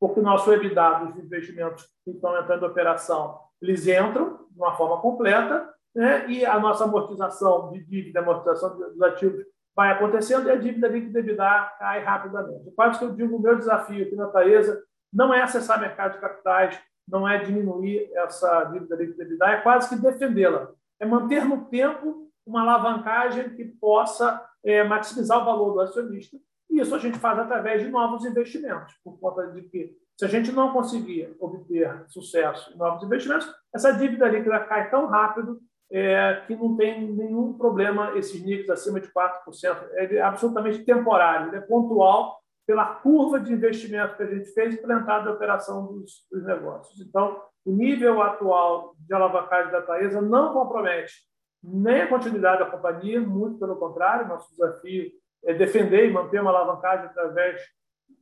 porque 0.00 0.20
o 0.20 0.22
nosso 0.22 0.50
EBITDA 0.52 1.04
dos 1.04 1.24
investimentos 1.24 1.86
que 2.04 2.10
estão 2.10 2.38
entrando 2.38 2.64
em 2.64 2.68
operação, 2.68 3.38
eles 3.60 3.86
entram 3.86 4.46
de 4.50 4.58
uma 4.58 4.74
forma 4.74 5.00
completa, 5.00 5.68
né? 5.94 6.28
e 6.28 6.46
a 6.46 6.58
nossa 6.58 6.84
amortização 6.84 7.70
de 7.72 7.84
dívida, 7.84 8.20
amortização 8.20 8.78
dos 8.78 9.02
ativos 9.02 9.44
vai 9.76 9.92
acontecendo 9.92 10.48
e 10.48 10.50
a 10.50 10.56
dívida 10.56 10.88
líquida 10.88 11.20
EBITDA 11.20 11.76
cai 11.78 12.02
rapidamente. 12.02 12.70
Quase 12.74 12.98
que 12.98 13.04
eu 13.04 13.14
digo, 13.14 13.36
o 13.36 13.40
meu 13.40 13.56
desafio 13.56 14.06
aqui 14.06 14.16
na 14.16 14.26
Taesa 14.28 14.82
não 15.12 15.32
é 15.32 15.42
acessar 15.42 15.80
mercado 15.80 16.14
de 16.14 16.20
capitais, 16.20 16.80
não 17.08 17.28
é 17.28 17.38
diminuir 17.38 18.10
essa 18.14 18.64
dívida 18.64 18.96
líquida 18.96 19.24
EBITDA, 19.24 19.46
é 19.46 19.60
quase 19.60 19.88
que 19.88 20.00
defendê-la. 20.00 20.70
É 21.00 21.06
manter 21.06 21.44
no 21.44 21.64
tempo 21.66 22.28
uma 22.46 22.62
alavancagem 22.62 23.50
que 23.50 23.64
possa 23.64 24.44
é, 24.64 24.84
maximizar 24.84 25.40
o 25.40 25.44
valor 25.44 25.72
do 25.72 25.80
acionista 25.80 26.36
e 26.70 26.80
isso 26.80 26.94
a 26.94 26.98
gente 26.98 27.18
faz 27.18 27.38
através 27.38 27.82
de 27.82 27.88
novos 27.88 28.24
investimentos, 28.24 28.94
por 29.02 29.18
conta 29.18 29.46
de 29.48 29.62
que, 29.62 29.96
se 30.16 30.24
a 30.24 30.28
gente 30.28 30.52
não 30.52 30.72
conseguir 30.72 31.34
obter 31.40 32.04
sucesso 32.08 32.72
em 32.72 32.76
novos 32.76 33.02
investimentos, 33.02 33.48
essa 33.74 33.92
dívida 33.92 34.28
líquida 34.28 34.60
cai 34.60 34.90
tão 34.90 35.06
rápido 35.06 35.60
é, 35.90 36.42
que 36.46 36.54
não 36.54 36.76
tem 36.76 37.10
nenhum 37.12 37.54
problema 37.54 38.16
esses 38.18 38.42
níveis 38.42 38.68
acima 38.68 39.00
de 39.00 39.08
4%. 39.08 39.88
É 39.94 40.20
absolutamente 40.20 40.84
temporário, 40.84 41.54
é 41.54 41.60
pontual 41.60 42.38
pela 42.68 42.84
curva 42.96 43.40
de 43.40 43.50
investimento 43.50 44.14
que 44.14 44.22
a 44.22 44.26
gente 44.26 44.52
fez 44.52 44.74
e 44.74 44.76
pela 44.76 45.00
entrada 45.00 45.24
da 45.24 45.32
operação 45.32 45.86
dos, 45.86 46.26
dos 46.30 46.44
negócios. 46.44 47.00
Então, 47.00 47.42
o 47.64 47.72
nível 47.72 48.20
atual 48.20 48.94
de 48.98 49.14
alavancagem 49.14 49.72
da 49.72 49.80
Taesa 49.80 50.20
não 50.20 50.52
compromete 50.52 51.14
nem 51.62 52.02
a 52.02 52.06
continuidade 52.06 52.58
da 52.58 52.70
companhia, 52.70 53.22
muito 53.22 53.58
pelo 53.58 53.76
contrário, 53.76 54.28
nosso 54.28 54.50
desafio 54.50 55.10
é 55.46 55.54
defender 55.54 56.10
e 56.10 56.12
manter 56.12 56.42
uma 56.42 56.50
alavancagem 56.50 57.06
através 57.06 57.58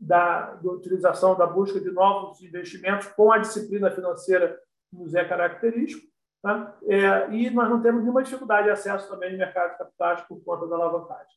da, 0.00 0.54
da 0.54 0.70
utilização 0.70 1.36
da 1.36 1.44
busca 1.44 1.80
de 1.80 1.90
novos 1.90 2.40
investimentos 2.40 3.08
com 3.08 3.32
a 3.32 3.38
disciplina 3.38 3.90
financeira 3.90 4.56
que 4.88 4.96
nos 4.96 5.12
é 5.12 5.24
característico. 5.24 6.06
Tá? 6.40 6.72
É, 6.84 7.30
e 7.32 7.50
nós 7.50 7.68
não 7.68 7.82
temos 7.82 8.00
nenhuma 8.00 8.22
dificuldade 8.22 8.66
de 8.66 8.70
acesso 8.70 9.08
também 9.08 9.32
no 9.32 9.38
mercado 9.38 9.72
de 9.72 9.78
capitais 9.78 10.20
por 10.22 10.40
conta 10.44 10.68
da 10.68 10.76
alavancagem. 10.76 11.34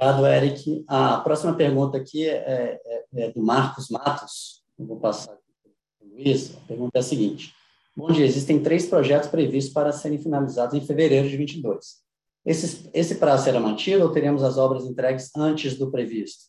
Obrigado, 0.00 0.26
Eric. 0.28 0.84
A 0.86 1.18
próxima 1.18 1.54
pergunta 1.54 1.96
aqui 1.96 2.24
é, 2.28 2.80
é, 2.84 3.04
é 3.16 3.30
do 3.32 3.42
Marcos 3.42 3.88
Matos. 3.90 4.62
Eu 4.78 4.86
vou 4.86 5.00
passar 5.00 5.32
aqui 5.32 5.42
para 5.98 6.06
o 6.06 6.14
Luiz. 6.14 6.56
A 6.56 6.60
pergunta 6.68 6.98
é 6.98 7.00
a 7.00 7.02
seguinte. 7.02 7.52
Bom 7.96 8.12
dia, 8.12 8.24
existem 8.24 8.62
três 8.62 8.86
projetos 8.86 9.28
previstos 9.28 9.72
para 9.72 9.90
serem 9.90 10.22
finalizados 10.22 10.74
em 10.74 10.86
fevereiro 10.86 11.28
de 11.28 11.36
22. 11.36 11.96
Esse, 12.46 12.88
esse 12.94 13.16
prazo 13.16 13.42
será 13.42 13.58
mantido 13.58 14.04
ou 14.04 14.12
teremos 14.12 14.44
as 14.44 14.56
obras 14.56 14.84
entregues 14.84 15.34
antes 15.36 15.76
do 15.76 15.90
previsto? 15.90 16.44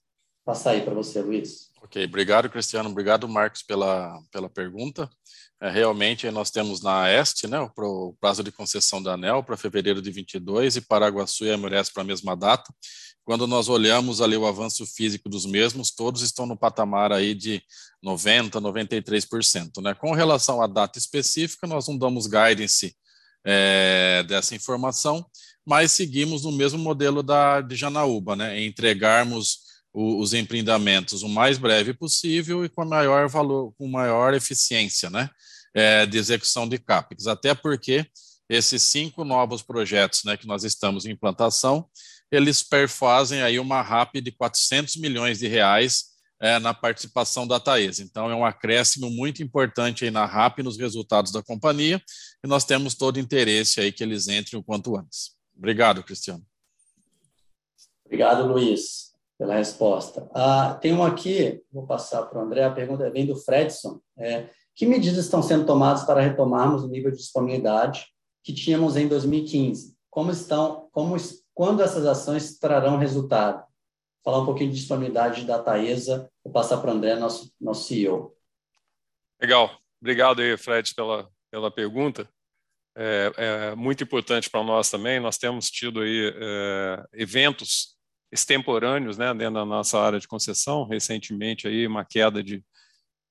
passar 0.49 0.71
aí 0.71 0.81
para 0.81 0.95
você, 0.95 1.21
Luiz. 1.21 1.69
Ok, 1.79 2.03
obrigado, 2.03 2.49
Cristiano. 2.49 2.89
Obrigado, 2.89 3.29
Marcos, 3.29 3.61
pela, 3.61 4.19
pela 4.31 4.49
pergunta. 4.49 5.07
É, 5.61 5.69
realmente, 5.69 6.29
nós 6.31 6.49
temos 6.49 6.81
na 6.81 7.11
Este 7.11 7.45
né, 7.47 7.59
o 7.59 8.15
prazo 8.19 8.43
de 8.43 8.51
concessão 8.51 9.01
da 9.01 9.13
ANEL 9.13 9.43
para 9.43 9.55
fevereiro 9.55 10.01
de 10.01 10.09
22 10.09 10.77
e 10.77 10.81
Paraguaçu 10.81 11.45
e 11.45 11.51
Amores 11.51 11.91
para 11.91 12.01
a 12.01 12.05
mesma 12.05 12.35
data. 12.35 12.73
Quando 13.29 13.45
nós 13.45 13.69
olhamos 13.69 14.21
ali 14.21 14.35
o 14.35 14.47
avanço 14.47 14.87
físico 14.87 15.29
dos 15.29 15.45
mesmos, 15.45 15.91
todos 15.91 16.23
estão 16.23 16.47
no 16.47 16.57
patamar 16.57 17.11
aí 17.11 17.35
de 17.35 17.61
90%, 18.03 18.53
93%. 18.53 19.83
Né? 19.83 19.93
Com 19.93 20.13
relação 20.13 20.63
à 20.63 20.65
data 20.65 20.97
específica, 20.97 21.67
nós 21.67 21.87
não 21.87 21.95
damos 21.95 22.25
guidance 22.25 22.95
é, 23.45 24.23
dessa 24.27 24.55
informação, 24.55 25.23
mas 25.63 25.91
seguimos 25.91 26.41
no 26.41 26.51
mesmo 26.51 26.79
modelo 26.79 27.21
da, 27.21 27.61
de 27.61 27.75
Janaúba, 27.75 28.35
né? 28.35 28.63
entregarmos 28.63 29.59
o, 29.93 30.19
os 30.19 30.33
empreendimentos 30.33 31.21
o 31.21 31.29
mais 31.29 31.59
breve 31.59 31.93
possível 31.93 32.65
e 32.65 32.69
com 32.69 32.83
maior 32.83 33.29
valor, 33.29 33.71
com 33.77 33.87
maior 33.87 34.33
eficiência 34.33 35.07
né? 35.07 35.29
É, 35.71 36.03
de 36.07 36.17
execução 36.17 36.67
de 36.67 36.79
CAPEX, 36.79 37.27
até 37.27 37.53
porque 37.53 38.07
esses 38.49 38.81
cinco 38.81 39.23
novos 39.23 39.61
projetos 39.61 40.23
né, 40.23 40.35
que 40.35 40.47
nós 40.47 40.63
estamos 40.63 41.05
em 41.05 41.11
implantação, 41.11 41.87
eles 42.31 42.63
perfazem 42.63 43.41
aí 43.41 43.59
uma 43.59 43.81
RAP 43.81 44.15
de 44.15 44.31
400 44.31 44.95
milhões 44.97 45.39
de 45.39 45.47
reais 45.47 46.09
é, 46.41 46.57
na 46.59 46.73
participação 46.73 47.45
da 47.45 47.59
Taesa. 47.59 48.01
Então, 48.01 48.29
é 48.29 48.35
um 48.35 48.45
acréscimo 48.45 49.09
muito 49.09 49.43
importante 49.43 50.05
aí 50.05 50.11
na 50.11 50.25
RAP 50.25 50.59
nos 50.59 50.77
resultados 50.77 51.31
da 51.31 51.43
companhia 51.43 52.01
e 52.43 52.47
nós 52.47 52.63
temos 52.63 52.95
todo 52.95 53.19
interesse 53.19 53.81
aí 53.81 53.91
que 53.91 54.03
eles 54.03 54.27
entrem 54.27 54.59
o 54.59 54.63
quanto 54.63 54.95
antes. 54.95 55.31
Obrigado, 55.57 56.03
Cristiano. 56.03 56.43
Obrigado, 58.05 58.47
Luiz, 58.47 59.13
pela 59.37 59.55
resposta. 59.55 60.29
Ah, 60.33 60.77
tem 60.81 60.93
um 60.93 61.03
aqui, 61.03 61.61
vou 61.71 61.85
passar 61.85 62.23
para 62.23 62.39
o 62.39 62.41
André, 62.41 62.63
a 62.63 62.71
pergunta 62.71 63.09
vem 63.11 63.25
do 63.25 63.35
Fredson. 63.35 63.99
É, 64.17 64.49
que 64.75 64.85
medidas 64.85 65.25
estão 65.25 65.43
sendo 65.43 65.65
tomadas 65.65 66.03
para 66.03 66.21
retomarmos 66.21 66.83
o 66.83 66.87
nível 66.87 67.11
de 67.11 67.17
disponibilidade 67.17 68.07
que 68.43 68.53
tínhamos 68.53 68.95
em 68.95 69.07
2015? 69.07 69.93
Como 70.09 70.31
estão, 70.31 70.87
como 70.91 71.17
quando 71.59 71.83
essas 71.83 72.05
ações 72.05 72.57
trarão 72.57 72.97
resultado? 72.97 73.67
Falar 74.23 74.43
um 74.43 74.45
pouquinho 74.45 74.69
de 74.69 74.77
disponibilidade 74.77 75.43
da 75.43 75.61
Taesa, 75.61 76.31
vou 76.41 76.53
passar 76.53 76.77
para 76.77 76.89
o 76.89 76.93
André, 76.93 77.17
nosso, 77.17 77.53
nosso 77.59 77.85
CEO. 77.85 78.33
Legal. 79.41 79.77
Obrigado 79.99 80.41
aí, 80.41 80.55
Fred, 80.55 80.95
pela, 80.95 81.29
pela 81.51 81.69
pergunta. 81.69 82.29
É, 82.97 83.33
é 83.35 83.75
muito 83.75 84.01
importante 84.01 84.49
para 84.49 84.63
nós 84.63 84.89
também. 84.89 85.19
Nós 85.19 85.37
temos 85.37 85.69
tido 85.69 85.99
aí 85.99 86.33
é, 86.33 87.05
eventos 87.11 87.97
extemporâneos 88.31 89.17
né, 89.17 89.33
dentro 89.33 89.55
da 89.55 89.65
nossa 89.65 89.99
área 89.99 90.17
de 90.17 90.29
concessão. 90.29 90.87
Recentemente, 90.87 91.67
aí, 91.67 91.85
uma 91.85 92.05
queda 92.05 92.41
de 92.41 92.63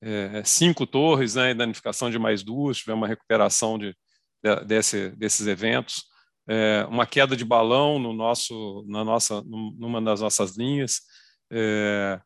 é, 0.02 0.44
cinco 0.44 0.86
torres, 0.86 1.34
né, 1.34 1.54
danificação 1.54 2.10
de 2.10 2.18
mais 2.18 2.42
duas, 2.42 2.76
tivemos 2.76 3.00
uma 3.00 3.08
recuperação 3.08 3.78
de, 3.78 3.96
de 4.44 4.64
desse, 4.66 5.08
desses 5.12 5.46
eventos 5.46 6.07
é, 6.48 6.86
uma 6.88 7.06
queda 7.06 7.36
de 7.36 7.44
balão 7.44 7.98
no 7.98 8.12
nosso, 8.12 8.84
na 8.88 9.04
nossa, 9.04 9.42
numa 9.42 10.00
das 10.00 10.20
nossas 10.20 10.56
linhas, 10.56 11.02
é, 11.52 12.20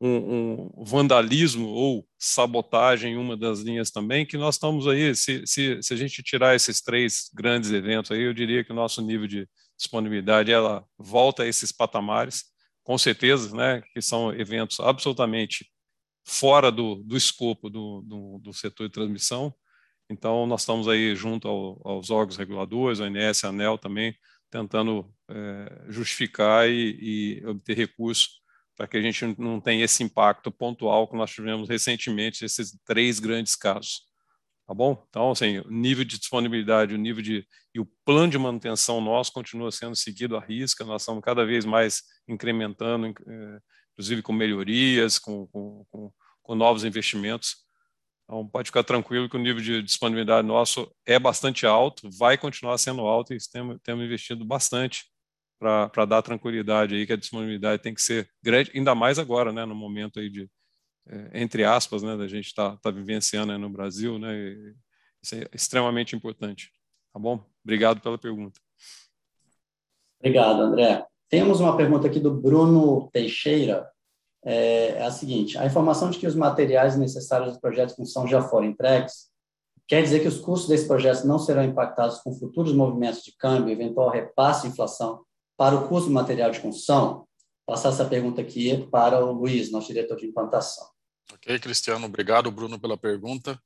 um, 0.00 0.70
um, 0.76 0.84
vandalismo 0.84 1.68
ou 1.68 2.06
sabotagem 2.18 3.14
em 3.14 3.16
uma 3.16 3.36
das 3.36 3.60
linhas 3.60 3.90
também, 3.90 4.26
que 4.26 4.36
nós 4.36 4.56
estamos 4.56 4.88
aí, 4.88 5.14
se, 5.14 5.46
se, 5.46 5.80
se 5.80 5.94
a 5.94 5.96
gente 5.96 6.22
tirar 6.22 6.56
esses 6.56 6.82
três 6.82 7.30
grandes 7.32 7.70
eventos 7.70 8.10
aí, 8.10 8.22
eu 8.22 8.34
diria 8.34 8.64
que 8.64 8.72
o 8.72 8.76
nosso 8.76 9.00
nível 9.00 9.28
de 9.28 9.48
disponibilidade, 9.78 10.52
ela 10.52 10.84
volta 10.98 11.44
a 11.44 11.46
esses 11.46 11.70
patamares, 11.70 12.44
com 12.82 12.98
certeza, 12.98 13.54
né, 13.56 13.82
que 13.92 14.02
são 14.02 14.32
eventos 14.34 14.80
absolutamente 14.80 15.70
fora 16.26 16.72
do, 16.72 16.96
do 16.96 17.16
escopo 17.16 17.70
do, 17.70 18.02
do, 18.02 18.38
do 18.40 18.52
setor 18.52 18.88
de 18.88 18.92
transmissão, 18.92 19.54
então, 20.14 20.46
nós 20.46 20.60
estamos 20.62 20.86
aí 20.86 21.16
junto 21.16 21.48
ao, 21.48 21.80
aos 21.84 22.08
órgãos 22.08 22.36
reguladores, 22.36 23.00
a 23.00 23.06
ANS, 23.06 23.42
a 23.42 23.48
ANEL 23.48 23.76
também, 23.76 24.16
tentando 24.48 25.12
é, 25.28 25.82
justificar 25.88 26.68
e, 26.68 27.40
e, 27.42 27.46
obter 27.46 27.76
recursos 27.76 28.40
para 28.76 28.86
que 28.86 28.96
a 28.96 29.02
gente 29.02 29.24
não 29.38 29.60
tenha 29.60 29.84
esse 29.84 30.04
impacto 30.04 30.52
pontual 30.52 31.08
que 31.08 31.16
nós 31.16 31.32
tivemos 31.32 31.68
recentemente, 31.68 32.44
esses 32.44 32.78
três 32.84 33.18
grandes 33.18 33.56
casos. 33.56 34.02
Tá 34.66 34.72
bom? 34.72 35.04
Então, 35.08 35.32
assim, 35.32 35.58
o 35.58 35.70
nível 35.70 36.04
de 36.04 36.16
disponibilidade, 36.18 36.94
o 36.94 36.98
nível 36.98 37.22
de 37.22 37.46
e 37.74 37.80
o 37.80 37.86
plano 38.04 38.30
de 38.30 38.38
manutenção 38.38 39.00
nosso 39.00 39.32
continua 39.32 39.72
sendo 39.72 39.96
seguido 39.96 40.36
à 40.36 40.40
risca. 40.40 40.84
Nós 40.84 41.02
estamos 41.02 41.22
cada 41.24 41.44
vez 41.44 41.64
mais 41.64 42.04
incrementando, 42.28 43.08
é, 43.08 43.60
inclusive 43.92 44.22
com 44.22 44.32
melhorias, 44.32 45.18
com, 45.18 45.48
com, 45.48 45.84
com, 45.90 46.12
com 46.42 46.54
novos 46.54 46.84
investimentos 46.84 47.63
então, 48.24 48.46
pode 48.48 48.68
ficar 48.68 48.82
tranquilo 48.82 49.28
que 49.28 49.36
o 49.36 49.40
nível 49.40 49.62
de 49.62 49.82
disponibilidade 49.82 50.46
nosso 50.46 50.90
é 51.06 51.18
bastante 51.18 51.66
alto, 51.66 52.08
vai 52.18 52.38
continuar 52.38 52.78
sendo 52.78 53.02
alto 53.02 53.34
e 53.34 53.38
temos, 53.52 53.78
temos 53.82 54.04
investido 54.04 54.44
bastante 54.44 55.04
para 55.58 56.04
dar 56.04 56.22
tranquilidade 56.22 56.94
aí 56.94 57.06
que 57.06 57.12
a 57.12 57.16
disponibilidade 57.16 57.82
tem 57.82 57.94
que 57.94 58.02
ser 58.02 58.28
grande, 58.42 58.70
ainda 58.74 58.94
mais 58.94 59.18
agora, 59.18 59.52
né, 59.52 59.64
no 59.64 59.74
momento 59.74 60.20
aí 60.20 60.28
de, 60.28 60.50
é, 61.06 61.42
entre 61.42 61.64
aspas, 61.64 62.02
né, 62.02 62.16
da 62.16 62.26
gente 62.26 62.46
estar 62.46 62.76
tá, 62.78 62.90
vivenciando 62.90 63.52
né, 63.52 63.58
no 63.58 63.70
Brasil, 63.70 64.18
né, 64.18 64.34
isso 65.22 65.34
é 65.34 65.46
extremamente 65.54 66.16
importante, 66.16 66.70
tá 67.12 67.18
bom? 67.18 67.44
Obrigado 67.62 68.00
pela 68.00 68.18
pergunta. 68.18 68.60
Obrigado, 70.18 70.60
André. 70.60 71.04
Temos 71.28 71.60
uma 71.60 71.76
pergunta 71.76 72.06
aqui 72.06 72.20
do 72.20 72.34
Bruno 72.34 73.08
Teixeira 73.10 73.90
é, 74.44 74.96
é 74.98 75.04
a 75.04 75.10
seguinte: 75.10 75.56
a 75.58 75.66
informação 75.66 76.10
de 76.10 76.18
que 76.18 76.26
os 76.26 76.34
materiais 76.34 76.96
necessários 76.96 77.52
do 77.52 77.60
projeto 77.60 77.90
de 77.90 77.96
construção 77.96 78.26
já 78.26 78.42
foram 78.42 78.66
entregues 78.66 79.32
quer 79.86 80.02
dizer 80.02 80.20
que 80.20 80.28
os 80.28 80.38
custos 80.38 80.68
desse 80.68 80.86
projeto 80.86 81.26
não 81.26 81.38
serão 81.38 81.62
impactados 81.64 82.18
com 82.18 82.32
futuros 82.32 82.72
movimentos 82.72 83.22
de 83.22 83.32
câmbio, 83.36 83.72
eventual 83.72 84.10
repasse 84.10 84.62
de 84.62 84.68
inflação 84.68 85.24
para 85.56 85.74
o 85.74 85.88
custo 85.88 86.08
do 86.08 86.14
material 86.14 86.50
de 86.50 86.60
construção? 86.60 87.26
Passar 87.66 87.90
essa 87.90 88.04
pergunta 88.04 88.40
aqui 88.40 88.86
para 88.90 89.24
o 89.24 89.32
Luiz, 89.32 89.70
nosso 89.70 89.88
diretor 89.88 90.16
de 90.16 90.26
implantação. 90.26 90.86
Ok, 91.32 91.58
Cristiano, 91.58 92.06
obrigado, 92.06 92.50
Bruno, 92.50 92.78
pela 92.78 92.96
pergunta. 92.96 93.58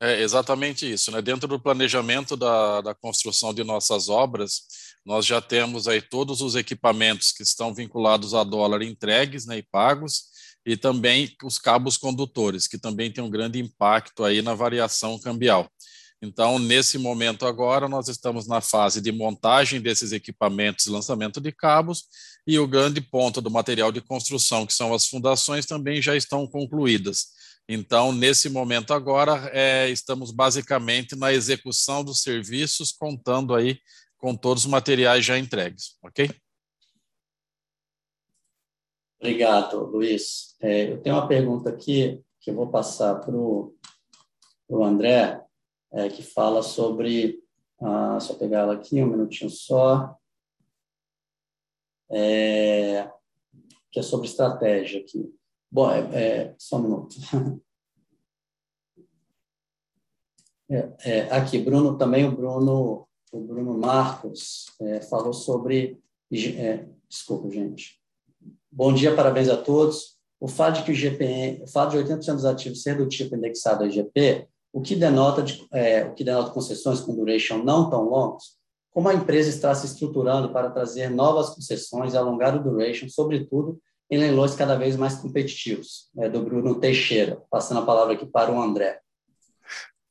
É 0.00 0.20
exatamente 0.20 0.90
isso, 0.90 1.12
né? 1.12 1.22
Dentro 1.22 1.46
do 1.46 1.60
planejamento 1.60 2.36
da, 2.36 2.80
da 2.80 2.94
construção 2.94 3.54
de 3.54 3.62
nossas 3.62 4.08
obras, 4.08 4.62
nós 5.04 5.26
já 5.26 5.40
temos 5.40 5.88
aí 5.88 6.00
todos 6.00 6.40
os 6.40 6.54
equipamentos 6.54 7.32
que 7.32 7.42
estão 7.42 7.74
vinculados 7.74 8.34
a 8.34 8.44
dólar 8.44 8.82
entregues 8.82 9.46
né, 9.46 9.58
e 9.58 9.62
pagos, 9.62 10.30
e 10.64 10.76
também 10.76 11.34
os 11.42 11.58
cabos 11.58 11.96
condutores, 11.96 12.68
que 12.68 12.78
também 12.78 13.10
tem 13.10 13.22
um 13.22 13.30
grande 13.30 13.58
impacto 13.58 14.24
aí 14.24 14.40
na 14.42 14.54
variação 14.54 15.18
cambial. 15.18 15.68
Então, 16.22 16.56
nesse 16.56 16.98
momento 16.98 17.44
agora, 17.44 17.88
nós 17.88 18.06
estamos 18.06 18.46
na 18.46 18.60
fase 18.60 19.00
de 19.00 19.10
montagem 19.10 19.80
desses 19.80 20.12
equipamentos, 20.12 20.86
lançamento 20.86 21.40
de 21.40 21.50
cabos, 21.50 22.04
e 22.46 22.60
o 22.60 22.68
grande 22.68 23.00
ponto 23.00 23.40
do 23.40 23.50
material 23.50 23.90
de 23.90 24.00
construção, 24.00 24.64
que 24.64 24.72
são 24.72 24.94
as 24.94 25.06
fundações, 25.06 25.66
também 25.66 26.00
já 26.00 26.16
estão 26.16 26.46
concluídas. 26.46 27.26
Então, 27.68 28.12
nesse 28.12 28.48
momento 28.48 28.94
agora, 28.94 29.50
é, 29.52 29.88
estamos 29.90 30.30
basicamente 30.30 31.16
na 31.16 31.32
execução 31.32 32.04
dos 32.04 32.22
serviços, 32.22 32.92
contando 32.92 33.54
aí 33.54 33.78
com 34.22 34.36
todos 34.36 34.64
os 34.64 34.70
materiais 34.70 35.24
já 35.24 35.36
entregues, 35.36 35.98
ok? 36.00 36.30
Obrigado, 39.18 39.84
Luiz. 39.84 40.54
É, 40.60 40.92
eu 40.92 41.02
tenho 41.02 41.16
uma 41.16 41.26
pergunta 41.26 41.68
aqui 41.68 42.22
que 42.40 42.50
eu 42.50 42.54
vou 42.54 42.70
passar 42.70 43.16
para 43.16 43.36
o 43.36 43.74
André, 44.84 45.44
é, 45.92 46.08
que 46.08 46.22
fala 46.22 46.62
sobre. 46.62 47.42
Ah, 47.80 48.20
só 48.20 48.34
pegar 48.34 48.60
ela 48.60 48.74
aqui, 48.74 49.02
um 49.02 49.08
minutinho 49.08 49.50
só. 49.50 50.16
É, 52.08 53.10
que 53.90 53.98
é 53.98 54.02
sobre 54.02 54.28
estratégia 54.28 55.00
aqui. 55.00 55.34
Bom, 55.68 55.90
é, 55.90 55.98
é 56.14 56.54
só 56.58 56.76
um 56.76 56.82
minuto. 56.82 57.16
É, 60.70 60.88
é, 61.04 61.20
aqui, 61.36 61.58
Bruno, 61.58 61.98
também 61.98 62.24
o 62.24 62.34
Bruno 62.34 63.06
o 63.32 63.40
Bruno 63.40 63.76
Marcos 63.76 64.66
é, 64.80 65.00
falou 65.00 65.32
sobre. 65.32 65.98
É, 66.30 66.84
desculpa, 67.08 67.50
gente. 67.50 67.98
Bom 68.70 68.92
dia, 68.92 69.14
parabéns 69.14 69.48
a 69.48 69.56
todos. 69.56 70.16
O 70.38 70.46
fato 70.46 70.78
de 70.78 70.84
que 70.84 70.92
o 70.92 70.94
GPM, 70.94 71.62
o 71.62 71.66
fato 71.66 71.92
de 71.92 71.98
80% 71.98 72.34
dos 72.34 72.44
ativos 72.44 72.82
ser 72.82 72.96
do 72.96 73.08
tipo 73.08 73.34
indexado 73.34 73.84
a 73.84 73.86
IGP, 73.86 74.46
o 74.72 74.80
que 74.80 74.96
denota 74.96 75.42
de, 75.42 75.66
é, 75.72 76.04
o 76.04 76.14
que 76.14 76.24
denota 76.24 76.50
concessões 76.50 77.00
com 77.00 77.14
duration 77.14 77.62
não 77.62 77.88
tão 77.88 78.08
longos, 78.08 78.56
como 78.90 79.08
a 79.08 79.14
empresa 79.14 79.48
está 79.48 79.74
se 79.74 79.86
estruturando 79.86 80.52
para 80.52 80.70
trazer 80.70 81.08
novas 81.10 81.50
concessões 81.50 82.12
e 82.12 82.16
alongar 82.16 82.56
o 82.56 82.62
duration, 82.62 83.08
sobretudo 83.08 83.80
em 84.10 84.18
leilões 84.18 84.54
cada 84.54 84.76
vez 84.76 84.96
mais 84.96 85.16
competitivos, 85.16 86.10
é, 86.18 86.28
do 86.28 86.42
Bruno 86.42 86.78
Teixeira. 86.78 87.42
Passando 87.50 87.80
a 87.80 87.86
palavra 87.86 88.14
aqui 88.14 88.26
para 88.26 88.52
o 88.52 88.60
André. 88.60 89.00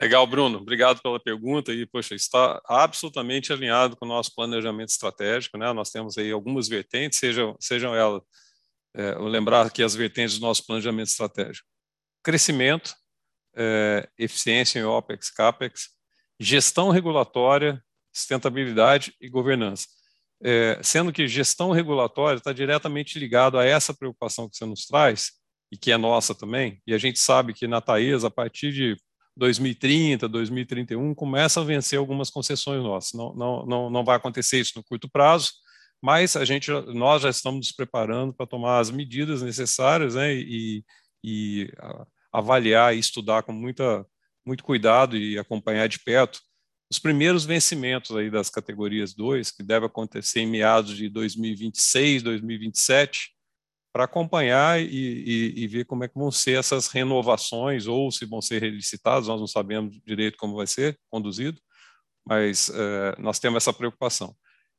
Legal, 0.01 0.25
Bruno. 0.25 0.57
Obrigado 0.57 0.99
pela 0.99 1.19
pergunta 1.19 1.71
e, 1.71 1.85
poxa, 1.85 2.15
está 2.15 2.59
absolutamente 2.65 3.53
alinhado 3.53 3.95
com 3.95 4.05
o 4.05 4.07
nosso 4.07 4.33
planejamento 4.33 4.89
estratégico, 4.89 5.59
né? 5.59 5.71
Nós 5.73 5.91
temos 5.91 6.17
aí 6.17 6.31
algumas 6.31 6.67
vertentes, 6.67 7.19
sejam, 7.19 7.55
sejam 7.59 7.93
elas 7.93 8.23
é, 8.95 9.13
lembrar 9.19 9.67
aqui 9.67 9.83
as 9.83 9.93
vertentes 9.93 10.39
do 10.39 10.41
nosso 10.41 10.65
planejamento 10.65 11.07
estratégico. 11.07 11.67
Crescimento, 12.23 12.95
é, 13.55 14.09
eficiência 14.17 14.79
em 14.79 14.83
OPEX, 14.83 15.29
CAPEX, 15.29 15.89
gestão 16.39 16.89
regulatória, 16.89 17.79
sustentabilidade 18.11 19.13
e 19.21 19.29
governança. 19.29 19.85
É, 20.43 20.79
sendo 20.81 21.13
que 21.13 21.27
gestão 21.27 21.69
regulatória 21.69 22.39
está 22.39 22.51
diretamente 22.51 23.19
ligado 23.19 23.59
a 23.59 23.63
essa 23.63 23.93
preocupação 23.93 24.49
que 24.49 24.57
você 24.57 24.65
nos 24.65 24.87
traz, 24.87 25.33
e 25.71 25.77
que 25.77 25.91
é 25.91 25.97
nossa 25.97 26.35
também, 26.35 26.81
e 26.85 26.93
a 26.93 26.97
gente 26.97 27.17
sabe 27.17 27.53
que 27.53 27.65
na 27.65 27.79
Taesa, 27.79 28.27
a 28.27 28.31
partir 28.31 28.73
de 28.73 28.97
2030, 29.41 30.29
2031, 30.29 31.15
começa 31.15 31.61
a 31.61 31.63
vencer 31.63 31.97
algumas 31.97 32.29
concessões 32.29 32.83
nossas. 32.83 33.13
Não, 33.13 33.33
não, 33.33 33.65
não, 33.65 33.89
não 33.89 34.05
vai 34.05 34.15
acontecer 34.15 34.59
isso 34.59 34.73
no 34.75 34.83
curto 34.83 35.09
prazo, 35.09 35.51
mas 35.99 36.35
a 36.35 36.45
gente, 36.45 36.69
nós 36.93 37.23
já 37.23 37.29
estamos 37.31 37.57
nos 37.57 37.71
preparando 37.71 38.35
para 38.35 38.45
tomar 38.45 38.77
as 38.77 38.91
medidas 38.91 39.41
necessárias 39.41 40.13
né, 40.13 40.35
e, 40.35 40.85
e 41.23 41.73
avaliar 42.31 42.95
e 42.95 42.99
estudar 42.99 43.41
com 43.41 43.51
muita, 43.51 44.05
muito 44.45 44.63
cuidado 44.63 45.17
e 45.17 45.39
acompanhar 45.39 45.89
de 45.89 45.97
perto 45.97 46.39
os 46.91 46.99
primeiros 46.99 47.43
vencimentos 47.43 48.15
aí 48.15 48.29
das 48.29 48.49
categorias 48.49 49.15
2, 49.15 49.49
que 49.49 49.63
deve 49.63 49.87
acontecer 49.87 50.41
em 50.41 50.47
meados 50.47 50.95
de 50.95 51.09
2026, 51.09 52.21
2027, 52.21 53.31
para 53.91 54.05
acompanhar 54.05 54.81
e, 54.81 54.85
e, 54.85 55.63
e, 55.63 55.67
ver 55.67 55.85
como 55.85 56.03
é 56.03 56.07
que 56.07 56.17
vão 56.17 56.31
ser 56.31 56.57
essas 56.57 56.87
renovações, 56.87 57.87
ou 57.87 58.11
se 58.11 58.25
vão 58.25 58.41
ser 58.41 58.61
relicitados, 58.61 59.27
nós 59.27 59.39
não 59.39 59.47
sabemos 59.47 59.99
direito 60.05 60.37
como 60.37 60.55
vai 60.55 60.67
ser 60.67 60.97
conduzido, 61.09 61.59
mas 62.25 62.69
é, 62.69 63.15
nós 63.19 63.39
temos 63.39 63.57
essa 63.57 63.73
preocupação. 63.73 64.35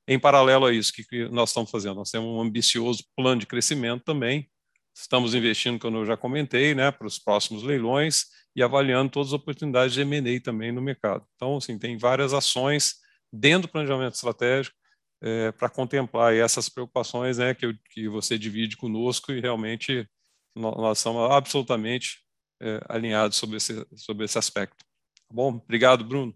Em 0.09 0.19
paralelo 0.19 0.67
a 0.67 0.73
isso, 0.73 0.93
o 0.93 0.95
que 0.95 1.29
nós 1.29 1.51
estamos 1.51 1.71
fazendo? 1.71 1.97
Nós 1.97 2.11
temos 2.11 2.29
um 2.29 2.41
ambicioso 2.41 3.05
plano 3.15 3.41
de 3.41 3.47
crescimento 3.47 4.03
também, 4.05 4.49
estamos 4.95 5.35
investindo, 5.35 5.79
como 5.79 5.99
eu 5.99 6.07
já 6.07 6.17
comentei, 6.17 6.75
né, 6.75 6.91
para 6.91 7.07
os 7.07 7.19
próximos 7.19 7.63
leilões 7.63 8.25
e 8.57 8.63
avaliando 8.63 9.11
todas 9.11 9.29
as 9.29 9.35
oportunidades 9.35 9.95
de 9.95 10.03
M&A 10.03 10.41
também 10.41 10.73
no 10.73 10.83
mercado. 10.83 11.25
Então, 11.37 11.57
assim, 11.57 11.79
tem 11.79 11.97
várias 11.97 12.33
ações 12.33 12.97
dentro 13.33 13.69
do 13.69 13.73
planejamento 13.73 14.15
estratégico 14.15 14.77
é, 15.23 15.53
para 15.53 15.68
contemplar 15.68 16.35
essas 16.35 16.68
preocupações 16.68 17.39
né, 17.39 17.55
que, 17.55 17.64
eu, 17.64 17.75
que 17.91 18.09
você 18.09 18.37
divide 18.37 18.77
conosco 18.77 19.31
e 19.31 19.41
realmente 19.41 20.09
nós, 20.55 20.99
somos 20.99 21.31
absolutamente 21.31 22.18
é, 22.61 22.81
alinhados 22.89 23.37
sobre 23.39 23.57
esse, 23.57 23.87
sobre 23.97 24.25
esse 24.25 24.37
aspecto. 24.37 24.85
Tá 25.29 25.35
bom? 25.35 25.61
Obrigado, 25.64 26.05
Bruno. 26.05 26.35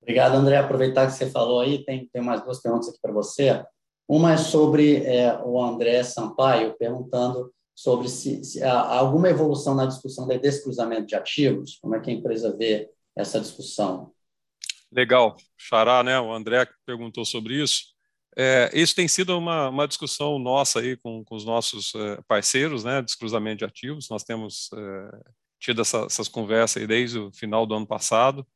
Obrigado, 0.00 0.36
André. 0.36 0.56
Aproveitar 0.56 1.06
que 1.06 1.12
você 1.12 1.28
falou 1.28 1.60
aí, 1.60 1.84
tem, 1.84 2.08
tem 2.08 2.22
mais 2.22 2.42
duas 2.42 2.62
perguntas 2.62 2.88
aqui 2.88 2.98
para 3.02 3.12
você. 3.12 3.62
Uma 4.08 4.32
é 4.32 4.36
sobre 4.38 5.04
é, 5.04 5.36
o 5.44 5.60
André 5.60 6.02
Sampaio, 6.02 6.76
perguntando 6.78 7.52
sobre 7.74 8.08
se, 8.08 8.42
se, 8.42 8.62
há 8.62 8.80
alguma 8.80 9.28
evolução 9.28 9.74
na 9.74 9.84
discussão 9.84 10.26
de 10.26 10.38
descruzamento 10.38 11.06
de 11.06 11.14
ativos, 11.14 11.78
como 11.80 11.94
é 11.94 12.00
que 12.00 12.10
a 12.10 12.12
empresa 12.12 12.56
vê 12.56 12.90
essa 13.14 13.38
discussão? 13.38 14.12
Legal, 14.90 15.36
Xará, 15.56 16.02
né? 16.02 16.18
O 16.18 16.32
André 16.32 16.66
perguntou 16.86 17.24
sobre 17.24 17.62
isso. 17.62 17.84
É, 18.36 18.70
isso 18.72 18.94
tem 18.94 19.08
sido 19.08 19.36
uma, 19.36 19.68
uma 19.68 19.88
discussão 19.88 20.38
nossa 20.38 20.80
aí 20.80 20.96
com, 20.96 21.24
com 21.24 21.34
os 21.34 21.44
nossos 21.44 21.94
é, 21.94 22.20
parceiros, 22.26 22.84
né? 22.84 23.02
Descruzamento 23.02 23.58
de 23.58 23.64
ativos. 23.64 24.08
Nós 24.08 24.24
temos 24.24 24.70
é, 24.72 25.20
tido 25.60 25.82
essa, 25.82 25.98
essas 26.04 26.28
conversas 26.28 26.80
aí 26.80 26.86
desde 26.86 27.18
o 27.18 27.32
final 27.32 27.66
do 27.66 27.74
ano 27.74 27.86
passado 27.86 28.46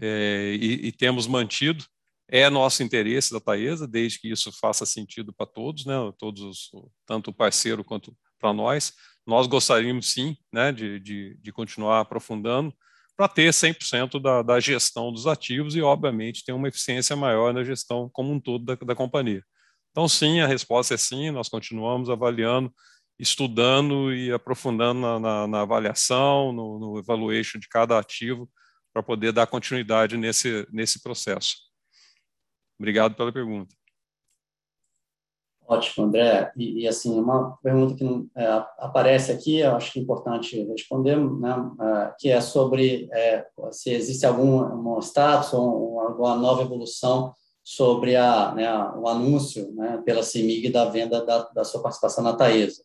é, 0.00 0.56
e, 0.60 0.88
e, 0.88 0.92
temos 0.92 1.26
mantido. 1.26 1.84
É 2.28 2.50
nosso 2.50 2.82
interesse 2.82 3.32
da 3.32 3.38
Taesa, 3.38 3.86
desde 3.86 4.18
que 4.18 4.28
isso 4.28 4.50
faça 4.50 4.84
sentido 4.84 5.32
para 5.32 5.46
todos, 5.46 5.86
né? 5.86 5.94
Todos, 6.18 6.42
os, 6.42 6.70
tanto 7.06 7.30
o 7.30 7.34
parceiro 7.34 7.84
quanto 7.84 8.16
para 8.38 8.52
nós. 8.52 8.92
Nós 9.24 9.46
gostaríamos 9.46 10.12
sim, 10.12 10.36
né? 10.52 10.72
De, 10.72 10.98
de, 10.98 11.36
de 11.40 11.52
continuar 11.52 12.00
aprofundando 12.00 12.74
para 13.16 13.28
ter 13.28 13.50
100% 13.52 14.20
da, 14.20 14.42
da 14.42 14.60
gestão 14.60 15.10
dos 15.10 15.26
ativos 15.26 15.74
e, 15.74 15.80
obviamente, 15.80 16.44
ter 16.44 16.52
uma 16.52 16.68
eficiência 16.68 17.16
maior 17.16 17.54
na 17.54 17.64
gestão 17.64 18.10
como 18.12 18.32
um 18.32 18.40
todo 18.40 18.64
da, 18.64 18.74
da 18.74 18.94
companhia. 18.94 19.42
Então, 19.90 20.06
sim, 20.08 20.40
a 20.40 20.46
resposta 20.46 20.94
é 20.94 20.96
sim, 20.98 21.30
nós 21.30 21.48
continuamos 21.48 22.10
avaliando, 22.10 22.72
estudando 23.18 24.12
e 24.14 24.30
aprofundando 24.30 25.00
na, 25.00 25.18
na, 25.18 25.46
na 25.46 25.60
avaliação, 25.62 26.52
no, 26.52 26.78
no 26.78 26.98
evaluation 26.98 27.58
de 27.58 27.68
cada 27.68 27.98
ativo, 27.98 28.50
para 28.92 29.02
poder 29.02 29.32
dar 29.32 29.46
continuidade 29.46 30.16
nesse, 30.16 30.66
nesse 30.70 31.02
processo. 31.02 31.56
Obrigado 32.78 33.14
pela 33.14 33.32
pergunta. 33.32 33.74
Ótimo, 35.68 36.06
André. 36.06 36.52
E, 36.56 36.82
e, 36.82 36.88
assim, 36.88 37.18
uma 37.18 37.56
pergunta 37.62 37.94
que 37.96 38.04
não, 38.04 38.28
é, 38.36 38.46
aparece 38.78 39.32
aqui, 39.32 39.58
eu 39.58 39.74
acho 39.74 39.92
que 39.92 39.98
é 39.98 40.02
importante 40.02 40.62
responder, 40.64 41.16
né, 41.16 41.70
é, 41.80 42.14
que 42.18 42.30
é 42.30 42.40
sobre 42.40 43.08
é, 43.12 43.44
se 43.72 43.90
existe 43.90 44.24
algum 44.24 44.62
um 44.62 45.00
status 45.00 45.52
ou 45.52 46.00
alguma 46.00 46.36
nova 46.36 46.62
evolução 46.62 47.34
sobre 47.64 48.14
a, 48.14 48.54
né, 48.54 48.72
o 48.96 49.08
anúncio 49.08 49.72
né, 49.72 50.00
pela 50.04 50.22
CIMIG 50.22 50.70
da 50.70 50.84
venda 50.84 51.24
da, 51.24 51.42
da 51.50 51.64
sua 51.64 51.82
participação 51.82 52.22
na 52.22 52.36
Taesa. 52.36 52.84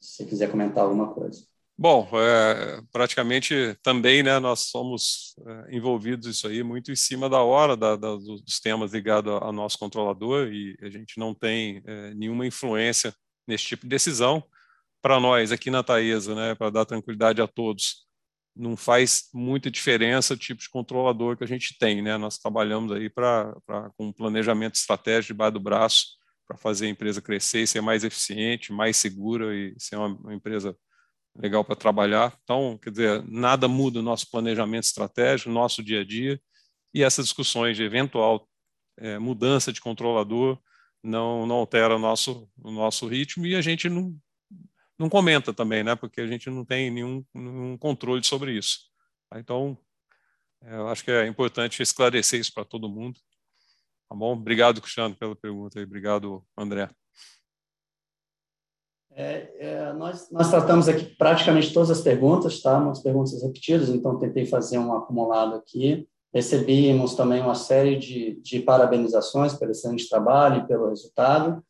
Se 0.00 0.24
quiser 0.24 0.50
comentar 0.50 0.84
alguma 0.84 1.12
coisa. 1.12 1.44
Bom, 1.76 2.08
é, 2.14 2.80
praticamente 2.92 3.76
também, 3.82 4.22
né, 4.22 4.38
nós 4.38 4.60
somos 4.70 5.34
é, 5.44 5.76
envolvidos 5.76 6.26
isso 6.28 6.46
aí 6.46 6.62
muito 6.62 6.92
em 6.92 6.96
cima 6.96 7.28
da 7.28 7.42
hora 7.42 7.76
da, 7.76 7.96
da, 7.96 8.14
dos 8.14 8.60
temas 8.60 8.92
ligados 8.92 9.32
ao 9.32 9.52
nosso 9.52 9.76
controlador 9.76 10.52
e 10.52 10.76
a 10.80 10.88
gente 10.88 11.18
não 11.18 11.34
tem 11.34 11.82
é, 11.84 12.14
nenhuma 12.14 12.46
influência 12.46 13.12
nesse 13.46 13.64
tipo 13.64 13.82
de 13.82 13.88
decisão. 13.88 14.44
Para 15.02 15.18
nós 15.18 15.50
aqui 15.50 15.68
na 15.68 15.82
Taesa, 15.82 16.34
né, 16.34 16.54
para 16.54 16.70
dar 16.70 16.84
tranquilidade 16.84 17.42
a 17.42 17.48
todos, 17.48 18.04
não 18.56 18.76
faz 18.76 19.28
muita 19.34 19.70
diferença 19.70 20.34
o 20.34 20.36
tipo 20.36 20.60
de 20.60 20.68
controlador 20.68 21.36
que 21.36 21.44
a 21.44 21.46
gente 21.46 21.76
tem, 21.76 22.00
né? 22.00 22.16
Nós 22.16 22.38
trabalhamos 22.38 22.92
aí 22.92 23.10
para 23.10 23.52
com 23.96 24.06
um 24.06 24.12
planejamento 24.12 24.76
estratégico 24.76 25.34
debaixo 25.34 25.54
do 25.54 25.60
braço 25.60 26.06
para 26.46 26.56
fazer 26.56 26.86
a 26.86 26.88
empresa 26.88 27.20
crescer 27.20 27.62
e 27.62 27.66
ser 27.66 27.80
mais 27.80 28.04
eficiente, 28.04 28.72
mais 28.72 28.96
segura 28.96 29.54
e 29.54 29.74
ser 29.76 29.96
uma, 29.96 30.06
uma 30.06 30.34
empresa 30.34 30.76
legal 31.36 31.64
para 31.64 31.76
trabalhar. 31.76 32.36
Então, 32.42 32.78
quer 32.80 32.90
dizer, 32.90 33.24
nada 33.26 33.68
muda 33.68 33.98
o 33.98 34.02
nosso 34.02 34.30
planejamento 34.30 34.84
estratégico, 34.84 35.50
nosso 35.50 35.82
dia 35.82 36.00
a 36.00 36.04
dia, 36.04 36.40
e 36.92 37.02
essas 37.02 37.26
discussões 37.26 37.76
de 37.76 37.82
eventual 37.82 38.48
é, 38.96 39.18
mudança 39.18 39.72
de 39.72 39.80
controlador 39.80 40.58
não, 41.02 41.46
não 41.46 41.56
altera 41.56 41.96
o 41.96 41.98
nosso, 41.98 42.48
o 42.56 42.70
nosso 42.70 43.06
ritmo 43.06 43.44
e 43.46 43.54
a 43.54 43.60
gente 43.60 43.88
não, 43.88 44.16
não 44.98 45.08
comenta 45.08 45.52
também, 45.52 45.82
né? 45.82 45.94
Porque 45.96 46.20
a 46.20 46.26
gente 46.26 46.48
não 46.48 46.64
tem 46.64 46.90
nenhum, 46.90 47.24
nenhum 47.34 47.76
controle 47.76 48.24
sobre 48.24 48.56
isso. 48.56 48.90
Então, 49.34 49.76
é, 50.62 50.74
eu 50.76 50.88
acho 50.88 51.04
que 51.04 51.10
é 51.10 51.26
importante 51.26 51.82
esclarecer 51.82 52.40
isso 52.40 52.52
para 52.54 52.64
todo 52.64 52.88
mundo. 52.88 53.18
Tá 54.08 54.14
bom? 54.14 54.32
Obrigado, 54.32 54.80
Cristiano, 54.80 55.16
pela 55.16 55.34
pergunta 55.34 55.80
e 55.80 55.84
obrigado, 55.84 56.44
André. 56.56 56.88
É, 59.16 59.48
é, 59.58 59.92
nós, 59.92 60.28
nós 60.30 60.50
tratamos 60.50 60.88
aqui 60.88 61.04
praticamente 61.16 61.72
todas 61.72 61.90
as 61.90 62.00
perguntas, 62.00 62.60
tá? 62.60 62.78
Umas 62.78 63.00
perguntas 63.00 63.40
repetidas, 63.42 63.88
então 63.88 64.18
tentei 64.18 64.44
fazer 64.44 64.78
um 64.78 64.92
acumulado 64.92 65.54
aqui. 65.54 66.08
Recebemos 66.32 67.14
também 67.14 67.40
uma 67.40 67.54
série 67.54 67.96
de, 67.96 68.40
de 68.42 68.58
parabenizações 68.58 69.54
pelo 69.54 69.70
excelente 69.70 70.08
trabalho 70.08 70.62
e 70.62 70.66
pelo 70.66 70.88
resultado. 70.88 71.62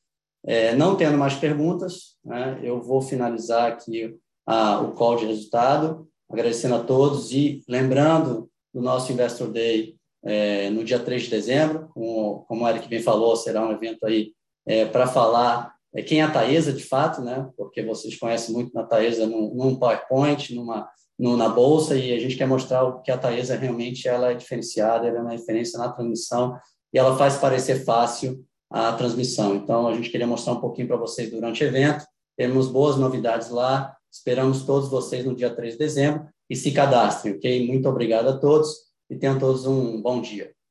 É, 0.46 0.74
não 0.74 0.96
tendo 0.96 1.18
mais 1.18 1.34
perguntas, 1.34 2.16
né, 2.24 2.58
eu 2.62 2.80
vou 2.80 3.02
finalizar 3.02 3.72
aqui 3.72 4.16
a, 4.46 4.80
o 4.80 4.92
call 4.92 5.16
de 5.16 5.26
resultado, 5.26 6.08
agradecendo 6.30 6.76
a 6.76 6.82
todos 6.82 7.30
e 7.30 7.62
lembrando 7.68 8.48
do 8.72 8.80
nosso 8.80 9.12
Investor 9.12 9.48
Day 9.48 9.96
é, 10.22 10.70
no 10.70 10.82
dia 10.82 10.98
3 10.98 11.24
de 11.24 11.30
dezembro, 11.30 11.88
como, 11.92 12.44
como 12.48 12.64
o 12.64 12.68
Eric 12.68 12.88
bem 12.88 13.02
falou, 13.02 13.36
será 13.36 13.66
um 13.66 13.72
evento 13.72 14.04
aí 14.06 14.32
é, 14.66 14.86
para 14.86 15.06
falar 15.06 15.73
é, 15.94 16.02
quem 16.02 16.20
é 16.20 16.24
a 16.24 16.30
Taesa, 16.30 16.72
de 16.72 16.82
fato, 16.82 17.22
né? 17.22 17.48
porque 17.56 17.82
vocês 17.82 18.18
conhecem 18.18 18.52
muito 18.52 18.74
na 18.74 18.84
Taesa 18.84 19.26
num, 19.26 19.54
num 19.54 19.76
PowerPoint, 19.76 20.54
numa, 20.54 20.88
no, 21.18 21.36
na 21.36 21.48
bolsa, 21.48 21.96
e 21.96 22.12
a 22.12 22.18
gente 22.18 22.36
quer 22.36 22.46
mostrar 22.46 23.00
que 23.02 23.10
a 23.10 23.18
Taesa 23.18 23.56
realmente 23.56 24.08
ela 24.08 24.32
é 24.32 24.34
diferenciada, 24.34 25.06
ela 25.06 25.18
é 25.18 25.22
uma 25.22 25.32
referência 25.32 25.78
na 25.78 25.92
transmissão, 25.92 26.58
e 26.92 26.98
ela 26.98 27.16
faz 27.16 27.36
parecer 27.36 27.84
fácil 27.84 28.44
a 28.70 28.92
transmissão. 28.92 29.54
Então, 29.54 29.86
a 29.86 29.94
gente 29.94 30.10
queria 30.10 30.26
mostrar 30.26 30.54
um 30.54 30.60
pouquinho 30.60 30.88
para 30.88 30.96
vocês 30.96 31.30
durante 31.30 31.62
o 31.62 31.66
evento, 31.66 32.04
temos 32.36 32.68
boas 32.68 32.96
novidades 32.96 33.50
lá, 33.50 33.96
esperamos 34.10 34.62
todos 34.64 34.88
vocês 34.88 35.24
no 35.24 35.34
dia 35.34 35.54
3 35.54 35.74
de 35.74 35.78
dezembro, 35.78 36.26
e 36.50 36.56
se 36.56 36.72
cadastrem, 36.72 37.36
ok? 37.36 37.66
Muito 37.66 37.88
obrigado 37.88 38.28
a 38.28 38.36
todos, 38.36 38.84
e 39.08 39.16
tenham 39.16 39.38
todos 39.38 39.66
um 39.66 40.02
bom 40.02 40.20
dia. 40.20 40.53